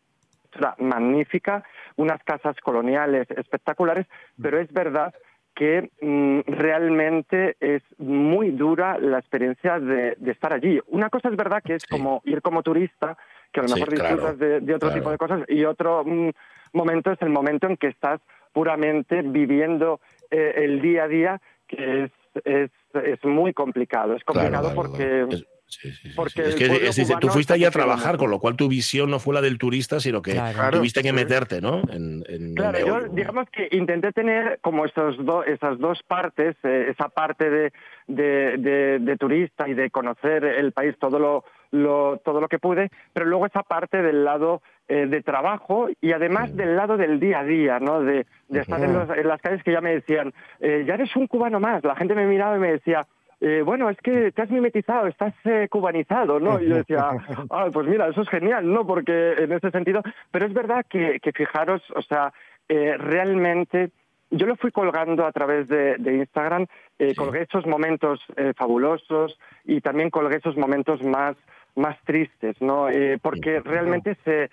magnífica, 0.79 1.65
unas 1.97 2.23
casas 2.25 2.57
coloniales 2.63 3.31
espectaculares, 3.31 4.07
pero 4.41 4.59
es 4.59 4.73
verdad 4.73 5.15
que 5.55 5.91
mm, 6.01 6.41
realmente 6.47 7.57
es 7.61 7.83
muy 7.99 8.51
dura 8.51 8.99
la 8.99 9.19
experiencia 9.19 9.79
de, 9.79 10.17
de, 10.19 10.31
estar 10.33 10.53
allí. 10.53 10.81
Una 10.87 11.11
cosa 11.11 11.29
es 11.29 11.37
verdad 11.37 11.63
que 11.63 11.75
es 11.75 11.83
sí. 11.83 11.89
como 11.89 12.23
ir 12.25 12.41
como 12.41 12.63
turista, 12.63 13.17
que 13.53 13.61
a 13.61 13.63
lo 13.65 13.69
Sí, 13.69 13.75
mejor 13.75 13.95
claro, 13.95 14.09
disfrutas 14.09 14.39
de, 14.39 14.61
de 14.61 14.75
otro 14.75 14.89
claro. 14.89 15.01
tipo 15.01 15.11
de 15.11 15.19
cosas, 15.19 15.41
y 15.49 15.65
otro 15.65 16.05
mm, 16.05 16.31
momento 16.73 17.13
es 17.13 17.21
el 17.23 17.31
momento 17.31 17.67
en 17.67 17.77
que 17.77 17.89
estás 17.89 18.21
puramente 18.53 19.23
viviendo 19.23 20.01
eh, 20.31 20.53
el 20.57 20.81
día 20.81 21.05
a 21.05 21.09
día, 21.09 21.41
que 21.67 22.05
es, 22.05 22.11
es, 22.45 22.71
es 22.95 23.25
muy 23.25 23.53
complicado. 23.53 24.15
Es 24.15 24.25
complicado 24.25 24.73
Claro, 24.73 24.75
porque... 24.75 25.05
claro. 25.07 25.29
Es- 25.33 25.47
sí, 25.67 25.93
sí, 25.93 26.09
sí, 26.11 26.15
porque 26.17 26.43
sí. 26.43 26.49
Es 26.49 26.55
el 26.99 27.07
que 27.07 27.13
es 27.13 27.21
tú 27.21 27.29
fuiste 27.29 27.53
allí 27.53 27.65
a 27.65 27.71
trabajar, 27.71 28.17
con 28.17 28.29
lo 28.29 28.41
cual 28.41 28.57
tu 28.57 28.67
visión 28.69 29.09
no 29.09 29.21
fue 29.21 29.35
la 29.35 29.41
del 29.41 29.57
turista, 29.57 30.01
sino 30.01 30.21
que 30.21 30.33
Claro. 30.33 30.79
tuviste 30.79 31.01
que 31.01 31.13
meterte, 31.13 31.61
¿no? 31.61 31.83
En, 31.93 32.25
en 32.29 32.55
Claro, 32.57 32.79
yo 32.85 33.09
digamos 33.13 33.49
que 33.51 33.69
intenté 33.71 34.11
tener 34.13 34.59
como 34.63 34.85
esos 34.85 35.17
do- 35.25 35.45
esas 35.45 35.79
dos 35.79 36.03
partes, 36.03 36.57
eh, 36.65 36.89
esa 36.91 37.09
parte 37.09 37.49
de, 37.51 37.73
de, 38.09 38.57
de- 38.59 38.99
de 38.99 39.17
turista 39.17 39.69
y 39.69 39.75
de 39.75 39.91
conocer 39.91 40.45
el 40.45 40.73
país 40.73 40.97
todo 40.99 41.21
lo, 41.21 41.45
lo- 41.71 42.17
todo 42.25 42.41
lo 42.41 42.49
que 42.49 42.59
pude, 42.59 42.91
pero 43.13 43.27
luego 43.27 43.47
esa 43.47 43.63
parte 43.63 44.03
del 44.03 44.25
lado 44.25 44.63
eh, 44.91 45.07
de 45.07 45.23
trabajo 45.23 45.89
y 46.01 46.13
además 46.13 46.51
del 46.57 46.75
lado 46.77 46.97
del 46.97 47.19
día 47.21 47.41
a 47.41 47.45
día, 47.45 47.79
¿no? 47.79 48.01
De, 48.03 48.27
de 48.49 48.61
estar 48.61 48.83
en, 48.85 48.93
los- 48.93 49.09
en 49.17 49.27
las 49.29 49.41
calles 49.41 49.63
que 49.63 49.73
ya 49.73 49.81
me 49.81 49.95
decían, 49.95 50.33
eh, 50.61 50.85
ya 50.87 50.95
eres 50.95 51.15
un 51.17 51.27
cubano 51.29 51.61
más. 51.61 51.83
La 51.85 51.95
gente 51.97 52.15
me 52.15 52.27
miraba 52.27 52.57
y 52.57 52.61
me 52.61 52.73
decía, 52.73 53.07
eh, 53.41 53.63
bueno, 53.65 53.89
es 53.89 53.97
que 53.99 54.33
te 54.33 54.43
has 54.43 54.51
mimetizado, 54.51 55.07
estás 55.07 55.33
eh, 55.45 55.69
cubanizado, 55.71 56.39
¿no? 56.41 56.61
Y 56.61 56.69
yo 56.69 56.77
decía, 56.77 57.09
ah, 57.51 57.69
pues 57.73 57.87
mira, 57.87 58.09
eso 58.09 58.23
es 58.23 58.29
genial, 58.29 58.71
¿no? 58.71 58.87
Porque 58.87 59.33
en 59.39 59.53
ese 59.53 59.71
sentido, 59.71 60.03
pero 60.33 60.45
es 60.47 60.53
verdad 60.53 60.85
que, 60.91 61.21
que 61.21 61.33
fijaros, 61.33 61.83
o 61.97 62.03
sea, 62.03 62.33
eh, 62.69 62.97
realmente 62.99 63.91
yo 64.33 64.47
lo 64.47 64.57
fui 64.57 64.71
colgando 64.73 65.25
a 65.27 65.33
través 65.33 65.69
de, 65.69 65.97
de 65.99 66.17
Instagram, 66.17 66.67
eh, 66.99 67.09
Sí. 67.11 67.15
colgué 67.17 67.43
esos 67.43 67.67
momentos 67.67 68.21
eh, 68.37 68.53
fabulosos 68.57 69.39
y 69.65 69.81
también 69.81 70.11
colgué 70.11 70.37
esos 70.37 70.57
momentos 70.57 71.03
más, 71.03 71.37
más 71.77 71.97
tristes, 72.05 72.61
¿no? 72.61 72.89
Porque 73.23 73.61
realmente 73.61 74.17
se, 74.25 74.51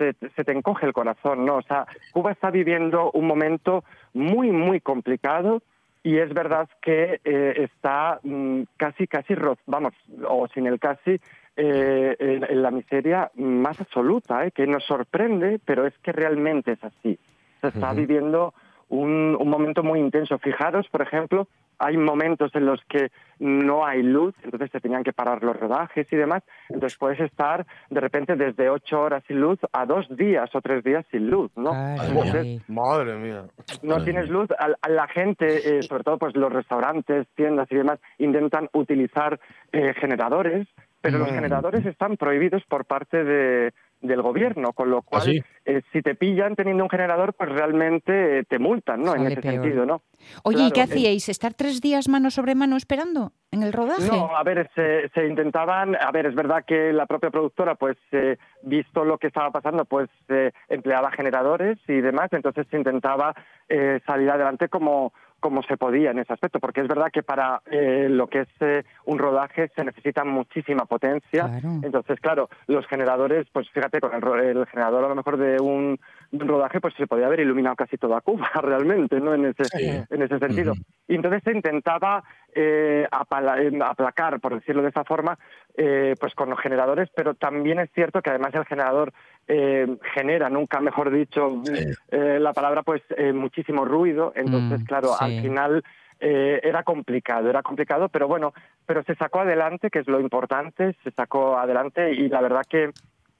se, 0.00 0.30
se 0.34 0.44
te 0.44 0.52
encoge 0.52 0.86
el 0.86 0.94
corazón, 0.94 1.44
¿no? 1.44 1.56
O 1.56 1.62
sea, 1.62 1.86
Cuba 2.12 2.32
está 2.32 2.50
viviendo 2.50 3.10
un 3.12 3.26
momento 3.26 3.84
muy, 4.14 4.50
muy 4.50 4.80
complicado 4.80 5.62
y 6.02 6.16
es 6.16 6.32
verdad 6.32 6.68
que 6.80 7.20
eh, 7.24 7.68
está 7.70 8.18
mm, 8.22 8.62
casi, 8.78 9.06
casi, 9.06 9.34
vamos, 9.66 9.92
o 10.26 10.48
sin 10.48 10.66
el 10.66 10.80
casi, 10.80 11.20
eh, 11.56 12.16
en, 12.18 12.44
en 12.44 12.62
la 12.62 12.70
miseria 12.70 13.30
más 13.34 13.78
absoluta, 13.80 14.46
¿eh? 14.46 14.50
que 14.52 14.66
nos 14.66 14.84
sorprende, 14.84 15.60
pero 15.62 15.86
es 15.86 15.92
que 15.98 16.12
realmente 16.12 16.72
es 16.72 16.82
así. 16.82 17.18
Se 17.60 17.68
está 17.68 17.92
viviendo 17.92 18.54
un, 18.90 19.36
un 19.40 19.48
momento 19.48 19.82
muy 19.82 19.98
intenso. 19.98 20.38
Fijaros, 20.38 20.86
por 20.88 21.00
ejemplo, 21.02 21.48
hay 21.78 21.96
momentos 21.96 22.54
en 22.54 22.66
los 22.66 22.84
que 22.84 23.10
no 23.38 23.86
hay 23.86 24.02
luz, 24.02 24.34
entonces 24.42 24.70
se 24.70 24.80
tenían 24.80 25.02
que 25.02 25.14
parar 25.14 25.42
los 25.42 25.56
rodajes 25.58 26.12
y 26.12 26.16
demás. 26.16 26.42
Entonces 26.68 26.98
puedes 26.98 27.18
estar 27.20 27.66
de 27.88 28.00
repente 28.00 28.36
desde 28.36 28.68
ocho 28.68 29.00
horas 29.00 29.22
sin 29.26 29.40
luz 29.40 29.58
a 29.72 29.86
dos 29.86 30.06
días 30.14 30.54
o 30.54 30.60
tres 30.60 30.84
días 30.84 31.06
sin 31.10 31.30
luz, 31.30 31.50
¿no? 31.56 31.72
Entonces, 31.72 32.62
Madre 32.68 33.16
mía. 33.16 33.44
no 33.82 33.94
Madre 33.94 34.04
tienes 34.04 34.28
luz, 34.28 34.50
a, 34.58 34.68
a 34.82 34.88
la 34.90 35.08
gente, 35.08 35.78
eh, 35.78 35.82
sobre 35.84 36.04
todo 36.04 36.18
pues 36.18 36.36
los 36.36 36.52
restaurantes, 36.52 37.26
tiendas 37.34 37.66
y 37.72 37.76
demás, 37.76 37.98
intentan 38.18 38.68
utilizar 38.74 39.40
eh, 39.72 39.94
generadores, 39.94 40.68
pero 41.00 41.16
los 41.18 41.30
Mm. 41.30 41.34
generadores 41.36 41.86
están 41.86 42.18
prohibidos 42.18 42.62
por 42.68 42.84
parte 42.84 43.24
de, 43.24 43.72
del 44.00 44.22
gobierno, 44.22 44.72
con 44.72 44.90
lo 44.90 45.02
cual, 45.02 45.22
sí? 45.22 45.42
eh, 45.64 45.82
si 45.92 46.02
te 46.02 46.14
pillan 46.14 46.56
teniendo 46.56 46.84
un 46.84 46.90
generador, 46.90 47.34
pues 47.34 47.50
realmente 47.50 48.38
eh, 48.38 48.44
te 48.44 48.58
multan, 48.58 49.02
¿no? 49.02 49.14
En 49.14 49.26
ese 49.26 49.40
peor. 49.40 49.54
sentido, 49.54 49.86
¿no? 49.86 50.02
Oye, 50.42 50.64
¿y 50.64 50.70
qué 50.72 50.80
eh, 50.80 50.84
hacíais? 50.84 51.28
¿Estar 51.28 51.54
tres 51.54 51.80
días 51.80 52.08
mano 52.08 52.30
sobre 52.30 52.54
mano 52.54 52.76
esperando 52.76 53.32
en 53.50 53.62
el 53.62 53.72
rodaje? 53.72 54.06
No, 54.06 54.34
a 54.36 54.42
ver, 54.42 54.70
se, 54.74 55.08
se 55.10 55.26
intentaban, 55.26 55.96
a 55.96 56.10
ver, 56.12 56.26
es 56.26 56.34
verdad 56.34 56.64
que 56.66 56.92
la 56.92 57.06
propia 57.06 57.30
productora, 57.30 57.74
pues, 57.74 57.96
eh, 58.12 58.36
visto 58.62 59.04
lo 59.04 59.18
que 59.18 59.26
estaba 59.26 59.50
pasando, 59.50 59.84
pues, 59.84 60.08
eh, 60.28 60.52
empleaba 60.68 61.10
generadores 61.10 61.78
y 61.88 62.00
demás, 62.00 62.32
entonces 62.32 62.66
se 62.70 62.76
intentaba 62.76 63.34
eh, 63.68 64.00
salir 64.06 64.30
adelante 64.30 64.68
como, 64.68 65.12
como 65.40 65.62
se 65.62 65.76
podía 65.76 66.10
en 66.12 66.18
ese 66.20 66.32
aspecto, 66.32 66.60
porque 66.60 66.82
es 66.82 66.88
verdad 66.88 67.10
que 67.12 67.22
para 67.22 67.62
eh, 67.70 68.06
lo 68.10 68.28
que 68.28 68.40
es 68.40 68.48
eh, 68.60 68.84
un 69.06 69.18
rodaje 69.18 69.70
se 69.74 69.84
necesita 69.84 70.24
muchísima 70.24 70.84
potencia, 70.84 71.48
Claro. 71.48 71.80
entonces, 71.82 72.20
claro, 72.20 72.48
los 72.66 72.86
generadores, 72.86 73.46
pues 73.52 73.68
fíjate, 73.70 74.00
con 74.00 74.12
el, 74.14 74.56
el 74.56 74.66
generador 74.66 75.04
a 75.04 75.08
lo 75.08 75.14
mejor 75.14 75.36
de 75.36 75.60
un, 75.60 75.98
de 76.30 76.42
un 76.44 76.48
rodaje, 76.48 76.80
pues 76.80 76.94
se 76.94 77.06
podía 77.06 77.26
haber 77.26 77.40
iluminado 77.40 77.74
casi 77.76 77.96
toda 77.96 78.20
Cuba, 78.20 78.48
realmente, 78.62 79.20
¿no? 79.20 79.34
En 79.34 79.46
ese, 79.46 79.64
Sí. 79.76 79.88
en 80.10 80.22
ese 80.22 80.38
sentido. 80.38 80.74
Y 81.08 81.16
entonces 81.16 81.42
se 81.44 81.52
intentaba 81.52 82.22
eh, 82.54 83.06
apala- 83.10 83.60
eh, 83.60 83.70
aplacar, 83.84 84.38
por 84.40 84.54
decirlo 84.54 84.82
de 84.82 84.90
esa 84.90 85.04
forma, 85.04 85.38
eh, 85.76 86.14
pues 86.20 86.34
con 86.34 86.50
los 86.50 86.60
generadores, 86.60 87.08
pero 87.14 87.34
también 87.34 87.78
es 87.80 87.90
cierto 87.92 88.22
que 88.22 88.30
además 88.30 88.54
el 88.54 88.64
generador 88.66 89.12
eh, 89.48 89.86
genera, 90.14 90.48
nunca 90.48 90.80
mejor 90.80 91.10
dicho 91.10 91.62
Sí. 91.64 91.84
eh, 92.10 92.38
la 92.40 92.52
palabra, 92.52 92.82
pues 92.82 93.02
muchísimo 93.34 93.84
ruido. 93.84 94.32
Entonces, 94.36 94.80
Mm, 94.80 94.84
claro, 94.84 95.08
sí. 95.14 95.24
al 95.24 95.40
final 95.42 95.82
eh, 96.20 96.60
era 96.62 96.82
complicado, 96.84 97.48
era 97.48 97.62
complicado, 97.62 98.08
pero 98.08 98.28
bueno, 98.28 98.52
pero 98.86 99.02
se 99.04 99.14
sacó 99.16 99.40
adelante, 99.40 99.90
que 99.90 100.00
es 100.00 100.06
lo 100.06 100.20
importante, 100.20 100.94
se 101.02 101.10
sacó 101.12 101.56
adelante 101.58 102.12
y 102.12 102.28
la 102.28 102.40
verdad 102.42 102.62
que 102.68 102.90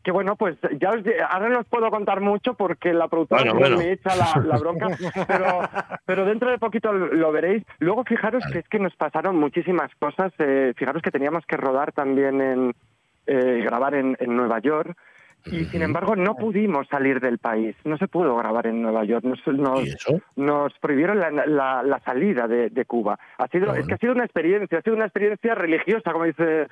que 0.02 0.10
bueno, 0.12 0.36
pues 0.36 0.56
ya 0.80 0.90
os, 0.90 1.00
ahora 1.28 1.48
no 1.50 1.60
os 1.60 1.66
puedo 1.66 1.90
contar 1.90 2.20
mucho 2.20 2.54
porque 2.54 2.92
la 2.92 3.08
productora 3.08 3.42
Bueno, 3.42 3.56
igual 3.56 3.74
bueno. 3.74 3.86
me 3.88 3.92
echa 3.92 4.16
la, 4.16 4.42
la 4.44 4.58
bronca, 4.58 4.88
pero, 5.28 5.60
pero 6.06 6.24
dentro 6.24 6.50
de 6.50 6.58
poquito 6.58 6.92
lo 6.92 7.12
lo 7.12 7.32
veréis. 7.32 7.64
Luego 7.80 8.04
fijaros 8.04 8.42
que 8.52 8.60
es 8.60 8.68
que 8.68 8.78
nos 8.78 8.94
pasaron 8.96 9.36
muchísimas 9.36 9.90
cosas. 9.96 10.32
eh, 10.38 10.72
fijaros 10.76 11.02
que 11.02 11.10
teníamos 11.10 11.44
que 11.46 11.56
rodar 11.56 11.92
también 11.92 12.40
en 12.40 12.74
eh, 13.26 13.62
grabar 13.64 13.94
en, 13.94 14.16
en 14.20 14.36
Nueva 14.36 14.58
York 14.60 14.96
y 15.46 15.64
sin 15.66 15.83
embargo 15.83 16.16
no 16.16 16.35
pudimos 16.37 16.87
salir 16.88 17.20
del 17.20 17.38
país. 17.38 17.76
No 17.85 17.96
se 17.98 18.09
pudo 18.09 18.37
grabar 18.37 18.66
en 18.66 18.83
Nueva 18.83 19.05
York. 19.05 19.24
Nos, 19.24 19.38
nos, 19.46 19.87
¿Y 19.87 19.90
eso? 19.90 20.20
nos 20.37 20.72
prohibieron 20.81 21.18
la, 21.18 21.31
la- 21.31 21.83
la 21.83 22.00
salida 22.00 22.46
de, 22.48 22.70
de 22.70 22.85
Cuba. 22.85 23.18
Ha 23.38 23.46
sido, 23.48 23.70
Ah, 23.72 23.79
es 23.79 23.87
que 23.87 23.94
ha 23.94 23.98
sido 23.98 24.12
una 24.12 24.24
experiencia, 24.24 24.79
ha 24.79 24.83
sido 24.83 24.96
una 24.96 25.05
experiencia 25.07 25.55
religiosa, 25.55 26.12
como 26.12 26.24
dice. 26.24 26.66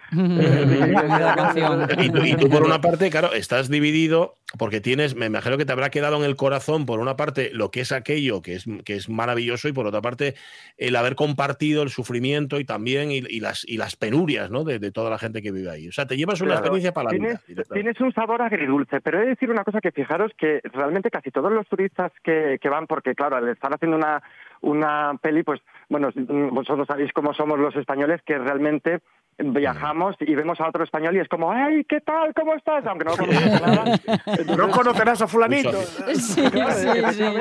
Canción. 1.37 1.87
Y 1.98 2.11
tú, 2.11 2.22
y 2.24 2.37
tú, 2.37 2.48
por 2.48 2.62
una 2.62 2.81
parte, 2.81 3.11
claro, 3.11 3.33
estás 3.33 3.68
dividido 3.68 4.35
porque 4.59 4.81
tienes, 4.81 5.14
me 5.14 5.26
imagino 5.26 5.59
que 5.59 5.66
te 5.66 5.72
habrá 5.72 5.90
quedado 5.90 6.16
en 6.16 6.24
el 6.24 6.35
corazón, 6.35 6.87
por 6.87 7.00
una 7.00 7.16
parte, 7.16 7.50
lo 7.52 7.70
que 7.70 7.81
es 7.81 7.92
aquello 7.92 8.40
que 8.40 8.54
es, 8.54 8.64
que 8.87 8.94
es 8.94 9.11
maravilloso 9.11 9.68
y 9.68 9.72
por 9.72 9.87
otra 9.87 10.00
parte, 10.00 10.37
el 10.78 10.96
haber 10.96 11.16
compartido 11.16 11.83
el 11.83 11.90
sufrimiento 11.90 12.59
y 12.59 12.64
también 12.64 13.11
y, 13.11 13.18
y 13.28 13.40
las, 13.40 13.64
y 13.68 13.76
las 13.76 13.94
penurias 13.96 14.50
¿no? 14.50 14.64
de, 14.64 14.78
de 14.78 14.90
toda 14.90 15.11
la 15.11 15.18
gente 15.18 15.42
que 15.42 15.52
vive 15.52 15.70
ahí. 15.70 15.88
O 15.88 15.92
sea, 15.92 16.07
te 16.07 16.16
llevas 16.16 16.40
una 16.40 16.52
Claro, 16.52 16.61
experiencia 16.61 16.92
para 16.94 17.11
la 17.12 17.18
vida. 17.18 17.40
tienes, 17.74 18.00
un 18.00 18.12
sabor 18.14 18.40
agridulce, 18.40 18.58
pero 19.03 19.18
he 19.18 19.23
de 19.23 19.29
decir 19.31 19.51
una 19.51 19.64
cosa 19.64 19.81
que 19.81 19.92
fijaros 19.92 20.33
que 20.37 20.61
realmente 20.73 21.11
casi 21.11 21.31
todos 21.31 21.53
los 21.53 21.66
turistas 21.68 22.12
que, 22.23 22.59
que 22.61 22.68
van, 22.68 22.87
porque 22.87 23.14
claro, 23.14 23.37
al 23.37 23.49
estar 23.49 23.73
haciendo 23.73 23.97
una, 23.97 24.23
una 24.61 25.18
peli, 25.21 25.42
pues 25.42 25.61
bueno, 25.88 26.11
vosotros 26.53 26.87
sabéis 26.87 27.12
cómo 27.12 27.33
somos 27.35 27.59
los 27.59 27.75
españoles, 27.77 28.23
que 28.23 28.38
realmente 28.38 29.01
viajamos 29.38 30.16
y 30.20 30.35
vemos 30.35 30.61
a 30.61 30.68
otro 30.68 30.83
español 30.85 31.16
y 31.16 31.20
es 31.20 31.29
como, 31.29 31.51
¡ay, 31.53 31.85
qué 31.85 32.01
tal! 32.01 32.35
¿Cómo 32.35 32.55
estás? 32.55 32.85
Aunque 32.87 33.05
no 33.05 33.12
conozcas 33.16 33.62
nada. 33.62 33.85
Entonces, 34.27 34.57
No 34.57 34.70
conocerás 34.70 35.22
a 35.22 35.27
fulanito. 35.29 35.70
Muy 35.72 36.14
Sí, 36.16 36.42
sí, 36.42 36.48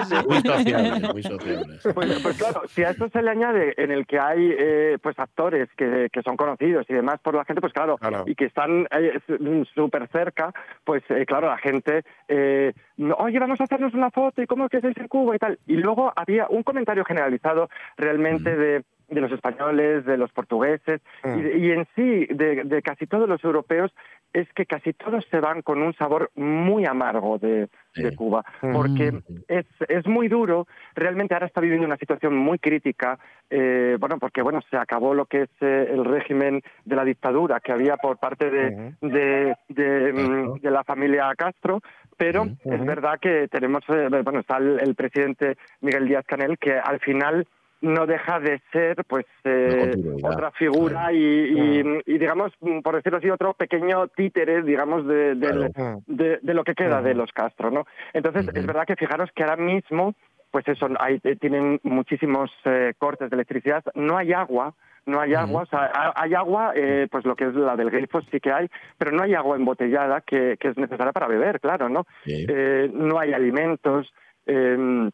sí. 0.03 0.15
Muy 0.27 1.23
sociables. 1.23 1.87
Pues, 1.93 2.19
pues 2.21 2.37
claro, 2.37 2.61
si 2.67 2.83
a 2.83 2.89
esto 2.91 3.09
se 3.09 3.21
le 3.21 3.31
añade 3.31 3.73
en 3.77 3.91
el 3.91 4.05
que 4.05 4.19
hay 4.19 4.53
eh, 4.57 4.97
pues 5.01 5.17
actores 5.19 5.69
que, 5.75 6.09
que 6.11 6.21
son 6.21 6.37
conocidos 6.37 6.85
y 6.89 6.93
demás 6.93 7.19
por 7.21 7.33
la 7.35 7.45
gente, 7.45 7.61
pues 7.61 7.73
claro, 7.73 7.97
Claro. 7.97 8.23
y 8.27 8.35
que 8.35 8.45
están 8.45 8.87
eh, 8.91 9.13
s- 9.27 9.65
súper 9.73 10.07
cerca, 10.09 10.51
pues 10.83 11.03
eh, 11.09 11.25
claro, 11.25 11.47
la 11.47 11.57
gente, 11.57 12.03
eh, 12.27 12.73
oye, 13.17 13.39
vamos 13.39 13.59
a 13.61 13.63
hacernos 13.63 13.93
una 13.93 14.11
foto 14.11 14.41
y 14.41 14.47
cómo 14.47 14.65
es 14.65 14.71
que 14.71 14.77
estáis 14.77 14.97
en 14.97 15.07
Cuba 15.07 15.35
y 15.35 15.39
tal. 15.39 15.59
Y 15.65 15.77
luego 15.77 16.11
había 16.15 16.47
un 16.49 16.63
comentario 16.63 17.05
generalizado 17.05 17.69
realmente 17.97 18.55
de 18.55 18.83
de 19.09 19.21
los 19.21 19.31
españoles, 19.31 20.05
de 20.05 20.17
los 20.17 20.31
portugueses 20.31 21.01
y, 21.23 21.41
de- 21.41 21.57
y 21.57 21.71
en 21.71 21.87
sí 21.95 22.25
de, 22.33 22.63
de 22.65 22.81
casi 22.81 23.07
todos 23.07 23.27
los 23.29 23.43
europeos 23.43 23.93
es 24.33 24.51
que 24.53 24.65
casi 24.65 24.91
todos 24.93 25.25
se 25.31 25.39
van 25.39 25.61
con 25.61 25.81
un 25.81 25.93
sabor 25.95 26.29
muy 26.35 26.85
amargo 26.85 27.37
de. 27.37 27.69
Cuba, 28.15 28.43
porque 28.73 29.11
es, 29.47 29.65
es 29.89 30.05
muy 30.05 30.27
duro, 30.27 30.67
realmente 30.93 31.33
ahora 31.33 31.47
está 31.47 31.61
viviendo 31.61 31.87
una 31.87 31.97
situación 31.97 32.35
muy 32.37 32.59
crítica, 32.59 33.17
eh, 33.49 33.97
bueno, 33.99 34.19
porque 34.19 34.43
bueno, 34.43 34.59
se 34.69 34.77
acabó 34.77 35.15
lo 35.15 35.25
que 35.25 35.43
es 35.43 35.49
eh, 35.61 35.87
el 35.91 36.05
régimen 36.05 36.61
de 36.85 36.95
la 36.95 37.03
dictadura 37.03 37.59
que 37.59 37.71
había 37.71 37.97
por 37.97 38.17
parte 38.17 38.51
de, 38.51 38.93
de, 39.01 39.55
de, 39.69 40.13
mm, 40.13 40.59
de 40.61 40.69
la 40.69 40.83
familia 40.83 41.33
Castro, 41.35 41.81
pero 42.17 42.43
es 42.65 42.85
verdad 42.85 43.19
que 43.19 43.47
tenemos, 43.47 43.81
eh, 43.89 44.09
bueno, 44.23 44.41
está 44.41 44.57
el, 44.57 44.79
el 44.79 44.93
presidente 44.93 45.57
Miguel 45.81 46.07
Díaz 46.07 46.25
Canel 46.27 46.59
que 46.59 46.77
al 46.77 46.99
final 46.99 47.47
no 47.81 48.05
deja 48.05 48.39
de 48.39 48.61
ser 48.71 48.95
pues 49.07 49.25
eh, 49.43 49.93
otra 50.23 50.51
figura 50.51 51.13
y, 51.13 51.17
y- 51.17 52.01
y, 52.05 52.17
digamos 52.17 52.51
mm, 52.61 52.79
por 52.79 52.95
decirlo 52.95 53.19
así 53.19 53.29
otro 53.29 53.53
pequeño 53.53 54.07
títere 54.07 54.63
digamos 54.63 55.05
de, 55.07 55.35
Claro. 55.39 56.01
de, 56.07 56.39
de 56.41 56.53
lo 56.53 56.63
que 56.63 56.73
queda 56.75 57.01
de 57.01 57.13
los 57.13 57.31
Castro 57.31 57.69
no 57.71 57.85
entonces 58.13 58.47
es 58.55 58.65
verdad 58.65 58.85
que 58.87 58.95
fijaros 58.95 59.29
que 59.35 59.43
ahora 59.43 59.57
mismo 59.57 60.15
pues 60.49 60.67
eso 60.67 60.87
hay, 60.99 61.19
eh, 61.23 61.35
tienen 61.35 61.79
muchísimos 61.83 62.49
eh, 62.65 62.93
cortes 62.97 63.29
de 63.29 63.35
electricidad 63.35 63.83
no 63.95 64.17
hay 64.17 64.33
agua 64.33 64.73
no 65.05 65.21
hay 65.21 65.35
agua, 65.35 65.61
o 65.61 65.65
sea, 65.67 65.89
ha- 65.93 66.13
hay 66.21 66.33
agua, 66.33 66.73
eh, 66.75 67.07
pues 67.09 67.23
lo 67.23 67.33
que 67.37 67.45
es 67.45 67.53
la 67.55 67.77
del 67.77 67.89
grifo 67.89 68.19
sí 68.29 68.41
que 68.41 68.51
hay, 68.51 68.67
pero 68.97 69.11
no 69.13 69.23
hay 69.23 69.35
agua 69.35 69.55
embotellada 69.55 70.19
que, 70.19 70.57
que 70.59 70.67
es 70.67 70.77
necesaria 70.77 71.13
para 71.13 71.27
beber, 71.27 71.61
claro, 71.61 71.87
¿no? 71.87 72.05
Sí. 72.25 72.45
Eh, 72.49 72.91
no 72.93 73.17
hay 73.17 73.31
alimentos, 73.31 74.13
eh, 74.47 75.09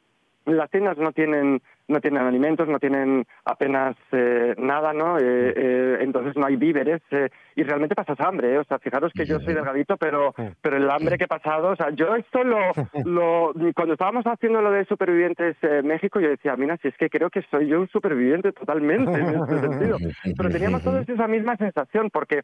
las 0.45 0.69
tiendas 0.71 0.97
no 0.97 1.11
tienen 1.11 1.61
no 1.87 1.99
tienen 1.99 2.21
alimentos, 2.23 2.67
no 2.67 2.79
tienen 2.79 3.25
apenas 3.45 3.95
eh, 4.11 4.55
nada, 4.57 4.93
¿no? 4.93 5.17
Eh, 5.17 5.53
eh, 5.55 5.97
entonces 6.01 6.35
no 6.37 6.45
hay 6.45 6.55
víveres 6.55 7.01
eh, 7.11 7.29
y 7.55 7.63
realmente 7.63 7.95
pasas 7.95 8.19
hambre, 8.21 8.53
¿eh? 8.53 8.57
O 8.59 8.63
sea, 8.63 8.79
fijaros 8.79 9.11
que 9.13 9.25
yo 9.25 9.39
soy 9.39 9.53
delgadito, 9.53 9.97
pero 9.97 10.33
pero 10.61 10.77
el 10.77 10.89
hambre 10.89 11.17
que 11.17 11.25
he 11.25 11.27
pasado, 11.27 11.69
o 11.69 11.75
sea, 11.75 11.89
yo 11.91 12.15
esto 12.15 12.43
lo, 12.43 12.59
lo 13.05 13.53
cuando 13.75 13.93
estábamos 13.93 14.25
haciendo 14.25 14.61
lo 14.61 14.71
de 14.71 14.85
supervivientes 14.85 15.57
México, 15.83 16.19
yo 16.19 16.29
decía, 16.29 16.55
mira, 16.55 16.77
si 16.77 16.87
es 16.87 16.97
que 16.97 17.09
creo 17.09 17.29
que 17.29 17.41
soy 17.51 17.67
yo 17.67 17.81
un 17.81 17.89
superviviente 17.89 18.51
totalmente 18.51 19.11
en 19.11 19.29
este 19.35 19.59
sentido. 19.67 19.97
Pero 20.37 20.49
teníamos 20.49 20.83
todos 20.83 21.07
esa 21.07 21.27
misma 21.27 21.57
sensación 21.57 22.09
porque 22.09 22.41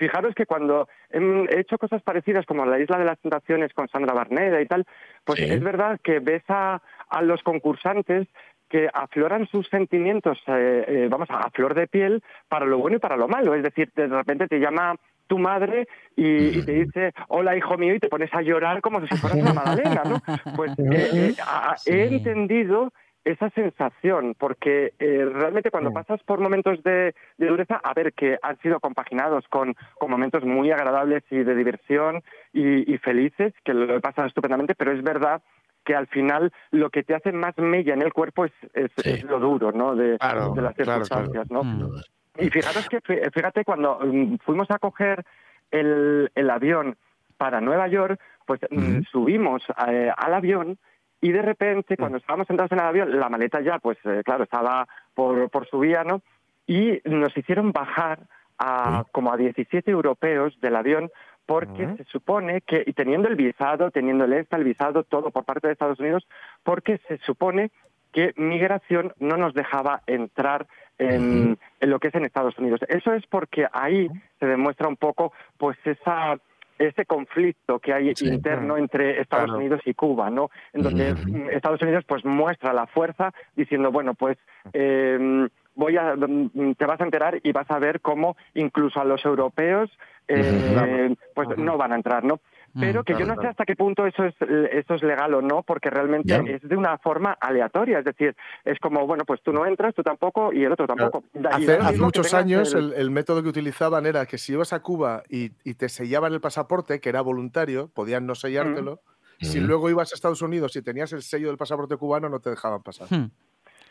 Fijaros 0.00 0.34
que 0.34 0.46
cuando 0.46 0.88
he 1.10 1.18
he 1.20 1.60
hecho 1.60 1.76
cosas 1.76 2.00
parecidas 2.02 2.46
como 2.46 2.64
la 2.64 2.78
Isla 2.78 2.96
de 2.96 3.04
las 3.04 3.20
Tentaciones 3.20 3.74
con 3.74 3.86
Sandra 3.88 4.14
Barneda 4.14 4.58
y 4.62 4.66
tal, 4.66 4.86
pues 5.26 5.38
Sí. 5.38 5.44
es 5.44 5.62
verdad 5.62 6.00
que 6.02 6.20
ves 6.20 6.42
a, 6.48 6.80
a 7.10 7.20
los 7.20 7.42
concursantes 7.42 8.26
que 8.70 8.88
afloran 8.92 9.46
sus 9.48 9.68
sentimientos, 9.68 10.38
eh, 10.46 10.84
eh, 10.86 11.08
vamos, 11.10 11.28
a 11.28 11.50
flor 11.50 11.74
de 11.74 11.88
piel 11.88 12.22
para 12.48 12.64
lo 12.64 12.78
bueno 12.78 12.96
y 12.96 13.00
para 13.00 13.16
lo 13.16 13.28
malo. 13.28 13.54
Es 13.54 13.62
decir, 13.62 13.90
de 13.94 14.06
repente 14.06 14.46
te 14.48 14.60
llama 14.60 14.94
tu 15.30 15.38
madre 15.38 15.86
y, 16.16 16.58
y 16.58 16.64
te 16.64 16.72
dice, 16.72 17.12
hola 17.28 17.56
hijo 17.56 17.78
mío, 17.78 17.94
y 17.94 18.00
te 18.00 18.08
pones 18.08 18.34
a 18.34 18.42
llorar 18.42 18.80
como 18.80 19.00
si 19.06 19.16
fueras 19.16 19.38
una 19.38 19.54
magdalena, 19.54 20.02
¿no? 20.04 20.22
Pues 20.56 20.72
eh, 20.78 21.34
eh, 21.34 21.74
he 21.86 22.06
entendido 22.06 22.92
esa 23.24 23.50
sensación, 23.50 24.34
porque 24.38 24.94
eh, 24.98 25.24
realmente 25.32 25.70
cuando 25.70 25.92
pasas 25.92 26.20
por 26.24 26.40
momentos 26.40 26.82
de, 26.82 27.14
de 27.38 27.46
dureza, 27.46 27.80
a 27.82 27.94
ver, 27.94 28.12
que 28.12 28.38
han 28.42 28.58
sido 28.58 28.80
compaginados 28.80 29.46
con, 29.48 29.76
con 29.98 30.10
momentos 30.10 30.44
muy 30.44 30.70
agradables 30.72 31.22
y 31.30 31.44
de 31.44 31.54
diversión 31.54 32.22
y, 32.52 32.92
y 32.92 32.98
felices, 32.98 33.52
que 33.64 33.74
lo 33.74 33.94
he 33.94 34.00
pasado 34.00 34.26
estupendamente, 34.26 34.74
pero 34.74 34.92
es 34.92 35.02
verdad 35.02 35.42
que 35.90 35.96
al 35.96 36.06
final 36.06 36.52
lo 36.70 36.88
que 36.90 37.02
te 37.02 37.14
hace 37.16 37.32
más 37.32 37.58
mella 37.58 37.94
en 37.94 38.02
el 38.02 38.12
cuerpo 38.12 38.44
es, 38.44 38.52
es, 38.74 38.90
Sí. 38.98 39.10
es 39.10 39.24
lo 39.24 39.40
duro, 39.40 39.72
¿no? 39.72 39.96
De, 39.96 40.18
Claro, 40.18 40.52
de 40.54 40.62
las 40.62 40.74
claro, 40.74 41.04
circunstancias, 41.04 41.50
¿no? 41.50 41.64
Mm. 41.64 41.90
Y 42.38 42.48
fijaros 42.50 42.88
que, 42.88 43.00
fí- 43.02 43.32
fíjate, 43.32 43.64
cuando 43.64 43.98
mm, 44.00 44.36
fuimos 44.44 44.70
a 44.70 44.78
coger 44.78 45.24
el, 45.72 46.30
el 46.36 46.48
avión 46.50 46.96
para 47.36 47.60
Nueva 47.60 47.88
York, 47.88 48.20
pues 48.46 48.60
mm, 48.70 49.00
subimos 49.10 49.62
eh, 49.88 50.12
al 50.16 50.34
avión 50.34 50.78
y 51.20 51.32
de 51.32 51.42
repente, 51.42 51.96
cuando 51.96 52.18
estábamos 52.18 52.46
sentados 52.46 52.70
en 52.72 52.78
el 52.78 52.84
avión, 52.86 53.18
la 53.18 53.28
maleta 53.28 53.60
ya, 53.60 53.78
pues 53.80 53.98
eh, 54.04 54.22
claro, 54.24 54.44
estaba 54.44 54.86
por, 55.14 55.50
por 55.50 55.66
su 55.68 55.80
vía, 55.80 56.04
¿no? 56.04 56.22
Y 56.68 57.00
nos 57.04 57.36
hicieron 57.36 57.72
bajar 57.72 58.20
a 58.58 59.04
como 59.10 59.32
a 59.32 59.36
17 59.36 59.90
europeos 59.90 60.58
del 60.60 60.76
avión 60.76 61.10
porque 61.50 61.96
se 61.96 62.04
supone 62.04 62.60
que, 62.60 62.84
y 62.86 62.92
teniendo 62.92 63.26
el 63.26 63.34
visado, 63.34 63.90
teniendo 63.90 64.24
el 64.24 64.32
ESTA, 64.34 64.56
el 64.56 64.62
visado, 64.62 65.02
todo 65.02 65.32
por 65.32 65.44
parte 65.44 65.66
de 65.66 65.72
Estados 65.72 65.98
Unidos, 65.98 66.24
porque 66.62 66.98
se 67.08 67.18
supone 67.18 67.72
que 68.12 68.32
migración 68.36 69.12
no 69.18 69.36
nos 69.36 69.52
dejaba 69.52 70.00
entrar 70.06 70.68
en, 70.98 71.58
en 71.80 71.90
lo 71.90 71.98
que 71.98 72.06
es 72.08 72.14
en 72.14 72.24
Estados 72.24 72.56
Unidos. 72.56 72.78
Eso 72.88 73.12
es 73.14 73.26
porque 73.26 73.66
ahí 73.72 74.08
se 74.38 74.46
demuestra 74.46 74.86
un 74.86 74.96
poco 74.96 75.32
pues 75.58 75.76
esa 75.84 76.38
ese 76.78 77.04
conflicto 77.04 77.78
que 77.80 77.92
hay 77.92 78.14
Sí. 78.14 78.26
interno 78.28 78.76
entre 78.78 79.20
Estados 79.20 79.46
Claro. 79.46 79.58
Unidos 79.58 79.80
y 79.84 79.92
Cuba, 79.92 80.30
¿no? 80.30 80.50
En 80.72 80.82
donde 80.82 81.14
Estados 81.52 81.82
Unidos 81.82 82.04
pues 82.06 82.24
muestra 82.24 82.72
la 82.72 82.86
fuerza 82.86 83.32
diciendo, 83.56 83.90
bueno, 83.90 84.14
pues 84.14 84.38
eh, 84.72 85.48
voy 85.74 85.96
a 85.96 86.14
mm, 86.16 86.74
te 86.76 86.86
vas 86.86 87.00
a 87.00 87.04
enterar 87.04 87.40
y 87.42 87.52
vas 87.52 87.70
a 87.70 87.78
ver 87.78 88.00
cómo 88.00 88.36
incluso 88.54 89.00
a 89.00 89.04
los 89.04 89.24
europeos 89.24 89.90
eh, 90.28 90.70
Claro. 90.72 91.16
pues 91.34 91.58
no 91.58 91.76
van 91.76 91.92
a 91.92 91.96
entrar, 91.96 92.22
¿no? 92.24 92.40
Pero 92.78 93.02
que 93.02 93.14
yo 93.18 93.26
no 93.26 93.34
sé 93.40 93.48
hasta 93.48 93.64
qué 93.64 93.74
punto 93.74 94.06
eso 94.06 94.24
es 94.24 94.34
eso 94.40 94.94
es 94.94 95.02
legal 95.02 95.34
o 95.34 95.42
no, 95.42 95.64
porque 95.64 95.90
realmente 95.90 96.28
Ya. 96.28 96.38
es 96.46 96.62
de 96.62 96.76
una 96.76 96.98
forma 96.98 97.36
aleatoria, 97.40 97.98
es 97.98 98.04
decir, 98.04 98.36
es 98.64 98.78
como 98.78 99.08
bueno, 99.08 99.24
pues 99.26 99.42
tú 99.42 99.52
no 99.52 99.66
entras, 99.66 99.92
tú 99.92 100.04
tampoco 100.04 100.52
y 100.52 100.62
el 100.64 100.70
otro 100.70 100.86
tampoco. 100.86 101.24
Hace, 101.50 101.80
muchos 101.98 102.32
años 102.32 102.72
el- 102.72 102.92
el, 102.92 102.92
el 102.94 103.10
método 103.10 103.42
que 103.42 103.48
utilizaban 103.48 104.06
era 104.06 104.24
que 104.26 104.38
si 104.38 104.52
ibas 104.52 104.72
a 104.72 104.80
Cuba 104.82 105.24
y, 105.28 105.50
y 105.64 105.74
te 105.74 105.88
sellaban 105.88 106.32
el 106.32 106.40
pasaporte, 106.40 107.00
que 107.00 107.08
era 107.08 107.22
voluntario, 107.22 107.88
podían 107.92 108.24
no 108.24 108.36
sellártelo. 108.36 109.00
Si 109.40 109.58
Mm. 109.60 109.64
luego 109.64 109.90
ibas 109.90 110.12
a 110.12 110.14
Estados 110.14 110.40
Unidos 110.42 110.76
y 110.76 110.82
tenías 110.82 111.12
el 111.12 111.22
sello 111.22 111.48
del 111.48 111.56
pasaporte 111.56 111.96
cubano, 111.96 112.28
no 112.28 112.38
te 112.38 112.50
dejaban 112.50 112.82
pasar. 112.84 113.08
Hmm. 113.10 113.30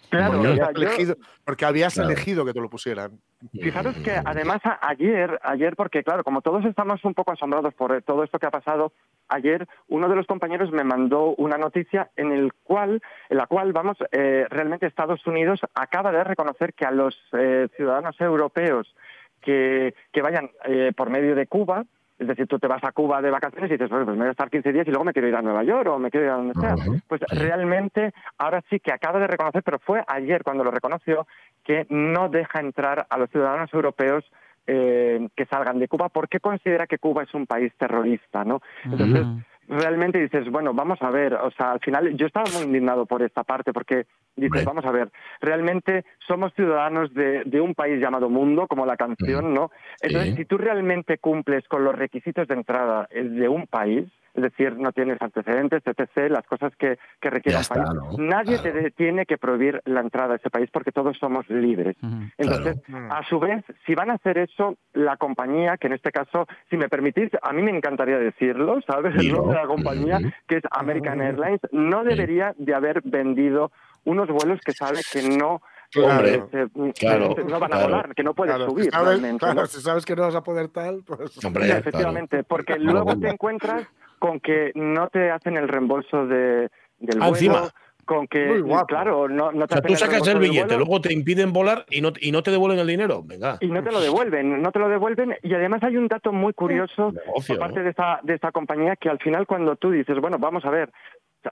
Claro, 0.10 0.34
Porque 0.34 0.48
habías, 0.48 0.68
yo- 0.74 0.82
elegido, 0.82 1.16
porque 1.46 1.66
habías 1.66 1.94
Claro. 1.94 2.10
elegido 2.10 2.46
que 2.46 2.54
te 2.54 2.60
lo 2.62 2.70
pusieran. 2.70 3.20
Fijaros 3.62 3.96
que 3.98 4.12
además 4.26 4.60
a- 4.64 4.80
ayer, 4.90 5.40
ayer 5.44 5.76
porque 5.76 6.04
claro, 6.04 6.24
como 6.24 6.42
todos 6.42 6.66
estamos 6.66 7.04
un 7.06 7.14
poco 7.14 7.32
asombrados 7.32 7.74
por 7.76 7.96
eh, 7.96 8.02
todo 8.02 8.24
esto 8.24 8.40
que 8.40 8.48
ha 8.48 8.52
pasado, 8.52 8.92
ayer 9.28 9.68
uno 9.88 10.10
de 10.10 10.16
los 10.16 10.26
compañeros 10.26 10.72
me 10.72 10.84
mandó 10.84 11.36
una 11.36 11.58
noticia 11.58 12.10
en 12.16 12.32
el 12.32 12.54
cual, 12.64 13.02
en 13.30 13.38
la 13.38 13.46
cual 13.48 13.72
vamos, 13.72 13.98
eh, 14.12 14.46
realmente 14.50 14.88
Estados 14.88 15.26
Unidos 15.28 15.60
acaba 15.76 16.12
de 16.12 16.24
reconocer 16.24 16.74
que 16.74 16.86
a 16.86 16.92
los 16.92 17.16
eh, 17.34 17.68
ciudadanos 17.78 18.20
europeos 18.20 18.94
que, 19.42 19.94
que 20.12 20.22
vayan 20.22 20.50
eh, 20.66 20.92
por 20.98 21.10
medio 21.10 21.36
de 21.36 21.48
Cuba, 21.48 21.86
es 22.20 22.28
decir, 22.28 22.48
tú 22.48 22.60
te 22.60 22.68
vas 22.68 22.84
a 22.84 22.92
Cuba 22.92 23.22
de 23.22 23.32
vacaciones 23.32 23.70
y 23.70 23.74
dices, 23.74 23.90
bueno, 23.90 24.06
pues 24.06 24.18
me 24.18 24.24
voy 24.24 24.30
a 24.30 24.32
estar 24.32 24.50
15 24.50 24.74
días 24.74 24.86
y 24.86 24.92
luego 24.92 25.06
me 25.06 25.14
quiero 25.14 25.30
ir 25.30 25.36
a 25.36 25.42
Nueva 25.42 25.64
York 25.64 25.90
o 25.90 25.98
me 25.98 26.12
quiero 26.12 26.26
ir 26.26 26.32
a 26.32 26.36
donde 26.36 26.54
sea. 26.54 26.76
Pues 27.08 27.22
realmente 27.30 28.14
ahora 28.38 28.62
sí 28.70 28.80
que 28.80 28.92
acaba 28.92 29.20
de 29.20 29.28
reconocer, 29.28 29.64
pero 29.64 29.80
fue 29.80 30.04
ayer 30.06 30.44
cuando 30.44 30.66
lo 30.66 30.72
reconoció, 30.72 31.26
que 31.64 31.88
no 31.90 32.28
deja 32.28 32.60
entrar 32.60 33.08
a 33.10 33.18
los 33.18 33.30
ciudadanos 33.30 33.74
europeos 33.74 34.26
eh, 34.68 35.30
que 35.36 35.46
salgan 35.46 35.80
de 35.80 35.88
Cuba 35.88 36.10
porque 36.10 36.40
considera 36.40 36.88
que 36.88 37.00
Cuba 37.00 37.24
es 37.24 37.34
un 37.34 37.48
país 37.48 37.72
terrorista, 37.78 38.44
¿no? 38.44 38.62
Entonces, 38.84 39.26
realmente 39.70 40.20
dices, 40.20 40.50
bueno, 40.50 40.74
vamos 40.74 41.02
a 41.02 41.10
ver, 41.12 41.34
o 41.36 41.52
sea, 41.52 41.72
al 41.72 41.80
final 41.80 42.16
yo 42.18 42.26
estaba 42.26 42.46
muy 42.54 42.64
indignado 42.64 43.06
por 43.06 43.22
esta 43.22 43.44
parte 43.44 43.72
porque 43.72 44.08
dices, 44.36 44.66
vamos 44.66 44.84
a 44.86 44.92
ver, 44.92 45.10
realmente 45.40 46.04
somos 46.28 46.54
ciudadanos 46.56 47.14
de, 47.14 47.44
de 47.46 47.62
un 47.62 47.76
país 47.76 48.02
llamado 48.02 48.30
mundo, 48.30 48.68
como 48.68 48.86
la 48.86 48.98
canción, 48.98 49.54
¿no? 49.54 49.72
Entonces, 50.02 50.32
Sí. 50.32 50.36
si 50.38 50.46
tú 50.46 50.58
realmente 50.58 51.18
cumples 51.20 51.68
con 51.68 51.84
los 51.84 51.96
requisitos 51.96 52.48
de 52.48 52.56
entrada 52.56 53.08
eh, 53.12 53.24
de 53.24 53.48
un 53.48 53.68
país, 53.68 54.06
es 54.34 54.44
decir, 54.44 54.78
no 54.78 54.92
tienes 54.92 55.22
antecedentes, 55.22 55.82
etc., 55.86 56.30
las 56.30 56.46
cosas 56.46 56.76
que, 56.76 56.98
que 57.20 57.30
requiere 57.30 57.58
un 57.58 57.66
país, 57.66 57.86
¿no? 57.94 58.12
nadie 58.18 58.60
Claro. 58.60 58.82
te 58.82 58.92
tiene 58.92 59.26
que 59.26 59.38
prohibir 59.38 59.82
la 59.86 60.02
entrada 60.02 60.34
a 60.34 60.38
ese 60.38 60.50
país 60.50 60.70
porque 60.72 60.92
todos 60.92 61.18
somos 61.18 61.48
libres. 61.50 61.96
Entonces, 62.38 62.78
Claro. 62.86 63.14
a 63.14 63.24
su 63.28 63.40
vez, 63.40 63.64
si 63.86 63.96
van 63.96 64.12
a 64.12 64.14
hacer 64.16 64.38
eso, 64.38 64.76
la 64.94 65.18
compañía, 65.18 65.78
que 65.78 65.88
en 65.88 65.94
este 65.94 66.12
caso, 66.12 66.48
si 66.70 66.78
me 66.78 66.90
permitís, 66.90 67.30
a 67.42 67.54
mí 67.54 67.62
me 67.62 67.72
encantaría 67.76 68.18
decirlo, 68.20 68.80
¿sabes? 68.88 69.16
El 69.16 69.32
nombre 69.32 69.56
de 69.56 69.62
la 69.62 69.68
compañía, 69.68 70.20
que 70.48 70.58
es 70.58 70.64
American 70.72 71.22
Airlines, 71.22 71.62
no 71.72 72.04
debería 72.04 72.54
de 72.58 72.74
haber 72.74 73.02
vendido 73.04 73.72
unos 74.06 74.28
vuelos 74.30 74.60
que 74.64 74.74
sabe 74.74 75.04
que 75.10 75.22
no 75.22 75.62
Hombre, 75.96 76.44
se- 76.52 76.94
claro, 76.94 77.36
no 77.48 77.60
van 77.60 77.74
a 77.74 77.78
claro. 77.78 77.86
volar, 77.86 78.14
que 78.14 78.24
no 78.24 78.36
puedes 78.36 78.54
Claro, 78.56 78.70
subir 78.72 78.92
sabes, 78.92 79.08
realmente. 79.08 79.40
claro, 79.40 79.62
¿no? 79.62 79.66
si 79.68 79.82
sabes 79.82 80.06
que 80.06 80.16
no 80.16 80.22
vas 80.22 80.36
a 80.36 80.44
poder 80.44 80.68
tal, 80.70 81.04
pues. 81.04 81.44
Hombre, 81.44 81.64
Sí, 81.64 81.68
claro. 81.70 81.80
efectivamente, 81.82 82.44
porque 82.44 82.78
luego 82.78 83.18
te 83.18 83.28
encuentras 83.30 83.88
con 84.20 84.40
que 84.40 84.72
no 84.76 85.08
te 85.08 85.32
hacen 85.32 85.58
el 85.58 85.68
reembolso 85.68 86.28
de, 86.28 86.70
del 87.00 87.18
Ah, 87.22 87.30
vuelo, 87.30 87.36
encima. 87.36 87.70
con 88.06 88.28
que, 88.28 88.64
claro, 88.88 89.28
no, 89.30 89.52
no 89.52 89.64
O 89.66 89.68
te 89.68 89.74
sea, 89.76 89.80
hacen 89.80 89.88
tú 89.88 89.96
sacas 89.96 90.28
el 90.28 90.40
billete, 90.40 90.66
vuelo 90.66 90.78
luego 90.86 91.02
te 91.02 91.14
impiden 91.14 91.54
volar 91.54 91.86
y 91.90 92.02
no, 92.02 92.12
y 92.20 92.32
no 92.32 92.42
te 92.44 92.52
devuelven 92.52 92.80
el 92.80 92.88
dinero. 92.88 93.22
Venga. 93.24 93.58
y 93.62 93.68
no 93.68 93.84
te 93.84 93.92
lo 93.92 94.02
devuelven, 94.02 94.62
no 94.62 94.72
te 94.72 94.80
lo 94.80 94.90
devuelven 94.90 95.36
y 95.44 95.54
además 95.54 95.84
hay 95.84 95.96
un 95.98 96.08
dato 96.08 96.32
muy 96.34 96.54
curioso 96.54 97.12
Negocio, 97.12 97.56
por 97.56 97.60
parte 97.60 97.80
¿no? 97.80 97.84
de 97.86 97.90
esta 97.92 98.20
de 98.24 98.34
esta 98.36 98.52
compañía 98.52 98.96
que 98.96 99.10
al 99.10 99.20
final 99.20 99.46
cuando 99.48 99.76
tú 99.76 99.92
dices, 99.92 100.18
bueno, 100.20 100.38
vamos 100.40 100.66
a 100.66 100.70
ver, 100.72 100.90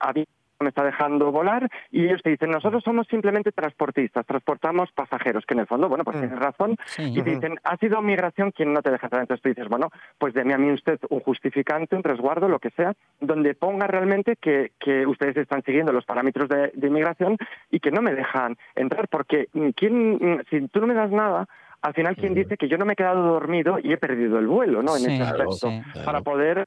a 0.00 0.12
mí 0.12 0.24
me 0.60 0.70
está 0.70 0.82
dejando 0.84 1.30
volar 1.30 1.68
y 1.90 2.04
ellos 2.06 2.20
te 2.22 2.30
dicen, 2.30 2.50
nosotros 2.50 2.82
somos 2.82 3.06
simplemente 3.08 3.52
transportistas, 3.52 4.26
transportamos 4.26 4.90
pasajeros, 4.92 5.46
que 5.46 5.54
en 5.54 5.60
el 5.60 5.66
fondo, 5.66 5.88
bueno, 5.88 6.02
pues 6.04 6.16
Mm. 6.16 6.20
tienes 6.20 6.38
razón, 6.38 6.76
Sí. 6.86 7.02
y 7.16 7.22
te 7.22 7.30
dicen, 7.30 7.58
ha 7.62 7.76
sido 7.76 8.02
migración 8.02 8.50
quien 8.50 8.72
no 8.72 8.82
te 8.82 8.90
deja 8.90 9.06
entrar. 9.06 9.22
Entonces 9.22 9.42
tú 9.42 9.48
dices, 9.50 9.68
bueno, 9.68 9.90
pues 10.18 10.34
deme 10.34 10.54
a 10.54 10.58
mí 10.58 10.72
usted 10.72 10.98
un 11.10 11.20
justificante, 11.20 11.94
un 11.94 12.02
resguardo, 12.02 12.48
lo 12.48 12.58
que 12.58 12.70
sea, 12.70 12.94
donde 13.20 13.54
ponga 13.54 13.86
realmente 13.86 14.36
que, 14.36 14.72
que 14.80 15.06
ustedes 15.06 15.36
están 15.36 15.62
siguiendo 15.62 15.92
los 15.92 16.04
parámetros 16.04 16.48
de, 16.48 16.72
de 16.74 16.86
inmigración 16.88 17.36
y 17.70 17.78
que 17.80 17.90
no 17.92 18.02
me 18.02 18.14
dejan 18.14 18.56
entrar, 18.74 19.08
porque 19.08 19.48
mm, 19.52 19.68
¿quién, 19.76 20.14
mm, 20.14 20.40
si 20.50 20.66
tú 20.68 20.80
no 20.80 20.86
me 20.88 20.94
das 20.94 21.10
nada, 21.12 21.46
al 21.82 21.94
final, 21.94 22.16
¿quién 22.16 22.34
dice 22.34 22.56
que 22.56 22.66
yo 22.68 22.76
no 22.78 22.84
me 22.84 22.94
he 22.94 22.96
quedado 22.96 23.22
dormido 23.22 23.78
y 23.80 23.92
he 23.92 23.96
perdido 23.98 24.40
el 24.40 24.48
vuelo, 24.48 24.82
¿no? 24.82 24.96
En 24.96 25.02
Sí, 25.02 25.06
ese 25.06 25.16
Claro, 25.18 25.34
aspecto, 25.50 25.54
sí. 25.70 25.80
claro. 25.92 26.04
para 26.06 26.20
poder... 26.22 26.66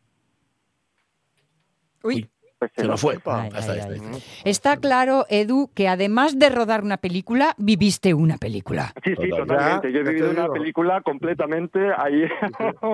Uy. 2.04 2.30
Pues, 2.62 2.72
Se 2.76 2.84
nos 2.88 3.02
fue. 3.02 3.18
Ay, 3.26 3.50
Ahí 3.54 3.60
está, 3.60 3.72
ay, 3.74 3.80
ahí 3.80 3.80
está, 3.80 3.92
ay. 3.94 4.00
ahí 4.14 4.18
está. 4.18 4.50
Está 4.50 4.78
claro, 4.78 5.26
Edu, 5.30 5.72
que 5.74 5.88
además 5.88 6.38
de 6.38 6.50
rodar 6.50 6.84
una 6.84 6.98
película, 6.98 7.56
viviste 7.58 8.14
una 8.14 8.38
película. 8.38 8.94
Sí, 9.04 9.16
sí, 9.20 9.30
Total. 9.30 9.48
totalmente. 9.48 9.92
Yo 9.92 10.00
he 10.02 10.04
vivido 10.04 10.30
una 10.30 10.48
película 10.48 11.02
completamente 11.02 11.80
ahí. 11.98 12.28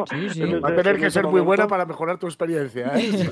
Sí, 0.09 0.29
sí. 0.29 0.45
Va 0.63 0.69
a 0.69 0.75
tener 0.75 0.95
en 0.95 1.01
que 1.01 1.11
ser 1.11 1.27
muy 1.27 1.41
buena 1.41 1.67
para 1.67 1.85
mejorar 1.85 2.17
tu 2.17 2.27
experiencia. 2.27 2.93
¿eh? 2.95 3.11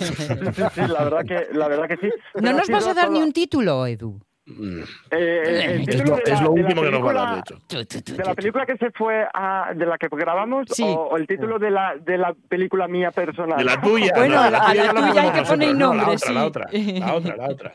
Sí, 0.76 0.82
la 0.82 1.04
verdad 1.06 1.26
que, 1.26 1.48
la 1.58 1.68
verdad 1.70 1.88
que 1.88 1.98
sí. 1.98 2.08
No 2.36 2.42
Pero 2.42 2.58
nos 2.58 2.70
vas 2.70 2.88
a 2.88 2.94
dar 2.94 3.10
ni 3.12 3.22
un 3.22 3.32
título, 3.32 3.86
Edu. 3.88 4.20
Eh, 4.48 4.84
el 5.12 5.90
Es 5.90 6.08
lo, 6.08 6.16
de 6.18 6.22
la- 6.28 6.34
es 6.36 6.42
lo 6.42 6.52
último 6.52 6.82
que 6.84 6.92
nos 6.92 7.04
va 7.06 7.12
a 7.12 7.14
dar, 7.14 7.36
de 7.38 7.42
película- 7.42 7.82
hecho. 7.82 8.14
¿De 8.16 8.24
la 8.24 8.34
película 8.36 8.66
que 8.68 8.78
se 8.78 8.92
fue 8.92 9.28
a, 9.34 9.72
de 9.76 9.86
la 9.88 9.98
que 9.98 10.08
grabamos 10.12 10.68
Sí. 10.70 10.84
o, 10.84 11.08
o 11.08 11.18
el 11.18 11.26
título 11.26 11.58
de 11.58 11.72
la, 11.72 11.96
de 11.96 12.18
la 12.20 12.34
película 12.48 12.88
mía 12.88 13.10
personal? 13.12 13.58
De 13.58 13.64
la 13.64 13.82
tuya. 13.82 14.12
Bueno, 14.16 14.36
no, 14.36 14.42
a 14.42 14.50
la 14.52 14.74
ya 14.76 14.94
la 14.94 15.08
tuya 15.10 15.22
hay 15.24 15.32
que 15.32 15.42
poner 15.50 15.74
no, 15.76 15.94
nombre, 15.94 16.16
la 16.32 16.46
otra, 16.46 16.68
sí. 16.70 17.00
La 17.00 17.14
otra, 17.16 17.36
la 17.36 17.48
otra, 17.48 17.48
la 17.48 17.54
otra. 17.54 17.72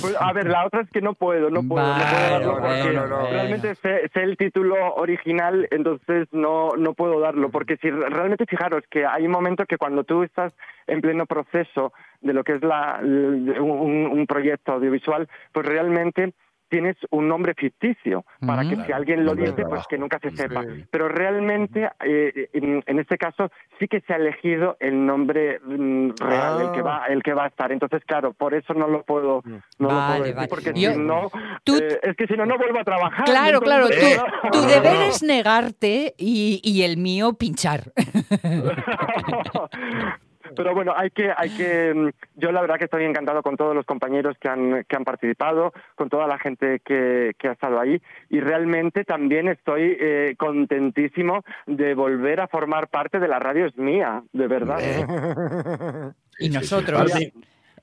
Pues, 0.00 0.16
a 0.18 0.32
ver, 0.32 0.46
la 0.48 0.66
otra 0.66 0.80
es 0.80 0.90
que 0.90 1.00
no 1.02 1.12
puedo, 1.14 1.50
no 1.50 1.62
puedo, 1.62 1.86
no 1.86 1.94
puedo 1.94 2.30
darlo 2.30 2.52
Bueno, 2.52 2.66
porque 2.66 2.82
bueno, 2.82 3.00
bueno. 3.08 3.30
realmente 3.30 3.74
sé, 3.74 4.08
sé 4.14 4.22
el 4.22 4.36
título 4.38 4.94
original, 4.94 5.68
entonces 5.70 6.26
no, 6.32 6.70
no 6.76 6.94
puedo 6.94 7.20
darlo, 7.20 7.50
porque 7.50 7.76
si 7.76 7.90
realmente 7.90 8.46
fijaros 8.46 8.82
que 8.90 9.04
hay 9.04 9.26
un 9.26 9.32
momento 9.32 9.66
que 9.66 9.76
cuando 9.76 10.04
tú 10.04 10.22
estás 10.22 10.54
en 10.86 11.00
pleno 11.02 11.26
proceso 11.26 11.92
de 12.20 12.32
lo 12.32 12.44
que 12.44 12.54
es 12.54 12.62
la, 12.62 13.00
un, 13.02 14.08
un 14.12 14.26
proyecto 14.26 14.72
audiovisual, 14.72 15.28
pues 15.52 15.66
realmente 15.66 16.34
tienes 16.70 16.96
un 17.08 17.28
nombre 17.28 17.54
ficticio 17.56 18.26
para 18.46 18.60
que 18.68 18.76
si 18.84 18.92
alguien 18.92 19.24
lo 19.24 19.34
dice, 19.34 19.64
pues 19.66 19.86
que 19.88 19.96
nunca 19.96 20.18
se 20.18 20.30
sepa. 20.32 20.62
Pero 20.90 21.08
realmente, 21.08 21.88
eh, 22.04 22.50
en, 22.52 22.82
en 22.84 22.98
este 22.98 23.16
caso, 23.16 23.50
sí 23.78 23.88
que 23.88 24.02
se 24.02 24.12
ha 24.12 24.16
elegido 24.16 24.76
el 24.78 25.06
nombre 25.06 25.60
mm, 25.64 26.10
real, 26.20 26.60
el 26.60 26.72
que 26.72 26.80
Ah. 26.80 26.82
va, 26.82 27.06
el 27.06 27.22
que 27.22 27.32
va 27.32 27.44
a 27.44 27.48
estar. 27.48 27.72
Entonces, 27.72 28.02
claro, 28.04 28.34
por 28.34 28.52
eso 28.52 28.74
no 28.74 28.86
lo 28.86 29.02
puedo, 29.02 29.40
no 29.46 29.62
lo 29.78 29.88
Vale, 29.88 30.06
puedo 30.08 30.22
decir, 30.24 30.36
vale. 30.36 30.48
porque 30.48 30.72
Yo- 30.78 30.92
si 30.92 30.98
no, 30.98 31.30
Tú- 31.64 31.76
eh, 31.78 32.00
es 32.02 32.14
que 32.16 32.26
si 32.26 32.34
no, 32.34 32.44
no 32.44 32.58
vuelvo 32.58 32.80
a 32.80 32.84
trabajar. 32.84 33.24
Claro, 33.24 33.62
claro, 33.62 33.86
tu, 33.88 33.94
no, 34.52 34.66
deber 34.66 35.08
es 35.08 35.22
negarte 35.22 36.12
y, 36.18 36.60
y 36.62 36.82
el 36.82 36.98
mío 36.98 37.32
pinchar. 37.32 37.92
Pero 40.56 40.74
bueno, 40.74 40.92
hay 40.96 41.10
que, 41.10 41.32
hay 41.36 41.50
que, 41.50 41.92
mm, 41.94 42.08
yo 42.36 42.52
la 42.52 42.60
verdad 42.60 42.76
que 42.78 42.84
estoy 42.84 43.04
encantado 43.04 43.42
con 43.42 43.56
todos 43.56 43.74
los 43.74 43.86
compañeros 43.86 44.36
que 44.40 44.48
han, 44.48 44.84
que 44.84 44.96
han 44.96 45.04
participado, 45.04 45.72
con 45.94 46.08
toda 46.08 46.26
la 46.26 46.38
gente 46.38 46.80
que, 46.84 47.34
que 47.38 47.48
ha 47.48 47.52
estado 47.52 47.80
ahí 47.80 48.00
y 48.28 48.40
realmente 48.40 49.04
también 49.04 49.48
estoy 49.48 49.96
eh, 50.00 50.34
contentísimo 50.38 51.44
de 51.66 51.94
volver 51.94 52.40
a 52.40 52.48
formar 52.48 52.88
parte 52.88 53.18
de 53.18 53.28
la 53.28 53.38
radio 53.38 53.66
es 53.66 53.76
mía, 53.76 54.22
de 54.32 54.46
verdad. 54.46 54.78
Eh, 54.80 56.12
Y 56.40 56.44
sí, 56.44 56.50
sí, 56.50 56.54
nosotros. 56.54 57.12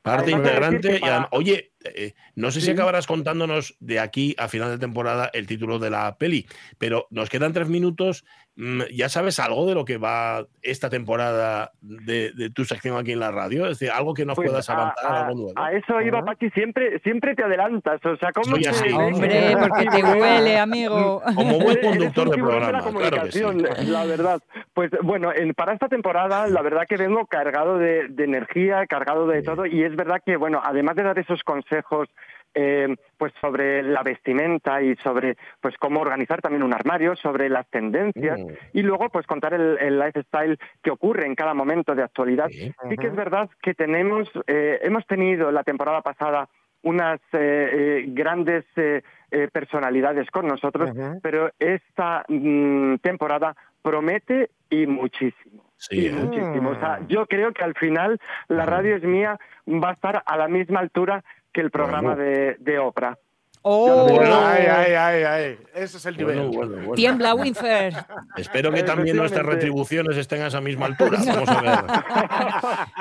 Parte, 0.02 0.30
integrante. 0.30 1.00
y 1.02 1.08
además- 1.08 1.30
oye, 1.32 1.72
eh, 1.84 2.14
no 2.36 2.52
sé 2.52 2.62
si 2.62 2.70
acabarás 2.70 3.08
contándonos 3.08 3.76
de 3.80 4.00
aquí 4.00 4.36
a 4.38 4.48
final 4.48 4.70
de 4.70 4.78
temporada 4.78 5.32
el 5.34 5.48
título 5.48 5.80
de 5.80 5.90
la 5.90 6.16
peli, 6.20 6.46
pero 6.78 7.08
nos 7.10 7.28
quedan 7.28 7.54
tres 7.54 7.70
minutos. 7.70 8.24
Mm, 8.58 8.84
¿Ya 8.96 9.10
sabes 9.10 9.38
algo 9.40 9.66
de 9.66 9.76
lo 9.76 9.84
que 9.84 9.98
va 9.98 10.46
esta 10.62 10.90
temporada 10.90 11.72
de, 11.82 12.32
de 12.32 12.50
tu 12.50 12.64
sección 12.64 12.98
aquí 12.98 13.12
en 13.12 13.20
la 13.20 13.30
radio? 13.30 13.64
Es 13.66 13.78
decir, 13.80 13.92
algo 13.92 14.14
que 14.14 14.26
nos 14.26 14.36
Pues 14.38 14.48
puedas 14.50 14.70
a, 14.70 14.74
avanzar, 14.74 15.12
a- 15.12 15.20
algo 15.28 15.36
nuevo. 15.36 15.54
a 15.58 15.74
eso 15.74 16.00
iba, 16.02 16.24
Pachi, 16.24 16.50
siempre, 16.52 17.00
siempre 17.00 17.36
te 17.36 17.44
adelantas. 17.44 18.00
O 18.06 18.16
sea, 18.16 18.32
¿cómo 18.32 18.56
Soy 18.56 18.64
te 18.64 18.70
así. 18.70 18.94
Hombre, 18.94 19.58
porque 19.60 19.86
te 19.88 20.04
huele, 20.04 20.58
amigo. 20.58 21.22
Como 21.36 21.60
buen 21.60 21.82
conductor 21.82 22.30
de 22.30 22.38
programa, 22.38 22.72
la 22.72 22.92
claro 22.92 23.24
que 23.26 23.32
sí. 23.34 23.42
la 23.88 24.06
verdad. 24.06 24.40
Pues 24.74 24.90
bueno, 25.04 25.34
en- 25.36 25.54
para 25.54 25.74
esta 25.74 25.90
temporada, 25.90 26.48
la 26.48 26.62
verdad 26.62 26.84
que 26.88 26.96
vengo 26.96 27.26
cargado 27.26 27.78
de, 27.78 28.08
de 28.08 28.24
energía, 28.24 28.86
cargado 28.88 29.28
de 29.28 29.42
todo, 29.44 29.66
y 29.66 29.84
es 29.84 29.94
verdad 29.98 30.22
que, 30.26 30.38
bueno, 30.38 30.62
además 30.64 30.96
de 30.96 31.04
dar 31.04 31.20
esos 31.20 31.44
consejos 31.44 32.08
eh, 32.56 32.88
pues 33.18 33.34
sobre 33.42 33.84
la 33.84 34.02
vestimenta 34.02 34.82
y 34.82 34.96
sobre 34.98 35.38
pues 35.62 35.76
cómo 35.78 36.00
organizar 36.00 36.42
también 36.42 36.64
un 36.64 36.74
armario, 36.74 37.16
sobre 37.16 37.50
las 37.50 37.68
tendencias 37.70 38.40
Mm. 38.40 38.48
y 38.74 38.82
luego 38.82 39.10
pues 39.10 39.28
contar 39.28 39.54
el, 39.54 39.78
el 39.80 40.00
lifestyle 40.00 40.58
que 40.82 40.90
ocurre 40.92 41.26
en 41.28 41.36
cada 41.36 41.54
momento 41.54 41.94
de 41.94 42.04
actualidad. 42.04 42.48
Sí. 42.50 42.72
Sí 42.90 42.96
que 42.98 43.08
es 43.08 43.16
verdad 43.16 43.50
que 43.62 43.74
tenemos, 43.74 44.30
eh, 44.48 44.80
hemos 44.82 45.06
tenido 45.06 45.52
la 45.52 45.64
temporada 45.64 46.02
pasada 46.02 46.48
unas 46.82 47.20
eh, 47.34 47.70
eh, 47.74 48.06
grandes 48.08 48.64
eh, 48.76 49.02
eh, 49.32 49.48
personalidades 49.52 50.30
con 50.32 50.48
nosotros, 50.48 50.92
Ujú. 50.92 51.20
pero 51.22 51.50
esta 51.60 52.24
mm, 52.28 52.96
temporada 52.98 53.56
promete 53.82 54.50
y 54.70 54.86
muchísimo. 54.88 55.64
Sí, 55.78 56.02
y 56.04 56.06
¿eh? 56.08 56.12
muchísimo. 56.12 56.70
O 56.70 56.80
sea, 56.80 57.00
yo 57.08 57.26
creo 57.26 57.52
que 57.54 57.64
al 57.64 57.74
final 57.76 58.20
la 58.48 58.66
radio 58.66 58.96
es 58.96 59.04
mía 59.04 59.40
va 59.68 59.90
a 59.90 59.94
estar 59.94 60.24
a 60.26 60.38
la 60.38 60.48
misma 60.48 60.80
altura 60.80 61.24
que 61.56 61.62
el 61.62 61.72
programa 61.72 62.16
de, 62.16 62.58
de 62.60 62.78
Oprah. 62.80 63.18
¡Oh! 63.62 64.08
Bueno. 64.10 64.42
Ay, 64.44 64.66
ay, 64.66 64.94
ay, 64.94 65.24
ay. 65.24 65.60
Ese 65.74 65.98
es 65.98 66.06
el 66.06 66.18
nivel. 66.18 66.36
Bueno, 66.36 66.52
bueno, 66.52 66.76
bueno. 66.76 66.94
Tiembla, 66.96 67.34
Winfer. 67.34 67.94
Espero 68.38 68.74
que 68.74 68.84
también 68.84 69.16
nuestras 69.16 69.46
retribuciones 69.46 70.18
estén 70.18 70.42
a 70.42 70.48
esa 70.48 70.60
misma 70.60 70.88
altura. 70.88 71.18
Vamos 71.26 71.50
a 71.50 71.62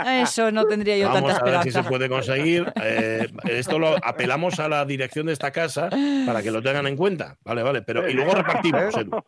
ver. 0.05 0.23
Eso 0.23 0.53
no 0.53 0.65
tendría 0.67 0.97
yo 0.97 1.09
Vamos 1.09 1.33
tanta 1.35 1.51
a 1.51 1.51
ver 1.51 1.63
si 1.65 1.73
se 1.73 1.83
puede 1.83 2.09
conseguir. 2.09 2.73
Eh, 2.81 3.27
esto 3.51 3.79
lo 3.79 3.97
apelamos 4.03 4.61
a 4.61 4.69
la 4.69 4.85
dirección 4.85 5.27
de 5.27 5.33
esta 5.33 5.51
casa 5.51 5.91
para 6.25 6.43
que 6.43 6.53
lo 6.53 6.63
tengan 6.63 6.87
en 6.87 6.97
cuenta. 6.97 7.37
Vale, 7.45 7.63
vale. 7.65 7.83
Pero, 7.83 8.09
y 8.09 8.15
luego 8.15 8.35
repartimos, 8.35 8.97
Edu. 8.97 9.23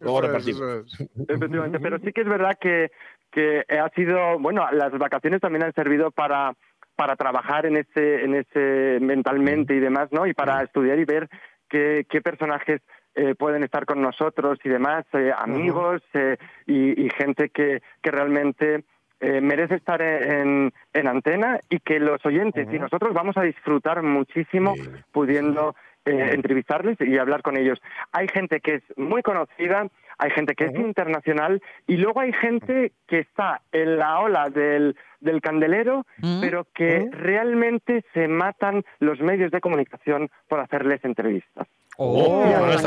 Luego 0.00 0.22
es, 0.22 0.26
repartimos. 0.26 0.60
eso 0.60 0.80
es. 0.80 1.28
Efectivamente, 1.28 1.78
pero 1.78 1.98
sí 1.98 2.12
que 2.12 2.22
es 2.22 2.28
verdad 2.28 2.56
que, 2.58 2.90
que 3.30 3.62
ha 3.78 3.90
sido, 3.90 4.38
bueno, 4.38 4.66
las 4.72 4.90
vacaciones 4.98 5.42
también 5.42 5.64
han 5.64 5.74
servido 5.74 6.10
para 6.10 6.56
para 7.00 7.16
trabajar 7.16 7.64
en 7.64 7.78
ese, 7.78 8.24
en 8.24 8.34
ese 8.34 8.98
mentalmente 9.00 9.74
y 9.74 9.80
demás, 9.80 10.12
¿no? 10.12 10.26
Y 10.26 10.34
para 10.34 10.62
estudiar 10.62 10.98
y 10.98 11.06
ver 11.06 11.30
qué, 11.66 12.04
qué 12.10 12.20
personajes 12.20 12.82
eh, 13.14 13.34
pueden 13.34 13.64
estar 13.64 13.86
con 13.86 14.02
nosotros 14.02 14.58
y 14.64 14.68
demás, 14.68 15.06
eh, 15.14 15.32
amigos 15.34 16.02
eh, 16.12 16.36
y, 16.66 17.06
y 17.06 17.08
gente 17.08 17.48
que, 17.48 17.80
que 18.02 18.10
realmente 18.10 18.84
eh, 19.20 19.40
merece 19.40 19.76
estar 19.76 20.02
en, 20.02 20.74
en 20.92 21.08
antena 21.08 21.58
y 21.70 21.78
que 21.78 22.00
los 22.00 22.24
oyentes 22.26 22.68
y 22.70 22.78
nosotros 22.78 23.14
vamos 23.14 23.34
a 23.38 23.44
disfrutar 23.44 24.02
muchísimo 24.02 24.74
pudiendo 25.10 25.74
eh, 26.04 26.30
entrevistarles 26.32 26.98
y 27.00 27.18
hablar 27.18 27.42
con 27.42 27.56
ellos. 27.56 27.78
Hay 28.12 28.28
gente 28.28 28.60
que 28.60 28.76
es 28.76 28.82
muy 28.96 29.22
conocida, 29.22 29.86
hay 30.18 30.30
gente 30.30 30.54
que 30.54 30.66
es 30.66 30.74
internacional 30.74 31.62
y 31.86 31.96
luego 31.96 32.20
hay 32.20 32.32
gente 32.32 32.92
que 33.06 33.20
está 33.20 33.62
en 33.72 33.98
la 33.98 34.20
ola 34.20 34.50
del, 34.50 34.96
del 35.20 35.40
candelero, 35.40 36.06
pero 36.40 36.66
que 36.74 37.08
realmente 37.10 38.04
se 38.12 38.28
matan 38.28 38.84
los 38.98 39.20
medios 39.20 39.50
de 39.50 39.60
comunicación 39.60 40.30
por 40.48 40.60
hacerles 40.60 41.04
entrevistas. 41.04 41.66
Oh, 42.02 42.42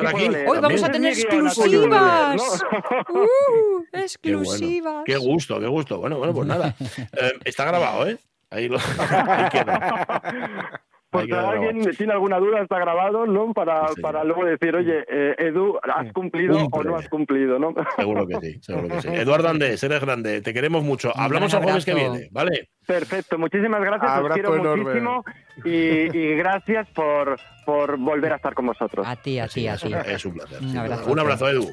aquí 0.08 0.28
leer. 0.28 0.50
Hoy 0.50 0.60
vamos 0.60 0.84
a 0.84 0.92
tener 0.92 1.14
exclusivas. 1.14 2.36
¿no? 2.36 2.44
¡Uh! 3.14 3.84
Qué 3.92 3.92
bueno. 3.92 4.04
exclusivas. 4.04 5.04
Qué 5.06 5.18
gusto, 5.18 5.60
qué 5.60 5.68
gusto. 5.68 6.00
Bueno, 6.00 6.18
bueno, 6.18 6.34
pues 6.34 6.48
nada. 6.48 6.76
Eh, 7.14 7.34
está 7.46 7.66
grabado, 7.66 8.08
¿eh? 8.08 8.18
Ahí, 8.50 8.68
lo, 8.68 8.78
ahí 9.00 9.50
queda. 9.50 10.82
Por 11.14 11.22
Hay 11.22 11.28
si 11.28 11.34
alguien 11.34 11.76
grabar. 11.78 11.96
tiene 11.96 12.12
alguna 12.14 12.40
duda, 12.40 12.60
está 12.62 12.80
grabado, 12.80 13.28
¿no? 13.28 13.54
Para, 13.54 13.88
Sí, 13.90 14.02
para 14.02 14.24
luego 14.24 14.46
decir, 14.46 14.76
oye, 14.76 15.06
eh, 15.08 15.36
Edu, 15.38 15.78
¿has 15.84 16.12
cumplido 16.12 16.58
o 16.72 16.84
no 16.84 16.96
has 16.98 17.08
cumplido, 17.08 17.60
no? 17.60 17.74
Seguro 17.96 18.26
que 18.28 18.36
sí, 18.42 18.58
seguro 18.62 18.88
que 18.88 19.02
sí. 19.02 19.08
Eduardo 19.10 19.48
Andés, 19.50 19.84
eres 19.84 20.02
grande, 20.02 20.42
te 20.42 20.54
queremos 20.56 20.84
mucho. 20.84 21.12
Un 21.16 21.22
Hablamos 21.22 21.54
el 21.54 21.62
jueves 21.62 21.86
que 21.86 21.94
viene, 21.94 22.30
¿vale? 22.32 22.70
Perfecto, 22.88 23.38
muchísimas 23.38 23.80
gracias, 23.82 24.12
os 24.12 24.18
Abrazo 24.18 24.34
quiero 24.34 24.56
enorme. 24.56 24.84
muchísimo 24.84 25.24
y, 25.64 26.18
y 26.18 26.36
gracias 26.36 26.90
por, 26.90 27.38
por 27.66 27.98
volver 27.98 28.34
a 28.34 28.38
estar 28.38 28.56
con 28.56 28.66
vosotros. 28.66 29.06
A 29.08 29.16
ti, 29.16 29.38
a 29.40 29.48
ti, 29.48 29.68
a 29.68 29.76
es, 29.76 29.82
ti. 29.82 29.88
un, 29.88 29.94
es 29.94 30.26
un 30.26 30.34
placer. 30.34 30.78
Abrazo. 30.78 31.12
Un 31.12 31.20
abrazo, 31.20 31.48
Edu. 31.50 31.72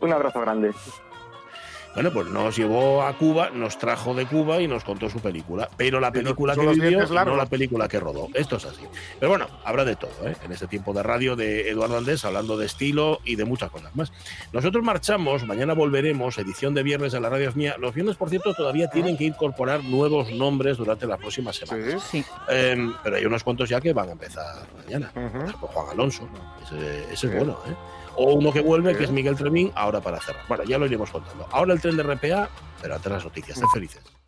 Un 0.00 0.12
abrazo 0.12 0.40
grande. 0.40 0.72
Bueno, 2.00 2.14
pues 2.14 2.28
nos 2.28 2.56
llevó 2.56 3.02
a 3.02 3.12
Cuba, 3.12 3.50
nos 3.50 3.76
trajo 3.76 4.14
de 4.14 4.24
Cuba 4.24 4.58
y 4.62 4.66
nos 4.66 4.84
contó 4.84 5.10
su 5.10 5.20
película. 5.20 5.68
Pero 5.76 6.00
la 6.00 6.10
película 6.10 6.56
que 6.56 6.66
vivió, 6.66 7.06
no 7.06 7.36
la 7.36 7.44
película 7.44 7.88
que 7.88 8.00
rodó. 8.00 8.28
Esto 8.32 8.56
es 8.56 8.64
así. 8.64 8.80
Pero 9.18 9.28
bueno, 9.28 9.46
habrá 9.66 9.84
de 9.84 9.96
todo, 9.96 10.10
¿eh? 10.24 10.34
En 10.42 10.50
este 10.50 10.66
tiempo 10.66 10.94
de 10.94 11.02
radio 11.02 11.36
de 11.36 11.68
Eduardo 11.68 11.98
Andés, 11.98 12.24
hablando 12.24 12.56
de 12.56 12.64
estilo 12.64 13.18
y 13.26 13.36
de 13.36 13.44
muchas 13.44 13.70
cosas 13.70 13.94
más. 13.94 14.14
Nosotros 14.50 14.82
marchamos, 14.82 15.44
mañana 15.44 15.74
volveremos, 15.74 16.38
edición 16.38 16.72
de 16.72 16.82
viernes 16.82 17.12
de 17.12 17.20
la 17.20 17.28
radio 17.28 17.50
es 17.50 17.56
mía. 17.56 17.76
Los 17.78 17.92
viernes, 17.94 18.16
por 18.16 18.30
cierto, 18.30 18.54
todavía 18.54 18.88
tienen 18.88 19.18
que 19.18 19.24
incorporar 19.24 19.84
nuevos 19.84 20.32
nombres 20.32 20.78
durante 20.78 21.06
las 21.06 21.18
próximas 21.18 21.56
semanas. 21.56 22.02
Sí. 22.04 22.22
Sí. 22.22 22.24
Em, 22.48 22.94
pero 23.04 23.16
hay 23.16 23.26
unos 23.26 23.44
cuantos 23.44 23.68
ya 23.68 23.78
que 23.78 23.92
van 23.92 24.08
a 24.08 24.12
empezar 24.12 24.66
mañana. 24.74 25.12
Juan 25.60 25.90
Alonso, 25.90 26.26
ese, 26.62 27.12
ese 27.12 27.26
es 27.26 27.36
bueno, 27.36 27.58
¿eh? 27.66 27.74
O 28.22 28.34
uno 28.34 28.52
que 28.52 28.60
vuelve, 28.60 28.94
que 28.94 29.04
es 29.04 29.10
Miguel 29.10 29.34
Tremín, 29.34 29.72
ahora 29.74 30.02
para 30.02 30.20
cerrar. 30.20 30.44
Bueno, 30.46 30.62
ya 30.64 30.76
lo 30.76 30.84
iremos 30.84 31.10
contando. 31.10 31.46
Ahora 31.52 31.72
el 31.72 31.80
tren 31.80 31.96
de 31.96 32.02
RPA, 32.02 32.50
pero 32.82 32.96
antes 32.96 33.10
las 33.10 33.24
noticias. 33.24 33.56
Estén 33.56 33.70
felices. 33.70 34.19